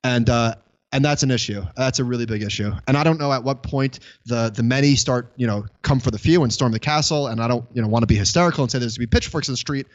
And 0.05 0.31
uh, 0.31 0.55
and 0.95 1.05
that's 1.05 1.23
an 1.23 1.31
issue. 1.31 1.63
That's 1.77 1.99
a 1.99 2.05
really 2.05 2.27
big 2.27 2.43
issue. 2.43 2.71
And 2.87 2.97
I 2.97 3.05
don't 3.05 3.19
know 3.19 3.33
at 3.33 3.43
what 3.43 3.63
point 3.63 3.99
the 4.27 4.51
the 4.51 4.63
many 4.63 4.95
start, 4.95 5.33
you 5.37 5.47
know, 5.47 5.67
come 5.83 6.01
for 6.01 6.11
the 6.11 6.19
few 6.19 6.43
and 6.43 6.53
storm 6.53 6.73
the 6.73 6.79
castle. 6.79 7.27
And 7.27 7.41
I 7.41 7.49
don't, 7.49 7.65
you 7.73 7.83
know, 7.83 7.89
want 7.89 8.03
to 8.03 8.07
be 8.07 8.15
hysterical 8.15 8.63
and 8.63 8.71
say 8.71 8.79
there's 8.79 8.95
to 8.95 9.01
be 9.01 9.07
pitchforks 9.07 9.49
in 9.49 9.53
the 9.53 9.59
street. 9.59 9.87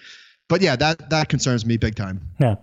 But 0.50 0.62
yeah, 0.62 0.76
that 0.76 1.10
that 1.10 1.30
concerns 1.30 1.66
me 1.66 1.78
big 1.78 1.96
time. 1.96 2.22
Yeah, 2.40 2.56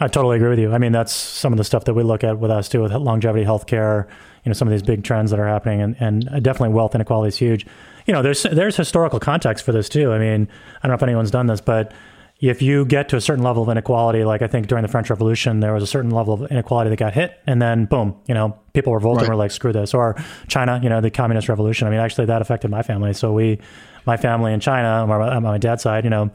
I 0.00 0.08
totally 0.08 0.36
agree 0.36 0.50
with 0.50 0.58
you. 0.58 0.72
I 0.72 0.78
mean, 0.78 0.92
that's 0.92 1.12
some 1.12 1.52
of 1.52 1.58
the 1.58 1.64
stuff 1.64 1.84
that 1.84 1.94
we 1.94 2.02
look 2.02 2.24
at 2.24 2.38
with 2.38 2.50
us 2.50 2.68
too, 2.68 2.82
with 2.82 2.92
longevity 2.92 3.44
healthcare. 3.44 4.06
You 4.44 4.50
know, 4.50 4.54
some 4.54 4.66
of 4.66 4.72
these 4.72 4.82
big 4.82 5.04
trends 5.04 5.30
that 5.30 5.38
are 5.38 5.46
happening, 5.46 5.80
and 5.80 5.96
and 6.00 6.42
definitely 6.42 6.74
wealth 6.74 6.94
inequality 6.94 7.28
is 7.28 7.36
huge. 7.36 7.66
You 8.06 8.12
know, 8.12 8.22
there's 8.22 8.42
there's 8.42 8.76
historical 8.76 9.20
context 9.20 9.64
for 9.64 9.72
this 9.72 9.88
too. 9.88 10.12
I 10.12 10.18
mean, 10.18 10.48
I 10.82 10.88
don't 10.88 10.90
know 10.90 10.94
if 10.94 11.02
anyone's 11.02 11.30
done 11.30 11.46
this, 11.46 11.60
but 11.60 11.92
if 12.42 12.60
you 12.60 12.84
get 12.84 13.08
to 13.10 13.16
a 13.16 13.20
certain 13.20 13.44
level 13.44 13.62
of 13.62 13.68
inequality, 13.68 14.24
like 14.24 14.42
I 14.42 14.48
think 14.48 14.66
during 14.66 14.82
the 14.82 14.88
French 14.88 15.08
Revolution, 15.10 15.60
there 15.60 15.72
was 15.72 15.82
a 15.84 15.86
certain 15.86 16.10
level 16.10 16.34
of 16.34 16.50
inequality 16.50 16.90
that 16.90 16.96
got 16.96 17.12
hit, 17.12 17.38
and 17.46 17.62
then 17.62 17.84
boom, 17.84 18.16
you 18.26 18.34
know, 18.34 18.58
people 18.72 18.92
revolted 18.92 19.22
right. 19.22 19.26
and 19.26 19.34
were 19.34 19.36
like, 19.36 19.52
screw 19.52 19.72
this. 19.72 19.94
Or 19.94 20.16
China, 20.48 20.80
you 20.82 20.88
know, 20.88 21.00
the 21.00 21.10
communist 21.10 21.48
revolution. 21.48 21.86
I 21.86 21.92
mean, 21.92 22.00
actually, 22.00 22.26
that 22.26 22.42
affected 22.42 22.68
my 22.68 22.82
family. 22.82 23.12
So 23.12 23.32
we, 23.32 23.60
my 24.06 24.16
family 24.16 24.52
in 24.52 24.58
China, 24.58 24.88
on 24.88 25.42
my 25.44 25.58
dad's 25.58 25.84
side, 25.84 26.02
you 26.02 26.10
know, 26.10 26.32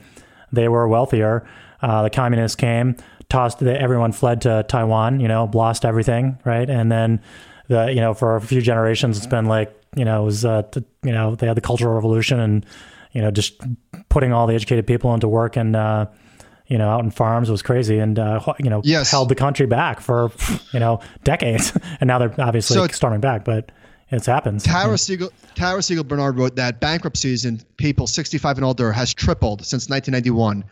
they 0.53 0.69
were 0.69 0.87
wealthier. 0.87 1.45
Uh, 1.81 2.03
the 2.03 2.09
communists 2.09 2.55
came, 2.55 2.95
tossed, 3.29 3.59
that 3.59 3.81
everyone 3.81 4.11
fled 4.11 4.41
to 4.41 4.65
Taiwan, 4.67 5.19
you 5.19 5.27
know, 5.27 5.49
lost 5.53 5.85
everything, 5.85 6.39
right? 6.45 6.69
And 6.69 6.91
then 6.91 7.21
the, 7.67 7.91
you 7.91 8.01
know, 8.01 8.13
for 8.13 8.35
a 8.35 8.41
few 8.41 8.61
generations, 8.61 9.17
it's 9.17 9.27
been 9.27 9.45
like, 9.45 9.73
you 9.95 10.05
know, 10.05 10.21
it 10.21 10.25
was, 10.25 10.45
uh, 10.45 10.63
you 11.03 11.11
know, 11.11 11.35
they 11.35 11.47
had 11.47 11.57
the 11.57 11.61
Cultural 11.61 11.93
Revolution 11.93 12.39
and, 12.39 12.65
you 13.11 13.21
know, 13.21 13.31
just 13.31 13.59
putting 14.09 14.31
all 14.31 14.47
the 14.47 14.55
educated 14.55 14.87
people 14.87 15.13
into 15.13 15.27
work 15.27 15.57
and, 15.57 15.75
uh, 15.75 16.05
you 16.67 16.77
know, 16.77 16.89
out 16.89 17.03
in 17.03 17.11
farms 17.11 17.49
was 17.49 17.61
crazy 17.61 17.97
and, 17.97 18.19
uh, 18.19 18.41
you 18.59 18.69
know, 18.69 18.81
yes. 18.83 19.09
held 19.09 19.29
the 19.29 19.35
country 19.35 19.65
back 19.65 20.01
for, 20.01 20.31
you 20.73 20.79
know, 20.79 20.99
decades. 21.23 21.77
and 21.99 22.07
now 22.07 22.19
they're 22.19 22.33
obviously 22.39 22.75
so 22.75 22.87
storming 22.87 23.21
back, 23.21 23.45
but 23.45 23.71
it's 24.09 24.25
happens. 24.25 24.63
Tara 24.63 24.91
yeah. 24.91 24.95
Siegel, 24.95 25.29
Tara 25.55 25.81
Siegel 25.81 26.03
Bernard 26.03 26.37
wrote 26.37 26.55
that 26.55 26.79
bankruptcies 26.79 27.45
in 27.45 27.61
people 27.77 28.07
65 28.07 28.57
and 28.57 28.65
older 28.65 28.91
has 28.91 29.13
tripled 29.13 29.65
since 29.65 29.89
1991. 29.89 30.63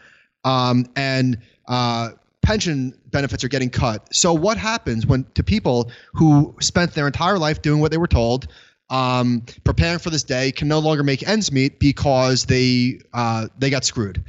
Um, 0.43 0.85
and, 0.95 1.39
uh, 1.67 2.11
pension 2.45 2.93
benefits 3.07 3.43
are 3.43 3.47
getting 3.47 3.71
cut. 3.71 4.13
So 4.13 4.31
what 4.31 4.57
happens 4.57 5.05
when 5.07 5.25
to 5.33 5.43
people 5.43 5.91
who 6.13 6.55
spent 6.61 6.93
their 6.93 7.07
entire 7.07 7.39
life 7.39 7.63
doing 7.63 7.81
what 7.81 7.89
they 7.89 7.97
were 7.97 8.07
told, 8.07 8.47
um, 8.91 9.43
preparing 9.63 9.97
for 9.97 10.11
this 10.11 10.21
day 10.21 10.51
can 10.51 10.67
no 10.67 10.77
longer 10.77 11.01
make 11.01 11.27
ends 11.27 11.51
meet 11.51 11.79
because 11.79 12.45
they 12.45 12.99
uh, 13.13 13.47
they 13.57 13.71
got 13.71 13.83
screwed. 13.83 14.23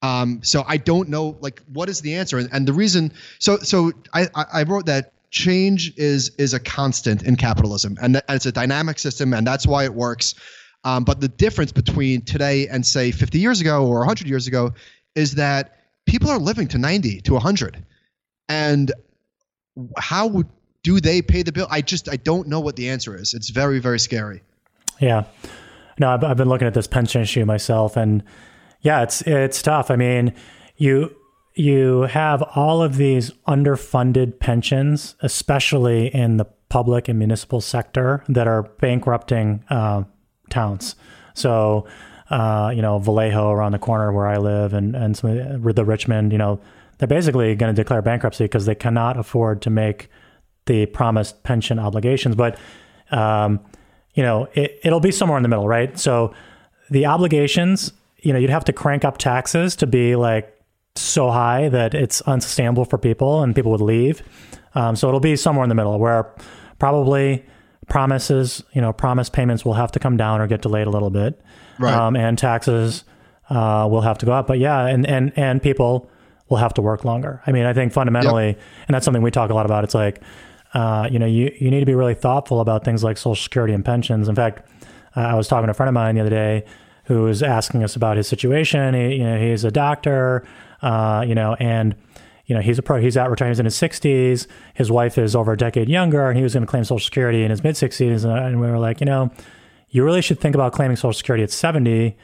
Um, 0.00 0.40
so 0.42 0.64
I 0.66 0.78
don't 0.78 1.10
know 1.10 1.36
like 1.42 1.60
what 1.70 1.90
is 1.90 2.00
the 2.00 2.14
answer 2.14 2.38
and, 2.38 2.48
and 2.52 2.66
the 2.66 2.72
reason. 2.72 3.12
So 3.38 3.58
so 3.58 3.92
I, 4.14 4.28
I 4.34 4.62
wrote 4.62 4.86
that 4.86 5.12
change 5.30 5.92
is 5.98 6.30
is 6.38 6.54
a 6.54 6.60
constant 6.60 7.22
in 7.22 7.36
capitalism 7.36 7.98
and, 8.00 8.16
and 8.16 8.24
it's 8.30 8.46
a 8.46 8.52
dynamic 8.52 8.98
system 8.98 9.34
and 9.34 9.46
that's 9.46 9.66
why 9.66 9.84
it 9.84 9.92
works. 9.92 10.34
Um, 10.84 11.04
but 11.04 11.20
the 11.20 11.28
difference 11.28 11.72
between 11.72 12.22
today 12.22 12.66
and 12.68 12.86
say 12.86 13.10
50 13.10 13.38
years 13.38 13.60
ago 13.60 13.84
or 13.84 13.98
100 13.98 14.26
years 14.26 14.46
ago 14.46 14.72
is 15.14 15.34
that 15.34 15.77
people 16.08 16.30
are 16.30 16.38
living 16.38 16.66
to 16.68 16.78
90 16.78 17.20
to 17.22 17.32
100 17.34 17.84
and 18.48 18.92
how 19.98 20.42
do 20.82 21.00
they 21.00 21.22
pay 21.22 21.42
the 21.42 21.52
bill? 21.52 21.66
I 21.70 21.82
just 21.82 22.08
I 22.08 22.16
don't 22.16 22.48
know 22.48 22.60
what 22.60 22.76
the 22.76 22.88
answer 22.88 23.16
is. 23.16 23.34
It's 23.34 23.50
very 23.50 23.78
very 23.78 23.98
scary. 23.98 24.42
Yeah, 25.00 25.24
no, 25.98 26.10
I've, 26.10 26.24
I've 26.24 26.36
been 26.36 26.48
looking 26.48 26.66
at 26.66 26.74
this 26.74 26.86
pension 26.86 27.22
issue 27.22 27.44
myself, 27.44 27.96
and 27.96 28.22
yeah, 28.80 29.02
it's 29.02 29.22
it's 29.22 29.62
tough. 29.62 29.90
I 29.90 29.96
mean, 29.96 30.34
you 30.76 31.14
you 31.54 32.02
have 32.02 32.42
all 32.54 32.82
of 32.82 32.96
these 32.96 33.30
underfunded 33.46 34.38
pensions, 34.38 35.16
especially 35.20 36.06
in 36.14 36.36
the 36.36 36.44
public 36.68 37.08
and 37.08 37.18
municipal 37.18 37.60
sector, 37.60 38.24
that 38.28 38.46
are 38.46 38.62
bankrupting 38.62 39.64
uh, 39.70 40.04
towns. 40.50 40.94
So, 41.34 41.86
uh, 42.30 42.72
you 42.74 42.82
know, 42.82 42.98
Vallejo 42.98 43.50
around 43.50 43.72
the 43.72 43.78
corner 43.78 44.12
where 44.12 44.26
I 44.26 44.36
live, 44.36 44.72
and 44.74 44.94
and 44.94 45.16
some 45.16 45.62
the 45.62 45.84
Richmond, 45.84 46.32
you 46.32 46.38
know, 46.38 46.60
they're 46.98 47.08
basically 47.08 47.54
going 47.54 47.74
to 47.74 47.82
declare 47.82 48.02
bankruptcy 48.02 48.44
because 48.44 48.66
they 48.66 48.74
cannot 48.74 49.18
afford 49.18 49.62
to 49.62 49.70
make 49.70 50.10
the 50.66 50.86
promised 50.86 51.42
pension 51.42 51.78
obligations. 51.78 52.36
But 52.36 52.58
um, 53.10 53.60
you 54.14 54.22
know, 54.22 54.48
it, 54.54 54.78
it'll 54.82 55.00
be 55.00 55.12
somewhere 55.12 55.36
in 55.36 55.42
the 55.42 55.48
middle, 55.48 55.68
right? 55.68 55.98
So 55.98 56.34
the 56.90 57.06
obligations, 57.06 57.92
you 58.18 58.32
know, 58.32 58.38
you'd 58.38 58.50
have 58.50 58.64
to 58.64 58.72
crank 58.72 59.04
up 59.04 59.18
taxes 59.18 59.76
to 59.76 59.86
be 59.86 60.16
like 60.16 60.54
so 60.96 61.30
high 61.30 61.68
that 61.68 61.94
it's 61.94 62.20
unsustainable 62.22 62.84
for 62.84 62.98
people 62.98 63.42
and 63.42 63.54
people 63.54 63.70
would 63.70 63.80
leave. 63.80 64.22
Um, 64.74 64.96
so 64.96 65.08
it'll 65.08 65.20
be 65.20 65.36
somewhere 65.36 65.62
in 65.62 65.68
the 65.68 65.74
middle 65.74 65.98
where 65.98 66.34
probably 66.78 67.44
promises, 67.88 68.62
you 68.72 68.80
know, 68.80 68.92
promise 68.92 69.30
payments 69.30 69.64
will 69.64 69.74
have 69.74 69.92
to 69.92 69.98
come 69.98 70.16
down 70.16 70.40
or 70.40 70.46
get 70.46 70.62
delayed 70.62 70.86
a 70.86 70.90
little 70.90 71.10
bit, 71.10 71.40
right. 71.78 71.94
um, 71.94 72.16
and 72.16 72.38
taxes 72.38 73.04
uh, 73.50 73.86
will 73.90 74.02
have 74.02 74.18
to 74.18 74.26
go 74.26 74.32
up. 74.32 74.46
But 74.46 74.58
yeah, 74.58 74.86
and 74.86 75.06
and 75.06 75.32
and 75.36 75.62
people 75.62 76.10
will 76.48 76.58
have 76.58 76.74
to 76.74 76.82
work 76.82 77.04
longer. 77.04 77.42
I 77.46 77.52
mean, 77.52 77.66
I 77.66 77.72
think 77.72 77.92
fundamentally, 77.92 78.48
yep. 78.48 78.60
and 78.86 78.94
that's 78.94 79.04
something 79.04 79.22
we 79.22 79.30
talk 79.30 79.50
a 79.50 79.54
lot 79.54 79.66
about. 79.66 79.84
It's 79.84 79.94
like 79.94 80.22
uh, 80.74 81.08
you 81.10 81.18
know, 81.18 81.26
you, 81.26 81.54
you 81.58 81.70
need 81.70 81.80
to 81.80 81.86
be 81.86 81.94
really 81.94 82.14
thoughtful 82.14 82.60
about 82.60 82.84
things 82.84 83.02
like 83.02 83.16
Social 83.16 83.34
Security 83.34 83.72
and 83.72 83.84
pensions. 83.84 84.28
In 84.28 84.34
fact, 84.34 84.68
uh, 85.16 85.20
I 85.20 85.34
was 85.34 85.48
talking 85.48 85.66
to 85.66 85.70
a 85.70 85.74
friend 85.74 85.88
of 85.88 85.94
mine 85.94 86.14
the 86.14 86.20
other 86.20 86.30
day 86.30 86.64
who 87.04 87.22
was 87.22 87.42
asking 87.42 87.82
us 87.82 87.96
about 87.96 88.18
his 88.18 88.28
situation. 88.28 88.94
He, 88.94 89.16
you 89.16 89.24
know, 89.24 89.38
he's 89.40 89.64
a 89.64 89.70
doctor, 89.70 90.46
uh, 90.82 91.24
you 91.26 91.34
know, 91.34 91.54
and 91.58 91.94
you 92.44 92.54
know, 92.54 92.60
he's 92.60 92.78
a 92.78 92.82
pro. 92.82 93.00
He's 93.00 93.16
out 93.16 93.30
retired. 93.30 93.50
He's 93.50 93.58
in 93.58 93.66
his 93.66 93.76
60s. 93.76 94.46
His 94.74 94.90
wife 94.90 95.18
is 95.18 95.36
over 95.36 95.52
a 95.52 95.56
decade 95.56 95.88
younger, 95.88 96.28
and 96.28 96.36
he 96.36 96.42
was 96.42 96.54
going 96.54 96.64
to 96.64 96.70
claim 96.70 96.84
Social 96.84 96.98
Security 96.98 97.44
in 97.44 97.50
his 97.50 97.62
mid 97.62 97.74
60s. 97.74 98.24
And 98.24 98.60
we 98.60 98.66
were 98.66 98.78
like, 98.78 99.00
you 99.00 99.06
know, 99.06 99.30
you 99.90 100.04
really 100.04 100.22
should 100.22 100.40
think 100.40 100.54
about 100.54 100.72
claiming 100.72 100.96
Social 100.96 101.12
Security 101.12 101.42
at 101.42 101.50
70 101.50 102.16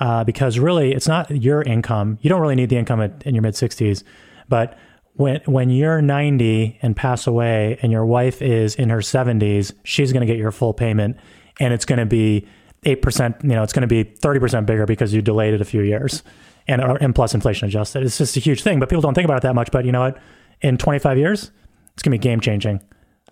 uh, 0.00 0.24
because 0.24 0.58
really, 0.58 0.92
it's 0.92 1.06
not 1.06 1.30
your 1.30 1.62
income. 1.62 2.18
You 2.22 2.30
don't 2.30 2.40
really 2.40 2.56
need 2.56 2.70
the 2.70 2.76
income 2.76 3.00
at, 3.00 3.22
in 3.24 3.34
your 3.34 3.42
mid 3.42 3.54
60s, 3.54 4.02
but 4.48 4.76
when 5.14 5.40
when 5.44 5.70
you're 5.70 6.00
90 6.00 6.78
and 6.82 6.96
pass 6.96 7.26
away 7.26 7.78
and 7.82 7.92
your 7.92 8.06
wife 8.06 8.40
is 8.40 8.74
in 8.74 8.88
her 8.88 8.98
70s, 8.98 9.72
she's 9.84 10.12
going 10.12 10.22
to 10.22 10.26
get 10.26 10.38
your 10.38 10.50
full 10.50 10.72
payment 10.72 11.18
and 11.60 11.74
it's 11.74 11.84
going 11.84 11.98
to 11.98 12.06
be 12.06 12.46
8%, 12.84 13.42
you 13.42 13.50
know, 13.50 13.62
it's 13.62 13.72
going 13.72 13.82
to 13.82 13.86
be 13.86 14.04
30% 14.04 14.66
bigger 14.66 14.86
because 14.86 15.14
you 15.14 15.22
delayed 15.22 15.54
it 15.54 15.60
a 15.60 15.64
few 15.64 15.82
years. 15.82 16.22
And 16.68 16.80
and 16.80 17.12
plus 17.12 17.34
inflation 17.34 17.66
adjusted. 17.66 18.04
It's 18.04 18.18
just 18.18 18.36
a 18.36 18.40
huge 18.40 18.62
thing, 18.62 18.78
but 18.78 18.88
people 18.88 19.02
don't 19.02 19.14
think 19.14 19.24
about 19.24 19.38
it 19.38 19.42
that 19.42 19.54
much, 19.54 19.72
but 19.72 19.84
you 19.84 19.90
know 19.90 20.00
what? 20.00 20.18
In 20.60 20.78
25 20.78 21.18
years, 21.18 21.50
it's 21.92 22.02
going 22.02 22.12
to 22.12 22.18
be 22.18 22.18
game 22.18 22.40
changing. 22.40 22.80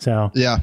So 0.01 0.33
Yeah. 0.35 0.59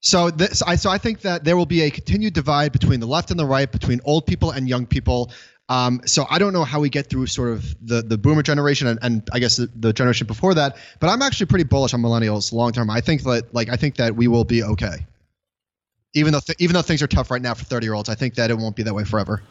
So 0.00 0.30
this, 0.30 0.62
I 0.62 0.76
so 0.76 0.90
I 0.90 0.98
think 0.98 1.22
that 1.22 1.44
there 1.44 1.56
will 1.56 1.66
be 1.66 1.82
a 1.82 1.90
continued 1.90 2.34
divide 2.34 2.72
between 2.72 3.00
the 3.00 3.06
left 3.06 3.30
and 3.30 3.38
the 3.38 3.46
right, 3.46 3.70
between 3.70 4.00
old 4.04 4.26
people 4.26 4.52
and 4.52 4.68
young 4.68 4.86
people. 4.86 5.32
Um, 5.68 6.00
so 6.06 6.26
I 6.30 6.38
don't 6.38 6.52
know 6.52 6.64
how 6.64 6.80
we 6.80 6.88
get 6.88 7.10
through 7.10 7.26
sort 7.26 7.50
of 7.50 7.76
the, 7.86 8.00
the 8.00 8.16
boomer 8.16 8.42
generation 8.42 8.86
and, 8.86 8.98
and 9.02 9.28
I 9.34 9.38
guess 9.38 9.56
the, 9.56 9.70
the, 9.76 9.92
generation 9.92 10.26
before 10.26 10.54
that, 10.54 10.78
but 10.98 11.10
I'm 11.10 11.20
actually 11.20 11.44
pretty 11.44 11.64
bullish 11.64 11.92
on 11.92 12.00
millennials 12.00 12.54
long 12.54 12.72
term. 12.72 12.88
I 12.88 13.02
think 13.02 13.22
that 13.24 13.52
like 13.52 13.68
I 13.68 13.76
think 13.76 13.96
that 13.96 14.16
we 14.16 14.28
will 14.28 14.44
be 14.44 14.62
okay. 14.62 15.06
Even 16.14 16.32
though 16.32 16.40
th- 16.40 16.56
even 16.58 16.74
though 16.74 16.82
things 16.82 17.02
are 17.02 17.06
tough 17.06 17.30
right 17.30 17.42
now 17.42 17.52
for 17.52 17.64
30 17.64 17.84
year 17.84 17.94
olds, 17.94 18.08
I 18.08 18.14
think 18.14 18.34
that 18.36 18.50
it 18.50 18.56
won't 18.56 18.76
be 18.76 18.82
that 18.84 18.94
way 18.94 19.04
forever. 19.04 19.42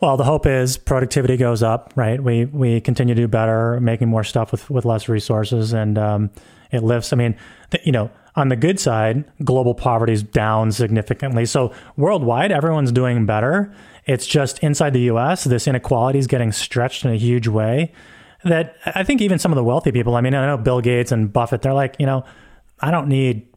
Well, 0.00 0.16
the 0.16 0.24
hope 0.24 0.46
is 0.46 0.76
productivity 0.76 1.36
goes 1.38 1.62
up, 1.62 1.92
right? 1.96 2.22
We 2.22 2.44
we 2.44 2.80
continue 2.80 3.14
to 3.14 3.22
do 3.22 3.28
better, 3.28 3.80
making 3.80 4.08
more 4.08 4.22
stuff 4.22 4.52
with 4.52 4.68
with 4.70 4.84
less 4.84 5.08
resources, 5.08 5.72
and 5.72 5.98
um, 5.98 6.30
it 6.70 6.84
lifts. 6.84 7.12
I 7.12 7.16
mean, 7.16 7.34
th- 7.70 7.84
you 7.84 7.92
know, 7.92 8.10
on 8.36 8.48
the 8.48 8.56
good 8.56 8.78
side, 8.78 9.24
global 9.44 9.74
poverty 9.74 10.12
is 10.12 10.22
down 10.22 10.70
significantly. 10.70 11.46
So 11.46 11.72
worldwide, 11.96 12.52
everyone's 12.52 12.92
doing 12.92 13.26
better. 13.26 13.74
It's 14.04 14.26
just 14.26 14.58
inside 14.60 14.92
the 14.92 15.00
US, 15.12 15.44
this 15.44 15.66
inequality 15.66 16.18
is 16.18 16.26
getting 16.26 16.52
stretched 16.52 17.04
in 17.04 17.10
a 17.10 17.16
huge 17.16 17.48
way 17.48 17.92
that 18.44 18.76
I 18.86 19.02
think 19.02 19.20
even 19.20 19.38
some 19.38 19.50
of 19.50 19.56
the 19.56 19.64
wealthy 19.64 19.90
people, 19.90 20.14
I 20.14 20.20
mean, 20.20 20.34
I 20.34 20.46
know 20.46 20.56
Bill 20.56 20.80
Gates 20.80 21.10
and 21.10 21.32
Buffett, 21.32 21.62
they're 21.62 21.74
like, 21.74 21.96
you 21.98 22.06
know, 22.06 22.24
I 22.80 22.90
don't 22.90 23.08
need 23.08 23.48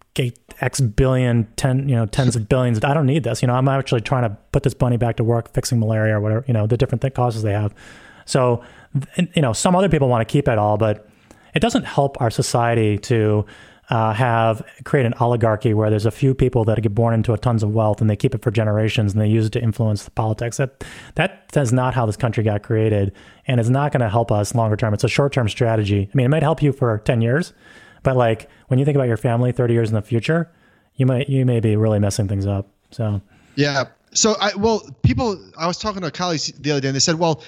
X 0.61 0.81
billion, 0.81 1.47
ten, 1.55 1.87
you 1.87 1.95
know, 1.95 2.05
tens 2.05 2.35
of 2.35 2.49
billions. 2.49 2.83
I 2.83 2.93
don't 2.93 3.05
need 3.05 3.23
this. 3.23 3.41
You 3.41 3.47
know, 3.47 3.53
I'm 3.53 3.67
actually 3.67 4.01
trying 4.01 4.23
to 4.23 4.35
put 4.51 4.63
this 4.63 4.75
money 4.79 4.97
back 4.97 5.17
to 5.17 5.23
work, 5.23 5.53
fixing 5.53 5.79
malaria 5.79 6.17
or 6.17 6.21
whatever, 6.21 6.43
you 6.47 6.53
know, 6.53 6.67
the 6.67 6.77
different 6.77 7.01
th- 7.01 7.13
causes 7.13 7.43
they 7.43 7.51
have. 7.51 7.73
So, 8.25 8.63
you 9.33 9.41
know, 9.41 9.53
some 9.53 9.75
other 9.75 9.89
people 9.89 10.07
want 10.07 10.27
to 10.27 10.31
keep 10.31 10.47
it 10.47 10.57
all, 10.57 10.77
but 10.77 11.07
it 11.53 11.59
doesn't 11.59 11.83
help 11.83 12.19
our 12.21 12.29
society 12.29 12.97
to 12.99 13.45
uh, 13.89 14.13
have 14.13 14.63
create 14.83 15.05
an 15.05 15.15
oligarchy 15.19 15.73
where 15.73 15.89
there's 15.89 16.05
a 16.05 16.11
few 16.11 16.35
people 16.35 16.63
that 16.65 16.79
get 16.81 16.93
born 16.93 17.13
into 17.13 17.33
a 17.33 17.37
tons 17.37 17.63
of 17.63 17.73
wealth 17.73 18.01
and 18.01 18.09
they 18.09 18.15
keep 18.15 18.35
it 18.35 18.41
for 18.41 18.51
generations 18.51 19.13
and 19.13 19.21
they 19.21 19.27
use 19.27 19.47
it 19.47 19.51
to 19.51 19.61
influence 19.61 20.03
the 20.03 20.11
politics. 20.11 20.57
That 20.57 20.83
that 21.15 21.49
is 21.55 21.73
not 21.73 21.95
how 21.95 22.05
this 22.05 22.15
country 22.15 22.43
got 22.43 22.61
created, 22.61 23.13
and 23.47 23.59
it's 23.59 23.69
not 23.69 23.91
going 23.91 24.01
to 24.01 24.09
help 24.09 24.31
us 24.31 24.53
longer 24.53 24.75
term. 24.75 24.93
It's 24.93 25.03
a 25.03 25.09
short 25.09 25.33
term 25.33 25.49
strategy. 25.49 26.07
I 26.11 26.15
mean, 26.15 26.25
it 26.25 26.29
might 26.29 26.43
help 26.43 26.61
you 26.61 26.71
for 26.71 26.99
ten 26.99 27.21
years, 27.21 27.53
but 28.03 28.15
like 28.15 28.47
when 28.67 28.77
you 28.77 28.85
think 28.85 28.95
about 28.95 29.07
your 29.07 29.17
family 29.17 29.51
thirty 29.51 29.73
years 29.73 29.89
in 29.89 29.95
the 29.95 30.01
future, 30.03 30.51
you 30.95 31.07
might 31.07 31.27
you 31.27 31.45
may 31.45 31.59
be 31.59 31.75
really 31.75 31.99
messing 31.99 32.27
things 32.27 32.45
up. 32.45 32.69
So 32.91 33.21
yeah. 33.55 33.85
So 34.13 34.35
I 34.39 34.55
well, 34.55 34.87
people. 35.01 35.43
I 35.57 35.65
was 35.65 35.79
talking 35.79 36.03
to 36.03 36.11
colleagues 36.11 36.51
the 36.51 36.71
other 36.71 36.81
day, 36.81 36.89
and 36.89 36.95
they 36.95 37.01
said, 37.01 37.15
well. 37.15 37.43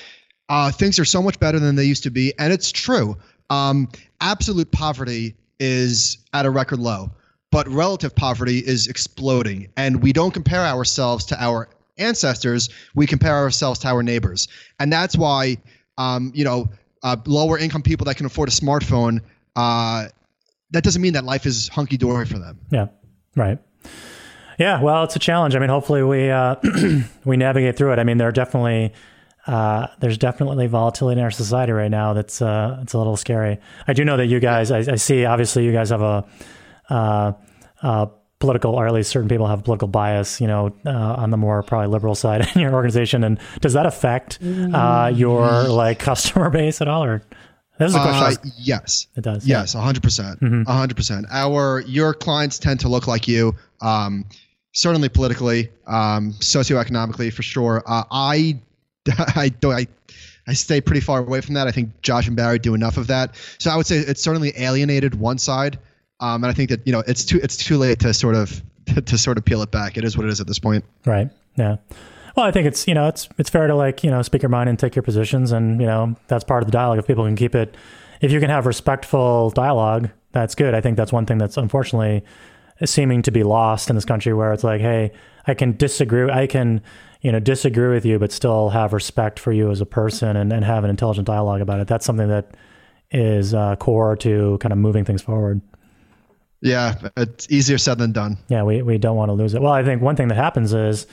Uh, 0.49 0.69
things 0.69 0.99
are 0.99 1.05
so 1.05 1.21
much 1.21 1.39
better 1.39 1.59
than 1.59 1.77
they 1.77 1.85
used 1.85 2.03
to 2.03 2.09
be, 2.09 2.33
and 2.37 2.51
it's 2.51 2.73
true. 2.73 3.15
Um, 3.49 3.87
absolute 4.19 4.69
poverty 4.69 5.37
is 5.61 6.17
at 6.33 6.45
a 6.45 6.49
record 6.49 6.79
low, 6.79 7.11
but 7.51 7.67
relative 7.69 8.13
poverty 8.15 8.57
is 8.57 8.87
exploding. 8.87 9.69
And 9.77 10.01
we 10.01 10.11
don't 10.11 10.31
compare 10.31 10.65
ourselves 10.65 11.23
to 11.25 11.41
our 11.41 11.69
ancestors, 11.97 12.69
we 12.95 13.05
compare 13.05 13.35
ourselves 13.35 13.79
to 13.79 13.87
our 13.87 14.01
neighbors. 14.01 14.47
And 14.79 14.91
that's 14.91 15.15
why, 15.15 15.57
um, 15.97 16.31
you 16.33 16.43
know, 16.43 16.69
uh, 17.03 17.15
lower 17.25 17.57
income 17.57 17.83
people 17.83 18.05
that 18.05 18.15
can 18.15 18.25
afford 18.25 18.49
a 18.49 18.51
smartphone, 18.51 19.21
uh, 19.55 20.07
that 20.71 20.83
doesn't 20.83 21.01
mean 21.01 21.13
that 21.13 21.25
life 21.25 21.45
is 21.45 21.67
hunky 21.67 21.97
dory 21.97 22.25
for 22.25 22.39
them. 22.39 22.59
Yeah, 22.71 22.87
right. 23.35 23.59
Yeah, 24.57 24.81
well, 24.81 25.03
it's 25.03 25.15
a 25.15 25.19
challenge. 25.19 25.55
I 25.55 25.59
mean, 25.59 25.69
hopefully 25.69 26.03
we 26.03 26.29
uh, 26.29 26.55
we 27.25 27.37
navigate 27.37 27.77
through 27.77 27.93
it. 27.93 27.99
I 27.99 28.03
mean, 28.03 28.17
there 28.17 28.27
are 28.27 28.33
definitely 28.33 28.93
uh, 29.47 29.87
there's 29.99 30.17
definitely 30.17 30.67
volatility 30.67 31.19
in 31.19 31.23
our 31.23 31.31
society 31.31 31.71
right 31.71 31.91
now. 31.91 32.13
That's 32.13 32.41
uh, 32.41 32.79
it's 32.81 32.93
a 32.93 32.97
little 32.97 33.17
scary. 33.17 33.59
I 33.87 33.93
do 33.93 34.05
know 34.05 34.17
that 34.17 34.27
you 34.27 34.39
guys. 34.39 34.71
I, 34.71 34.79
I 34.79 34.95
see. 34.95 35.25
Obviously, 35.25 35.65
you 35.65 35.71
guys 35.71 35.89
have 35.89 36.01
a 36.01 36.25
uh, 36.89 37.31
uh, 37.81 38.05
political, 38.39 38.73
or 38.75 38.87
at 38.87 38.93
least 38.93 39.09
certain 39.11 39.29
people 39.29 39.47
have 39.47 39.63
political 39.63 39.87
bias. 39.87 40.39
You 40.41 40.47
know, 40.47 40.73
uh, 40.85 40.89
on 40.89 41.29
the 41.31 41.37
more 41.37 41.63
probably 41.63 41.87
liberal 41.87 42.15
side 42.15 42.47
in 42.55 42.61
your 42.61 42.73
organization. 42.73 43.23
And 43.23 43.39
does 43.61 43.73
that 43.73 43.85
affect 43.85 44.39
uh, 44.41 45.11
your 45.13 45.63
like 45.63 45.99
customer 46.09 46.49
base 46.49 46.81
at 46.81 46.87
all? 46.87 47.03
Or 47.03 47.21
this 47.79 47.89
is 47.91 47.95
a 47.95 47.99
question. 47.99 48.23
I 48.23 48.25
Uh, 48.27 48.29
was- 48.29 48.53
yes. 48.59 49.07
it 49.15 49.21
does. 49.23 49.47
Yes, 49.47 49.73
100%. 49.73 50.39
Mhm. 50.39 50.65
100%. 50.65 51.25
Our 51.31 51.81
your 51.87 52.13
clients 52.13 52.59
tend 52.59 52.79
to 52.81 52.89
look 52.89 53.07
like 53.07 53.27
you. 53.27 53.55
Um, 53.81 54.25
certainly 54.73 55.09
politically, 55.09 55.69
um, 55.87 56.33
socioeconomically 56.33 57.33
for 57.33 57.41
sure. 57.41 57.83
Uh, 57.87 58.03
I 58.11 58.59
I 59.35 59.49
do 59.49 59.71
I 59.71 59.87
I 60.47 60.53
stay 60.53 60.81
pretty 60.81 61.01
far 61.01 61.19
away 61.19 61.41
from 61.41 61.53
that. 61.55 61.67
I 61.67 61.71
think 61.71 62.01
Josh 62.01 62.27
and 62.27 62.35
Barry 62.35 62.59
do 62.59 62.73
enough 62.73 62.97
of 62.97 63.07
that. 63.07 63.35
So 63.59 63.69
I 63.71 63.77
would 63.77 63.85
say 63.85 63.97
it's 63.97 64.21
certainly 64.21 64.53
alienated 64.57 65.15
one 65.15 65.37
side. 65.37 65.79
Um, 66.19 66.43
and 66.43 66.51
I 66.51 66.53
think 66.53 66.69
that 66.69 66.85
you 66.85 66.93
know 66.93 67.03
it's 67.07 67.25
too 67.25 67.39
it's 67.41 67.57
too 67.57 67.77
late 67.77 67.99
to 67.99 68.13
sort 68.13 68.35
of 68.35 68.61
to, 69.05 69.17
sort 69.17 69.37
of 69.37 69.45
peel 69.45 69.61
it 69.61 69.71
back. 69.71 69.97
It 69.97 70.03
is 70.03 70.17
what 70.17 70.25
it 70.25 70.29
is 70.29 70.39
at 70.39 70.47
this 70.47 70.59
point. 70.59 70.85
Right. 71.05 71.29
Yeah. 71.57 71.77
Well, 72.35 72.45
I 72.45 72.51
think 72.51 72.67
it's 72.67 72.87
you 72.87 72.93
know 72.93 73.07
it's 73.07 73.27
it's 73.37 73.49
fair 73.49 73.67
to 73.67 73.75
like 73.75 74.03
you 74.03 74.11
know 74.11 74.21
speak 74.21 74.41
your 74.41 74.49
mind 74.49 74.69
and 74.69 74.77
take 74.77 74.95
your 74.95 75.03
positions, 75.03 75.51
and 75.51 75.81
you 75.81 75.87
know 75.87 76.15
that's 76.27 76.43
part 76.43 76.63
of 76.63 76.67
the 76.67 76.71
dialogue. 76.71 76.99
If 76.99 77.07
people 77.07 77.25
can 77.25 77.35
keep 77.35 77.55
it, 77.55 77.75
if 78.21 78.31
you 78.31 78.39
can 78.39 78.49
have 78.49 78.65
respectful 78.65 79.49
dialogue, 79.49 80.09
that's 80.31 80.55
good. 80.55 80.73
I 80.73 80.81
think 80.81 80.95
that's 80.95 81.11
one 81.11 81.25
thing 81.25 81.39
that's 81.39 81.57
unfortunately 81.57 82.23
seeming 82.85 83.21
to 83.23 83.31
be 83.31 83.43
lost 83.43 83.89
in 83.89 83.95
this 83.95 84.05
country, 84.05 84.33
where 84.33 84.53
it's 84.53 84.63
like, 84.63 84.81
hey, 84.81 85.11
I 85.47 85.53
can 85.53 85.75
disagree, 85.75 86.29
I 86.29 86.47
can 86.47 86.81
you 87.21 87.31
know 87.31 87.39
disagree 87.39 87.89
with 87.89 88.05
you, 88.05 88.19
but 88.19 88.31
still 88.31 88.69
have 88.69 88.93
respect 88.93 89.39
for 89.39 89.51
you 89.51 89.71
as 89.71 89.81
a 89.81 89.85
person 89.85 90.35
and, 90.35 90.51
and 90.51 90.65
have 90.65 90.83
an 90.83 90.89
intelligent 90.89 91.27
dialogue 91.27 91.61
about 91.61 91.79
it. 91.79 91.87
That's 91.87 92.05
something 92.05 92.27
that 92.27 92.55
is 93.11 93.53
uh, 93.53 93.75
core 93.75 94.15
to 94.17 94.57
kind 94.59 94.71
of 94.71 94.77
moving 94.77 95.05
things 95.05 95.21
forward. 95.21 95.61
Yeah, 96.61 96.95
it's 97.17 97.49
easier 97.49 97.77
said 97.77 97.97
than 97.97 98.11
done. 98.11 98.37
Yeah, 98.47 98.63
we, 98.63 98.83
we 98.83 98.97
don't 98.97 99.15
want 99.15 99.29
to 99.29 99.33
lose 99.33 99.55
it. 99.55 99.61
Well, 99.61 99.73
I 99.73 99.83
think 99.83 100.01
one 100.01 100.15
thing 100.15 100.27
that 100.27 100.35
happens 100.35 100.73
is 100.73 101.07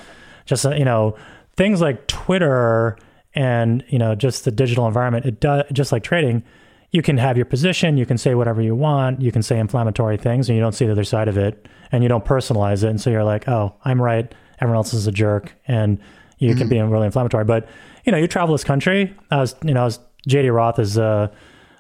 just, 0.45 0.67
uh, 0.67 0.75
you 0.75 0.85
know, 0.85 1.17
things 1.57 1.81
like 1.81 2.07
Twitter 2.07 2.99
and, 3.35 3.83
you 3.89 3.99
know, 3.99 4.15
just 4.15 4.45
the 4.45 4.51
digital 4.51 4.87
environment, 4.87 5.25
it 5.25 5.41
does, 5.41 5.65
just 5.73 5.91
like 5.91 6.03
trading, 6.03 6.45
you 6.91 7.03
can 7.03 7.17
have 7.19 7.37
your 7.37 7.47
position, 7.47 7.97
you 7.97 8.07
can 8.07 8.19
say 8.19 8.35
whatever 8.35 8.61
you 8.61 8.75
want, 8.75 9.23
you 9.23 9.33
can 9.33 9.43
say 9.43 9.59
inflammatory 9.59 10.19
things, 10.19 10.49
and 10.49 10.57
you 10.57 10.63
don't 10.63 10.73
see 10.73 10.87
the 10.87 10.93
other 10.93 11.05
side 11.05 11.29
of 11.29 11.39
it, 11.39 11.67
and 11.93 12.03
you 12.03 12.09
don't 12.09 12.25
personalize 12.25 12.85
it. 12.85 12.91
And 12.91 13.01
so 13.01 13.11
you're 13.11 13.25
like, 13.25 13.49
oh, 13.49 13.75
I'm 13.85 14.01
right, 14.01 14.35
everyone 14.61 14.77
else 14.77 14.95
is 14.95 15.07
a 15.07 15.13
jerk, 15.13 15.53
and 15.67 15.99
you 16.39 16.55
can 16.55 16.69
be 16.69 16.81
really 16.81 17.07
inflammatory. 17.07 17.45
But, 17.45 17.69
you 18.05 18.13
know, 18.13 18.19
you 18.19 18.27
travel 18.27 18.55
this 18.55 18.65
country. 18.65 19.15
I 19.31 19.39
was, 19.39 19.55
you 19.65 19.75
know, 19.75 19.83
I 19.83 19.85
was, 19.85 19.99
JD 20.29 20.55
Roth 20.55 20.79
is, 20.79 20.99
uh, 20.99 21.29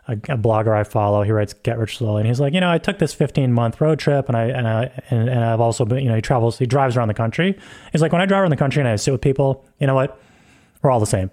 a, 0.09 0.13
a 0.13 0.39
blogger 0.39 0.75
I 0.75 0.85
follow. 0.85 1.23
He 1.23 1.31
writes 1.31 1.53
Get 1.53 1.79
Rich 1.79 1.99
Slowly, 1.99 2.23
and 2.23 2.29
he's 2.29 2.41
like, 2.41 2.55
you 2.55 2.61
know, 2.61 2.71
I 2.71 2.79
took 2.79 2.99
this 2.99 3.15
15 3.15 3.53
month 3.53 3.81
road 3.81 3.99
trip, 3.99 4.29
and 4.29 4.37
I 4.37 4.45
and 4.45 4.67
I 4.67 5.03
and, 5.11 5.29
and 5.29 5.45
I've 5.45 5.61
also 5.61 5.85
been, 5.85 5.99
you 5.99 6.09
know, 6.09 6.17
he 6.17 6.23
travels, 6.23 6.59
he 6.59 6.67
drives 6.67 6.97
around 6.97 7.09
the 7.09 7.15
country. 7.15 7.57
He's 7.93 8.01
like, 8.01 8.13
when 8.13 8.23
I 8.23 8.27
drive 8.27 8.41
around 8.41 8.51
the 8.51 8.57
country 8.57 8.81
and 8.81 8.89
I 8.89 8.97
sit 8.97 9.13
with 9.13 9.21
people, 9.21 9.65
you 9.79 9.87
know 9.87 9.95
what, 9.95 10.19
we're 10.83 10.91
all 10.91 11.01
the 11.01 11.07
same. 11.07 11.31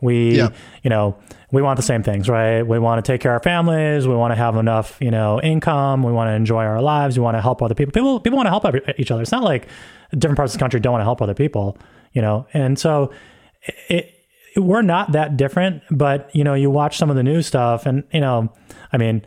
We, 0.00 0.36
Yeah. 0.36 0.48
you 0.82 0.90
know, 0.90 1.16
we 1.52 1.62
want 1.62 1.76
the 1.76 1.82
same 1.82 2.02
things, 2.02 2.28
right? 2.28 2.62
We 2.62 2.78
want 2.78 3.04
to 3.04 3.12
take 3.12 3.20
care 3.20 3.32
of 3.32 3.36
our 3.36 3.42
families. 3.42 4.06
We 4.08 4.14
want 4.14 4.32
to 4.32 4.36
have 4.36 4.56
enough, 4.56 4.96
you 5.00 5.10
know, 5.10 5.40
income. 5.40 6.02
We 6.02 6.12
want 6.12 6.28
to 6.28 6.32
enjoy 6.32 6.64
our 6.64 6.82
lives. 6.82 7.16
We 7.16 7.22
want 7.24 7.36
to 7.36 7.40
help 7.40 7.62
other 7.62 7.74
people. 7.74 7.92
People, 7.92 8.20
people 8.20 8.36
want 8.36 8.46
to 8.46 8.50
help 8.50 8.66
each 8.98 9.10
other. 9.10 9.22
It's 9.22 9.32
not 9.32 9.44
like 9.44 9.68
different 10.16 10.36
parts 10.36 10.52
of 10.52 10.58
the 10.58 10.62
country 10.62 10.80
don't 10.80 10.92
want 10.92 11.00
to 11.00 11.06
help 11.06 11.22
other 11.22 11.34
people, 11.34 11.78
you 12.12 12.20
know. 12.22 12.46
And 12.52 12.78
so, 12.78 13.12
it, 13.88 14.10
we're 14.56 14.82
not 14.82 15.12
that 15.12 15.36
different, 15.36 15.82
but 15.90 16.30
you 16.34 16.44
know, 16.44 16.54
you 16.54 16.70
watch 16.70 16.96
some 16.96 17.10
of 17.10 17.16
the 17.16 17.22
news 17.22 17.46
stuff, 17.46 17.86
and 17.86 18.04
you 18.12 18.20
know, 18.20 18.52
I 18.92 18.98
mean, 18.98 19.24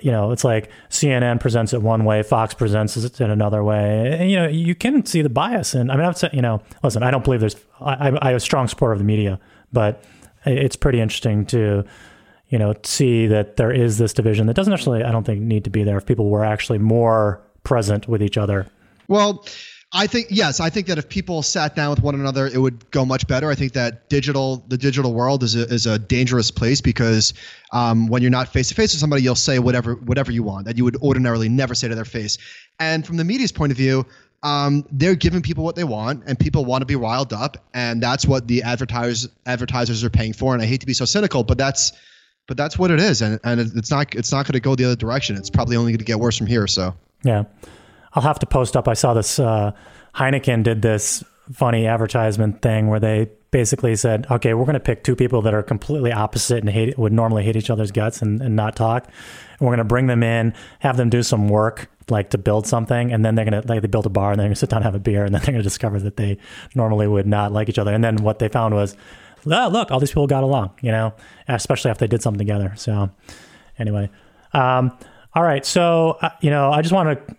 you 0.00 0.10
know, 0.10 0.30
it's 0.32 0.44
like 0.44 0.70
CNN 0.88 1.38
presents 1.40 1.74
it 1.74 1.82
one 1.82 2.04
way, 2.06 2.22
Fox 2.22 2.54
presents 2.54 2.96
it 2.96 3.20
in 3.20 3.30
another 3.30 3.62
way. 3.62 4.16
And, 4.18 4.30
you 4.30 4.38
know, 4.38 4.48
you 4.48 4.74
can 4.74 5.04
see 5.04 5.20
the 5.20 5.28
bias, 5.28 5.74
and 5.74 5.92
I 5.92 5.96
mean, 5.96 6.06
I've 6.06 6.16
said, 6.16 6.32
you 6.32 6.40
know, 6.40 6.62
listen, 6.82 7.02
I 7.02 7.10
don't 7.10 7.22
believe 7.24 7.40
there's, 7.40 7.56
I, 7.80 8.08
I, 8.08 8.28
I'm 8.30 8.36
a 8.36 8.40
strong 8.40 8.66
supporter 8.66 8.92
of 8.94 8.98
the 8.98 9.04
media, 9.04 9.38
but 9.74 10.02
it's 10.46 10.76
pretty 10.76 11.00
interesting 11.00 11.44
to, 11.46 11.84
you 12.48 12.58
know, 12.58 12.74
see 12.82 13.26
that 13.26 13.56
there 13.58 13.70
is 13.70 13.98
this 13.98 14.14
division 14.14 14.46
that 14.46 14.54
doesn't 14.54 14.72
actually 14.72 15.02
I 15.02 15.12
don't 15.12 15.24
think, 15.24 15.42
need 15.42 15.64
to 15.64 15.70
be 15.70 15.84
there 15.84 15.98
if 15.98 16.06
people 16.06 16.30
were 16.30 16.44
actually 16.44 16.78
more 16.78 17.42
present 17.64 18.08
with 18.08 18.22
each 18.22 18.38
other. 18.38 18.66
Well, 19.08 19.44
I 19.96 20.08
think 20.08 20.26
yes, 20.28 20.58
I 20.58 20.70
think 20.70 20.88
that 20.88 20.98
if 20.98 21.08
people 21.08 21.42
sat 21.42 21.76
down 21.76 21.90
with 21.90 22.02
one 22.02 22.16
another, 22.16 22.48
it 22.48 22.58
would 22.58 22.90
go 22.90 23.04
much 23.04 23.28
better. 23.28 23.48
I 23.48 23.54
think 23.54 23.74
that 23.74 24.08
digital, 24.08 24.64
the 24.66 24.76
digital 24.76 25.14
world 25.14 25.44
is 25.44 25.54
a, 25.54 25.72
is 25.72 25.86
a 25.86 26.00
dangerous 26.00 26.50
place 26.50 26.80
because 26.80 27.32
um, 27.72 28.08
when 28.08 28.20
you're 28.20 28.30
not 28.30 28.48
face 28.48 28.68
to 28.70 28.74
face 28.74 28.92
with 28.92 29.00
somebody, 29.00 29.22
you'll 29.22 29.36
say 29.36 29.60
whatever 29.60 29.94
whatever 29.94 30.32
you 30.32 30.42
want 30.42 30.66
that 30.66 30.76
you 30.76 30.82
would 30.82 30.96
ordinarily 30.96 31.48
never 31.48 31.76
say 31.76 31.86
to 31.86 31.94
their 31.94 32.04
face. 32.04 32.38
And 32.80 33.06
from 33.06 33.18
the 33.18 33.24
media's 33.24 33.52
point 33.52 33.70
of 33.70 33.78
view, 33.78 34.04
um, 34.44 34.86
they're 34.92 35.14
giving 35.14 35.42
people 35.42 35.64
what 35.64 35.74
they 35.74 35.84
want, 35.84 36.22
and 36.26 36.38
people 36.38 36.64
want 36.64 36.82
to 36.82 36.86
be 36.86 36.96
riled 36.96 37.32
up, 37.32 37.56
and 37.72 38.02
that's 38.02 38.26
what 38.26 38.46
the 38.46 38.62
advertisers 38.62 39.28
advertisers 39.46 40.04
are 40.04 40.10
paying 40.10 40.34
for. 40.34 40.52
And 40.52 40.62
I 40.62 40.66
hate 40.66 40.80
to 40.80 40.86
be 40.86 40.94
so 40.94 41.06
cynical, 41.06 41.42
but 41.42 41.58
that's 41.58 41.92
but 42.46 42.56
that's 42.56 42.78
what 42.78 42.90
it 42.90 43.00
is, 43.00 43.22
and 43.22 43.40
and 43.42 43.58
it's 43.60 43.90
not 43.90 44.14
it's 44.14 44.30
not 44.30 44.46
going 44.46 44.52
to 44.52 44.60
go 44.60 44.76
the 44.76 44.84
other 44.84 44.96
direction. 44.96 45.36
It's 45.36 45.50
probably 45.50 45.76
only 45.76 45.92
going 45.92 45.98
to 45.98 46.04
get 46.04 46.20
worse 46.20 46.38
from 46.38 46.46
here. 46.46 46.66
So. 46.66 46.94
Yeah. 47.24 47.44
I'll 48.12 48.22
have 48.22 48.38
to 48.40 48.46
post 48.46 48.76
up. 48.76 48.86
I 48.86 48.94
saw 48.94 49.14
this 49.14 49.38
uh, 49.40 49.72
Heineken 50.14 50.62
did 50.62 50.82
this 50.82 51.24
funny 51.52 51.86
advertisement 51.86 52.62
thing 52.62 52.88
where 52.88 53.00
they 53.00 53.28
basically 53.50 53.96
said, 53.96 54.26
okay, 54.30 54.54
we're 54.54 54.64
going 54.64 54.74
to 54.74 54.80
pick 54.80 55.04
two 55.04 55.16
people 55.16 55.42
that 55.42 55.54
are 55.54 55.62
completely 55.62 56.12
opposite 56.12 56.58
and 56.58 56.68
hate 56.68 56.98
would 56.98 57.12
normally 57.12 57.44
hate 57.44 57.56
each 57.56 57.70
other's 57.70 57.90
guts 57.90 58.22
and, 58.22 58.40
and 58.42 58.56
not 58.56 58.76
talk. 58.76 59.04
And 59.04 59.60
we're 59.60 59.68
going 59.68 59.78
to 59.78 59.84
bring 59.84 60.06
them 60.06 60.22
in, 60.22 60.54
have 60.80 60.96
them 60.96 61.10
do 61.10 61.22
some 61.22 61.48
work 61.48 61.88
like 62.10 62.30
to 62.30 62.38
build 62.38 62.66
something. 62.66 63.12
And 63.12 63.24
then 63.24 63.34
they're 63.34 63.44
to, 63.44 63.62
like, 63.66 63.82
they 63.82 63.88
build 63.88 64.06
a 64.06 64.10
bar 64.10 64.32
and 64.32 64.40
they're 64.40 64.48
to 64.48 64.54
sit 64.54 64.70
down 64.70 64.78
and 64.78 64.84
have 64.84 64.94
a 64.94 64.98
beer. 64.98 65.24
And 65.24 65.34
then 65.34 65.42
they're 65.44 65.56
to 65.56 65.62
discover 65.62 65.98
that 66.00 66.16
they 66.16 66.38
normally 66.74 67.06
would 67.06 67.26
not 67.26 67.52
like 67.52 67.68
each 67.68 67.78
other. 67.78 67.92
And 67.92 68.02
then 68.02 68.16
what 68.16 68.38
they 68.38 68.48
found 68.48 68.74
was, 68.74 68.96
oh, 69.46 69.68
look, 69.68 69.90
all 69.90 70.00
these 70.00 70.10
people 70.10 70.26
got 70.26 70.44
along, 70.44 70.70
you 70.80 70.90
know, 70.90 71.14
especially 71.48 71.90
after 71.90 72.06
they 72.06 72.10
did 72.10 72.22
something 72.22 72.38
together. 72.38 72.72
So 72.76 73.10
anyway, 73.78 74.10
um, 74.52 74.96
all 75.34 75.42
right. 75.42 75.64
So, 75.64 76.18
uh, 76.22 76.30
you 76.40 76.50
know, 76.50 76.70
I 76.70 76.82
just 76.82 76.94
want 76.94 77.26
to 77.28 77.36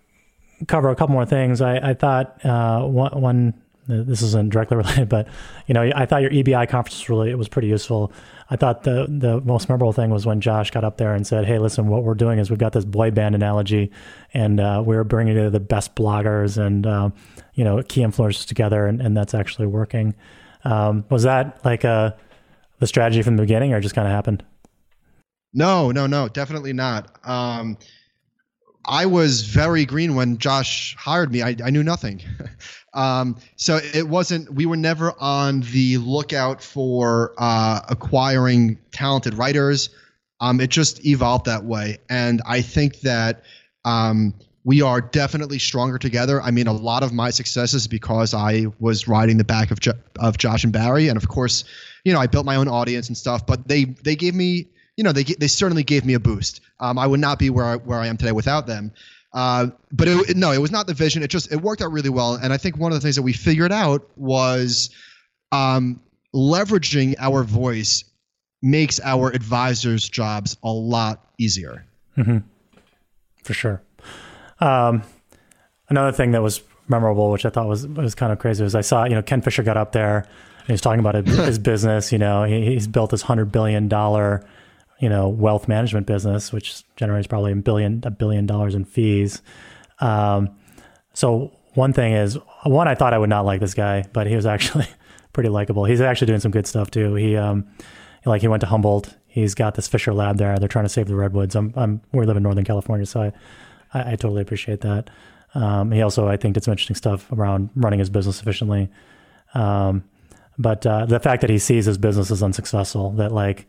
cover 0.68 0.89
a 0.89 0.95
couple 0.95 1.13
more 1.13 1.26
things. 1.26 1.61
I, 1.61 1.89
I 1.89 1.93
thought 1.93 2.45
uh, 2.45 2.82
one, 2.84 3.22
one, 3.22 3.61
this 3.88 4.22
isn't 4.22 4.52
directly 4.52 4.78
related, 4.78 5.10
but 5.10 5.28
you 5.68 5.74
know, 5.74 5.90
I 5.96 6.06
thought 6.06 6.22
your 6.22 6.32
EBI 6.32 6.68
conference 6.70 7.08
really 7.10 7.32
it 7.32 7.38
was 7.38 7.48
pretty 7.48 7.68
useful. 7.68 8.12
I 8.50 8.56
thought 8.56 8.84
the 8.84 9.08
the 9.08 9.42
most 9.42 9.70
memorable 9.70 9.94
thing 9.94 10.10
was 10.12 10.26
when 10.26 10.42
Josh 10.42 10.72
got 10.72 10.84
up 10.84 10.98
there 10.98 11.14
and 11.14 11.26
said, 11.26 11.46
"Hey, 11.46 11.60
listen, 11.60 11.88
what 11.88 12.04
we're 12.04 12.14
doing 12.14 12.40
is 12.40 12.50
we've 12.50 12.60
got 12.60 12.74
this 12.74 12.86
boy 12.86 13.12
band 13.12 13.36
analogy, 13.36 13.92
and 14.34 14.60
uh, 14.60 14.84
we're 14.86 15.04
bringing 15.04 15.52
the 15.52 15.60
best 15.60 15.96
bloggers 15.96 16.58
and 16.58 16.86
uh, 16.86 17.10
you 17.54 17.64
know 17.64 17.82
key 17.84 18.02
influencers 18.02 18.46
together, 18.46 18.86
and, 18.86 19.02
and 19.02 19.16
that's 19.18 19.34
actually 19.34 19.68
working." 19.68 20.16
Um, 20.64 21.06
was 21.10 21.24
that 21.24 21.64
like 21.66 21.84
a 21.84 22.16
the 22.80 22.88
strategy 22.88 23.22
from 23.22 23.36
the 23.36 23.44
beginning, 23.44 23.74
or 23.74 23.80
just 23.80 23.96
kind 23.96 24.08
of 24.08 24.14
happened? 24.14 24.44
No, 25.54 25.92
no, 25.92 26.06
no, 26.06 26.28
definitely 26.28 26.74
not. 26.74 27.18
Um, 27.24 27.78
I 28.88 29.06
was 29.06 29.42
very 29.42 29.86
green 29.86 30.16
when 30.16 30.38
Josh 30.38 30.96
hired 31.00 31.32
me. 31.32 31.42
I, 31.42 31.56
I 31.64 31.70
knew 31.70 31.84
nothing. 31.84 32.22
um, 32.96 33.38
so 33.58 33.80
it 33.93 34.08
wasn't, 34.08 34.52
we 34.54 34.66
were 34.66 34.78
never 34.78 35.14
on 35.20 35.62
the 35.62 35.98
lookout 35.98 36.64
for 36.64 37.34
uh, 37.38 37.82
acquiring 37.89 38.80
talented 38.91 39.34
writers. 39.36 39.89
Um, 40.39 40.60
it 40.60 40.70
just 40.70 41.06
evolved 41.06 41.46
that 41.46 41.66
way. 41.66 41.98
And 42.10 42.41
I 42.46 42.62
think 42.62 43.02
that 43.02 43.43
um, 43.84 44.34
we 44.64 44.82
are 44.82 45.02
definitely 45.02 45.60
stronger 45.60 46.00
together. 46.00 46.41
I 46.41 46.52
mean, 46.52 46.68
a 46.68 46.74
lot 46.74 47.04
of 47.04 47.14
my 47.14 47.30
success 47.30 47.74
is 47.74 47.88
because 47.88 48.34
I 48.34 48.68
was 48.80 49.08
riding 49.08 49.38
the 49.38 49.43
back 49.43 49.72
of, 49.72 49.80
jo- 49.80 49.93
of 50.20 50.38
Josh 50.38 50.64
and 50.64 50.74
Barry. 50.74 51.10
And 51.10 51.18
of 51.18 51.28
course, 51.28 51.66
you 52.04 52.14
know, 52.14 52.20
I 52.20 52.28
built 52.28 52.46
my 52.46 52.56
own 52.56 52.68
audience 52.68 53.10
and 53.10 53.18
stuff, 53.18 53.46
but 53.46 53.68
they, 53.68 53.84
they 53.84 54.16
gave 54.16 54.34
me 54.34 54.70
you 54.98 55.04
know, 55.04 55.12
they 55.12 55.24
they 55.24 55.48
certainly 55.48 55.84
gave 55.84 56.06
me 56.06 56.14
a 56.14 56.20
boost. 56.20 56.62
Um, 56.80 56.98
I 56.98 57.06
would 57.06 57.20
not 57.20 57.38
be 57.38 57.50
where 57.50 57.66
I, 57.66 57.76
where 57.76 58.00
I 58.00 58.08
am 58.08 58.18
today 58.18 58.32
without 58.32 58.66
them. 58.66 58.93
Uh, 59.36 59.68
but 59.92 60.08
it, 60.08 60.38
no, 60.38 60.54
it 60.54 60.62
was 60.62 60.72
not 60.72 60.88
the 60.88 60.94
vision. 60.94 61.22
It 61.22 61.30
just 61.30 61.52
it 61.52 61.62
worked 61.62 61.82
out 61.82 61.92
really 61.92 62.10
well. 62.10 62.36
And 62.36 62.54
I 62.54 62.58
think 62.58 62.78
one 62.78 62.94
of 62.94 62.96
the 62.98 63.02
things 63.02 63.18
that 63.18 63.22
we 63.22 63.34
figured 63.34 63.72
out 63.72 64.10
was 64.16 64.90
um, 65.52 66.00
leveraging 66.34 67.16
our 67.20 67.44
voice 67.44 68.06
makes 68.62 69.02
our 69.04 69.30
advisors' 69.32 70.08
jobs 70.08 70.58
a 70.64 70.72
lot 70.72 71.28
easier. 71.38 71.86
for 73.44 73.54
sure. 73.54 73.82
Um, 74.62 75.04
another 75.90 76.14
thing 76.14 76.32
that 76.32 76.42
was 76.42 76.64
memorable, 76.88 77.30
which 77.30 77.46
I 77.46 77.50
thought 77.50 77.68
was 77.68 77.86
was 77.86 78.16
kind 78.16 78.32
of 78.32 78.40
crazy, 78.40 78.64
was 78.64 78.74
I 78.74 78.82
saw 78.82 79.04
you 79.04 79.16
know 79.16 79.22
Ken 79.22 79.42
Fisher 79.42 79.64
got 79.64 79.76
up 79.76 79.92
there 79.92 80.20
and 80.20 80.68
he 80.68 80.72
was 80.72 80.82
talking 80.82 81.02
about 81.02 81.16
his, 81.16 81.38
his 81.46 81.60
business. 81.60 82.14
You 82.14 82.20
know, 82.20 82.46
he, 82.46 82.66
he's 82.68 82.88
built 82.88 83.12
this 83.12 83.24
hundred 83.24 83.52
billion 83.52 83.90
dollar 83.90 84.48
you 85.00 85.10
know 85.10 85.30
wealth 85.30 85.68
management 85.68 86.08
business, 86.08 86.54
which 86.54 86.84
generates 86.96 87.28
probably 87.28 87.52
a 87.52 87.56
billion 87.56 88.02
a 88.06 88.12
billion 88.12 88.46
dollars 88.46 88.76
in 88.76 88.86
fees. 88.86 89.41
Um, 90.00 90.56
so 91.14 91.52
one 91.74 91.93
thing 91.93 92.14
is 92.14 92.38
one, 92.64 92.88
I 92.88 92.96
thought 92.96 93.14
I 93.14 93.18
would 93.18 93.30
not 93.30 93.46
like 93.46 93.60
this 93.60 93.74
guy, 93.74 94.06
but 94.14 94.28
he 94.28 94.36
was 94.36 94.46
actually 94.56 94.88
pretty 95.34 95.50
likable. 95.50 95.86
He's 95.86 96.02
actually 96.02 96.28
doing 96.28 96.39
some 96.39 96.52
good 96.52 96.68
stuff 96.68 96.91
too. 96.91 97.16
He 97.16 97.36
um, 97.36 97.68
like 98.26 98.41
he 98.41 98.48
went 98.48 98.62
to 98.62 98.68
Humboldt. 98.68 99.16
He's 99.28 99.54
got 99.54 99.76
this 99.76 99.88
Fisher 99.88 100.14
lab 100.14 100.38
there. 100.38 100.58
They're 100.58 100.70
trying 100.70 100.86
to 100.86 100.89
save 100.89 101.08
the 101.08 101.16
redwoods. 101.16 101.56
I'm, 101.56 101.74
I'm 101.76 102.02
we 102.14 102.26
live 102.26 102.38
in 102.38 102.43
Northern 102.43 102.64
California, 102.64 103.06
so 103.06 103.22
I, 103.22 103.34
I, 103.93 104.14
I 104.14 104.16
totally 104.16 104.41
appreciate 104.41 104.82
that. 104.82 105.10
Um, 105.54 105.91
he 105.91 106.02
also, 106.02 106.28
I 106.28 106.38
think, 106.38 106.54
did 106.54 106.64
some 106.64 106.72
interesting 106.72 106.96
stuff 106.96 107.32
around 107.32 107.70
running 107.76 108.00
his 108.00 108.10
business 108.10 108.41
efficiently. 108.41 108.89
Um, 109.54 110.04
but 110.58 110.86
uh, 110.86 111.06
the 111.06 111.20
fact 111.20 111.41
that 111.41 111.50
he 111.50 111.60
sees 111.60 111.86
his 111.86 111.98
business 111.98 112.32
as 112.32 112.41
unsuccessful, 112.41 113.12
that 113.12 113.32
like 113.32 113.68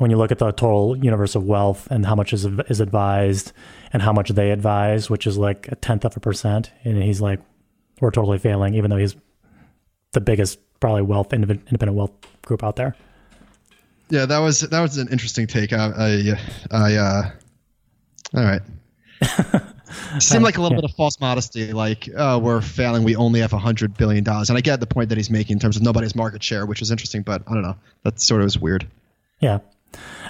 when 0.00 0.10
you 0.10 0.16
look 0.16 0.32
at 0.32 0.38
the 0.38 0.50
total 0.50 0.96
universe 0.96 1.34
of 1.34 1.44
wealth 1.44 1.86
and 1.90 2.06
how 2.06 2.14
much 2.14 2.32
is 2.32 2.46
is 2.70 2.80
advised 2.80 3.52
and 3.92 4.00
how 4.00 4.14
much 4.14 4.30
they 4.30 4.50
advise, 4.50 5.10
which 5.10 5.26
is 5.26 5.36
like 5.36 5.68
a 5.68 5.76
tenth 5.76 6.06
of 6.06 6.16
a 6.16 6.20
percent, 6.20 6.72
and 6.84 7.02
he's 7.02 7.20
like, 7.20 7.38
we're 8.00 8.10
totally 8.10 8.38
failing, 8.38 8.74
even 8.74 8.88
though 8.88 8.96
he's 8.96 9.14
the 10.12 10.22
biggest 10.22 10.58
probably 10.80 11.02
wealth 11.02 11.34
independent 11.34 11.92
wealth 11.92 12.12
group 12.40 12.64
out 12.64 12.76
there. 12.76 12.96
Yeah, 14.08 14.24
that 14.24 14.38
was 14.38 14.60
that 14.60 14.80
was 14.80 14.96
an 14.96 15.08
interesting 15.08 15.46
take. 15.46 15.74
I, 15.74 15.92
I, 15.94 16.38
I 16.70 16.94
uh, 16.94 17.30
all 18.34 18.44
right. 18.44 18.62
Seemed 20.18 20.44
like 20.44 20.56
a 20.56 20.62
little 20.62 20.78
yeah. 20.78 20.80
bit 20.80 20.90
of 20.90 20.96
false 20.96 21.20
modesty, 21.20 21.74
like 21.74 22.08
oh, 22.16 22.38
we're 22.38 22.62
failing. 22.62 23.04
We 23.04 23.16
only 23.16 23.40
have 23.40 23.52
a 23.52 23.58
hundred 23.58 23.98
billion 23.98 24.24
dollars, 24.24 24.48
and 24.48 24.56
I 24.56 24.62
get 24.62 24.80
the 24.80 24.86
point 24.86 25.10
that 25.10 25.18
he's 25.18 25.28
making 25.28 25.56
in 25.56 25.60
terms 25.60 25.76
of 25.76 25.82
nobody's 25.82 26.16
market 26.16 26.42
share, 26.42 26.64
which 26.64 26.80
is 26.80 26.90
interesting. 26.90 27.20
But 27.20 27.42
I 27.46 27.52
don't 27.52 27.62
know. 27.62 27.76
That 28.04 28.18
sort 28.18 28.40
of 28.40 28.46
is 28.46 28.58
weird. 28.58 28.88
Yeah, 29.40 29.58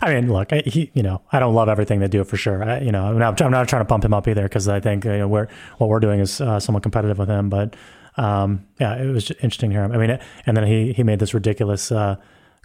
I 0.00 0.14
mean, 0.14 0.32
look, 0.32 0.52
I, 0.52 0.62
he, 0.64 0.90
you 0.94 1.02
know, 1.02 1.22
I 1.32 1.38
don't 1.38 1.54
love 1.54 1.68
everything 1.68 2.00
they 2.00 2.08
do 2.08 2.24
for 2.24 2.36
sure. 2.36 2.62
I, 2.62 2.80
you 2.80 2.92
know, 2.92 3.04
I'm 3.04 3.18
not, 3.18 3.40
I'm 3.42 3.50
not 3.50 3.68
trying 3.68 3.82
to 3.82 3.86
pump 3.86 4.04
him 4.04 4.14
up 4.14 4.26
either 4.26 4.42
because 4.42 4.68
I 4.68 4.80
think 4.80 5.04
you 5.04 5.18
know 5.18 5.28
we're 5.28 5.48
what 5.78 5.88
we're 5.88 6.00
doing 6.00 6.20
is 6.20 6.40
uh, 6.40 6.60
somewhat 6.60 6.82
competitive 6.82 7.18
with 7.18 7.28
him. 7.28 7.50
But 7.50 7.76
um, 8.16 8.66
yeah, 8.78 8.96
it 8.96 9.06
was 9.06 9.30
interesting 9.30 9.70
to 9.70 9.76
hear 9.76 9.84
him. 9.84 9.92
I 9.92 9.98
mean, 9.98 10.18
and 10.46 10.56
then 10.56 10.66
he 10.66 10.92
he 10.92 11.02
made 11.02 11.18
this 11.18 11.34
ridiculous. 11.34 11.92
Uh, 11.92 12.16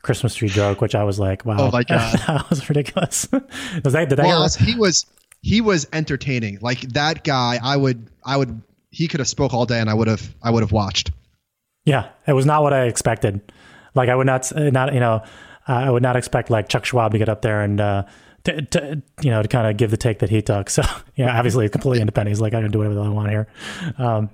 Christmas 0.01 0.35
tree 0.35 0.49
joke, 0.49 0.81
which 0.81 0.93
I 0.93 1.03
was 1.03 1.17
like, 1.17 1.45
"Wow, 1.45 1.55
oh 1.57 1.71
my 1.71 1.81
god, 1.89 2.19
that 2.27 2.47
was 2.51 2.69
ridiculous." 2.69 3.27
was 3.83 3.93
that 3.93 4.07
did 4.07 4.19
well, 4.19 4.47
he 4.49 4.75
was 4.75 5.07
he 5.41 5.61
was 5.61 5.87
entertaining. 5.93 6.59
Like 6.61 6.81
that 6.93 7.23
guy, 7.23 7.59
I 7.61 7.75
would 7.75 8.07
I 8.23 8.37
would 8.37 8.61
he 8.91 9.07
could 9.07 9.19
have 9.19 9.27
spoke 9.27 9.51
all 9.51 9.65
day, 9.65 9.79
and 9.79 9.89
I 9.89 9.95
would 9.95 10.07
have 10.07 10.35
I 10.43 10.51
would 10.51 10.61
have 10.61 10.71
watched. 10.71 11.11
Yeah, 11.85 12.09
it 12.27 12.33
was 12.33 12.45
not 12.45 12.61
what 12.61 12.71
I 12.71 12.85
expected. 12.85 13.51
Like 13.95 14.09
I 14.09 14.15
would 14.15 14.27
not 14.27 14.51
not 14.55 14.93
you 14.93 14.99
know 14.99 15.23
I 15.67 15.89
would 15.89 16.03
not 16.03 16.15
expect 16.15 16.49
like 16.49 16.69
Chuck 16.69 16.85
Schwab 16.85 17.11
to 17.11 17.17
get 17.17 17.29
up 17.29 17.41
there 17.41 17.61
and. 17.61 17.79
Uh, 17.81 18.03
to, 18.45 18.61
to, 18.61 19.01
you 19.21 19.31
know 19.31 19.41
to 19.41 19.47
kind 19.47 19.67
of 19.67 19.75
give 19.75 19.89
the 19.89 19.97
take 19.97 20.19
that 20.19 20.29
he 20.29 20.41
took. 20.41 20.69
So 20.75 20.83
yeah, 21.15 21.35
obviously 21.35 21.67
completely 21.67 22.01
independent. 22.01 22.29
He's 22.29 22.41
like, 22.41 22.53
I 22.53 22.61
can 22.61 22.69
do 22.69 22.77
whatever 22.77 22.99
I 22.99 23.09
want 23.09 23.29
here. 23.29 23.47
Um, 23.97 24.29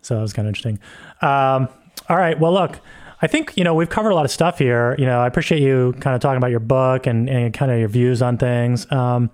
so 0.00 0.14
that 0.14 0.22
was 0.22 0.32
kind 0.32 0.46
of 0.46 0.50
interesting. 0.50 0.78
Um, 1.22 1.68
all 2.08 2.16
right. 2.16 2.38
Well, 2.38 2.52
look, 2.52 2.80
I 3.22 3.26
think 3.26 3.56
you 3.56 3.64
know 3.64 3.74
we've 3.74 3.88
covered 3.88 4.10
a 4.10 4.14
lot 4.14 4.24
of 4.24 4.30
stuff 4.30 4.58
here. 4.58 4.96
You 4.98 5.06
know, 5.06 5.20
I 5.20 5.26
appreciate 5.26 5.62
you 5.62 5.94
kind 6.00 6.14
of 6.14 6.20
talking 6.20 6.36
about 6.36 6.50
your 6.50 6.60
book 6.60 7.06
and, 7.06 7.30
and 7.30 7.54
kind 7.54 7.70
of 7.70 7.78
your 7.78 7.88
views 7.88 8.20
on 8.20 8.36
things. 8.36 8.90
Um, 8.92 9.30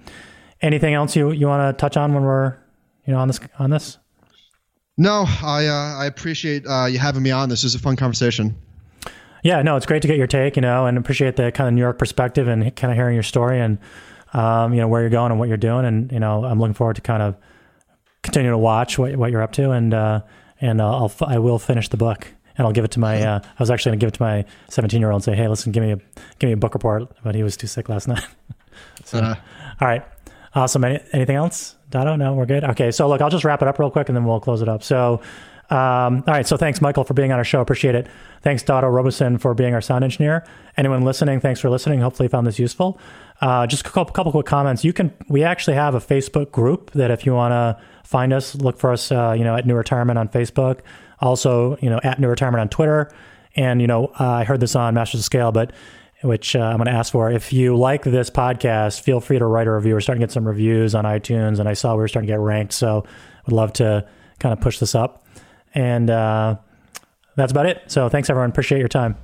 anything 0.60 0.94
else 0.94 1.16
you 1.16 1.32
you 1.32 1.46
want 1.46 1.76
to 1.76 1.80
touch 1.80 1.96
on 1.96 2.14
when 2.14 2.22
we're 2.22 2.56
you 3.06 3.12
know 3.12 3.18
on 3.18 3.28
this 3.28 3.40
on 3.58 3.70
this? 3.70 3.98
No, 4.96 5.24
I 5.42 5.66
uh, 5.66 5.96
I 5.98 6.06
appreciate 6.06 6.66
uh, 6.66 6.86
you 6.86 6.98
having 6.98 7.22
me 7.22 7.30
on. 7.30 7.48
This 7.48 7.64
is 7.64 7.74
a 7.74 7.78
fun 7.78 7.96
conversation. 7.96 8.56
Yeah, 9.42 9.62
no, 9.62 9.76
it's 9.76 9.86
great 9.86 10.02
to 10.02 10.08
get 10.08 10.16
your 10.16 10.26
take. 10.26 10.56
You 10.56 10.62
know, 10.62 10.86
and 10.86 10.98
appreciate 10.98 11.36
the 11.36 11.52
kind 11.52 11.68
of 11.68 11.74
New 11.74 11.80
York 11.80 11.98
perspective 11.98 12.48
and 12.48 12.74
kind 12.76 12.90
of 12.90 12.96
hearing 12.96 13.14
your 13.14 13.22
story 13.22 13.60
and 13.60 13.78
um, 14.32 14.74
you 14.74 14.80
know 14.80 14.88
where 14.88 15.00
you're 15.00 15.10
going 15.10 15.30
and 15.30 15.38
what 15.38 15.48
you're 15.48 15.56
doing. 15.56 15.84
And 15.84 16.10
you 16.12 16.20
know, 16.20 16.44
I'm 16.44 16.58
looking 16.58 16.74
forward 16.74 16.96
to 16.96 17.02
kind 17.02 17.22
of 17.22 17.36
continue 18.22 18.50
to 18.50 18.58
watch 18.58 18.98
what 18.98 19.16
what 19.16 19.30
you're 19.30 19.42
up 19.42 19.52
to 19.52 19.70
and 19.70 19.94
uh, 19.94 20.22
and 20.60 20.82
I'll 20.82 21.12
I 21.20 21.38
will 21.38 21.58
finish 21.58 21.88
the 21.88 21.96
book 21.96 22.28
and 22.56 22.66
I'll 22.66 22.72
give 22.72 22.84
it 22.84 22.90
to 22.92 23.00
my. 23.00 23.22
Uh, 23.22 23.40
I 23.42 23.62
was 23.62 23.70
actually 23.70 23.90
going 23.90 24.00
to 24.00 24.04
give 24.04 24.08
it 24.08 24.16
to 24.16 24.22
my 24.22 24.44
17 24.68 25.00
year 25.00 25.10
old 25.10 25.20
and 25.20 25.24
say, 25.24 25.36
"Hey, 25.36 25.48
listen, 25.48 25.72
give 25.72 25.82
me 25.82 25.92
a 25.92 25.96
give 26.38 26.48
me 26.48 26.52
a 26.52 26.56
book 26.56 26.74
report," 26.74 27.08
but 27.22 27.34
he 27.34 27.42
was 27.42 27.56
too 27.56 27.68
sick 27.68 27.88
last 27.88 28.08
night. 28.08 28.26
so, 29.04 29.18
uh, 29.18 29.34
all 29.80 29.88
right, 29.88 30.04
awesome. 30.54 30.84
Any, 30.84 31.00
anything 31.12 31.36
else, 31.36 31.76
Dado? 31.90 32.16
No, 32.16 32.34
we're 32.34 32.46
good. 32.46 32.64
Okay, 32.64 32.90
so 32.90 33.08
look, 33.08 33.20
I'll 33.20 33.30
just 33.30 33.44
wrap 33.44 33.62
it 33.62 33.68
up 33.68 33.78
real 33.78 33.90
quick 33.90 34.08
and 34.08 34.16
then 34.16 34.24
we'll 34.24 34.40
close 34.40 34.60
it 34.60 34.68
up. 34.68 34.82
So. 34.82 35.22
Um, 35.70 36.24
all 36.26 36.34
right, 36.34 36.46
so 36.46 36.56
thanks, 36.56 36.80
Michael, 36.80 37.04
for 37.04 37.14
being 37.14 37.30
on 37.30 37.38
our 37.38 37.44
show. 37.44 37.60
Appreciate 37.60 37.94
it. 37.94 38.06
Thanks, 38.42 38.62
Dado 38.62 38.88
Robison, 38.88 39.36
for 39.36 39.52
being 39.54 39.74
our 39.74 39.80
sound 39.82 40.02
engineer. 40.02 40.46
Anyone 40.76 41.02
listening, 41.02 41.40
thanks 41.40 41.60
for 41.60 41.68
listening. 41.68 42.00
Hopefully, 42.00 42.26
you 42.26 42.30
found 42.30 42.46
this 42.46 42.58
useful. 42.58 42.98
Uh, 43.40 43.66
just 43.66 43.86
a 43.86 43.90
couple, 43.90 44.12
couple 44.12 44.32
quick 44.32 44.46
comments. 44.46 44.82
You 44.84 44.92
can, 44.92 45.12
we 45.28 45.44
actually 45.44 45.74
have 45.74 45.94
a 45.94 46.00
Facebook 46.00 46.50
group 46.50 46.90
that 46.92 47.10
if 47.10 47.26
you 47.26 47.34
want 47.34 47.52
to 47.52 47.82
find 48.02 48.32
us, 48.32 48.54
look 48.54 48.78
for 48.78 48.92
us, 48.92 49.12
uh, 49.12 49.34
you 49.36 49.44
know, 49.44 49.54
at 49.54 49.66
NewRetirement 49.66 50.16
on 50.16 50.28
Facebook. 50.28 50.80
Also, 51.20 51.76
you 51.82 51.90
know, 51.90 52.00
at 52.02 52.18
NewRetirement 52.18 52.60
on 52.60 52.68
Twitter. 52.68 53.12
And, 53.54 53.80
you 53.80 53.86
know, 53.86 54.06
uh, 54.18 54.26
I 54.26 54.44
heard 54.44 54.60
this 54.60 54.74
on 54.74 54.94
Masters 54.94 55.20
of 55.20 55.24
Scale, 55.24 55.52
but 55.52 55.72
which 56.22 56.56
uh, 56.56 56.60
I'm 56.60 56.78
going 56.78 56.86
to 56.86 56.92
ask 56.92 57.12
for. 57.12 57.30
If 57.30 57.52
you 57.52 57.76
like 57.76 58.02
this 58.02 58.30
podcast, 58.30 59.00
feel 59.00 59.20
free 59.20 59.38
to 59.38 59.46
write 59.46 59.66
a 59.66 59.72
review. 59.72 59.94
We're 59.94 60.00
starting 60.00 60.20
to 60.20 60.26
get 60.26 60.32
some 60.32 60.46
reviews 60.46 60.94
on 60.94 61.04
iTunes, 61.04 61.60
and 61.60 61.68
I 61.68 61.74
saw 61.74 61.94
we 61.94 61.98
were 61.98 62.08
starting 62.08 62.26
to 62.26 62.32
get 62.32 62.40
ranked. 62.40 62.72
So 62.72 63.04
would 63.46 63.54
love 63.54 63.72
to 63.74 64.06
kind 64.38 64.52
of 64.52 64.60
push 64.60 64.78
this 64.78 64.94
up. 64.94 65.24
And 65.74 66.10
uh, 66.10 66.56
that's 67.36 67.52
about 67.52 67.66
it. 67.66 67.82
So 67.86 68.08
thanks, 68.08 68.30
everyone. 68.30 68.50
Appreciate 68.50 68.78
your 68.78 68.88
time. 68.88 69.16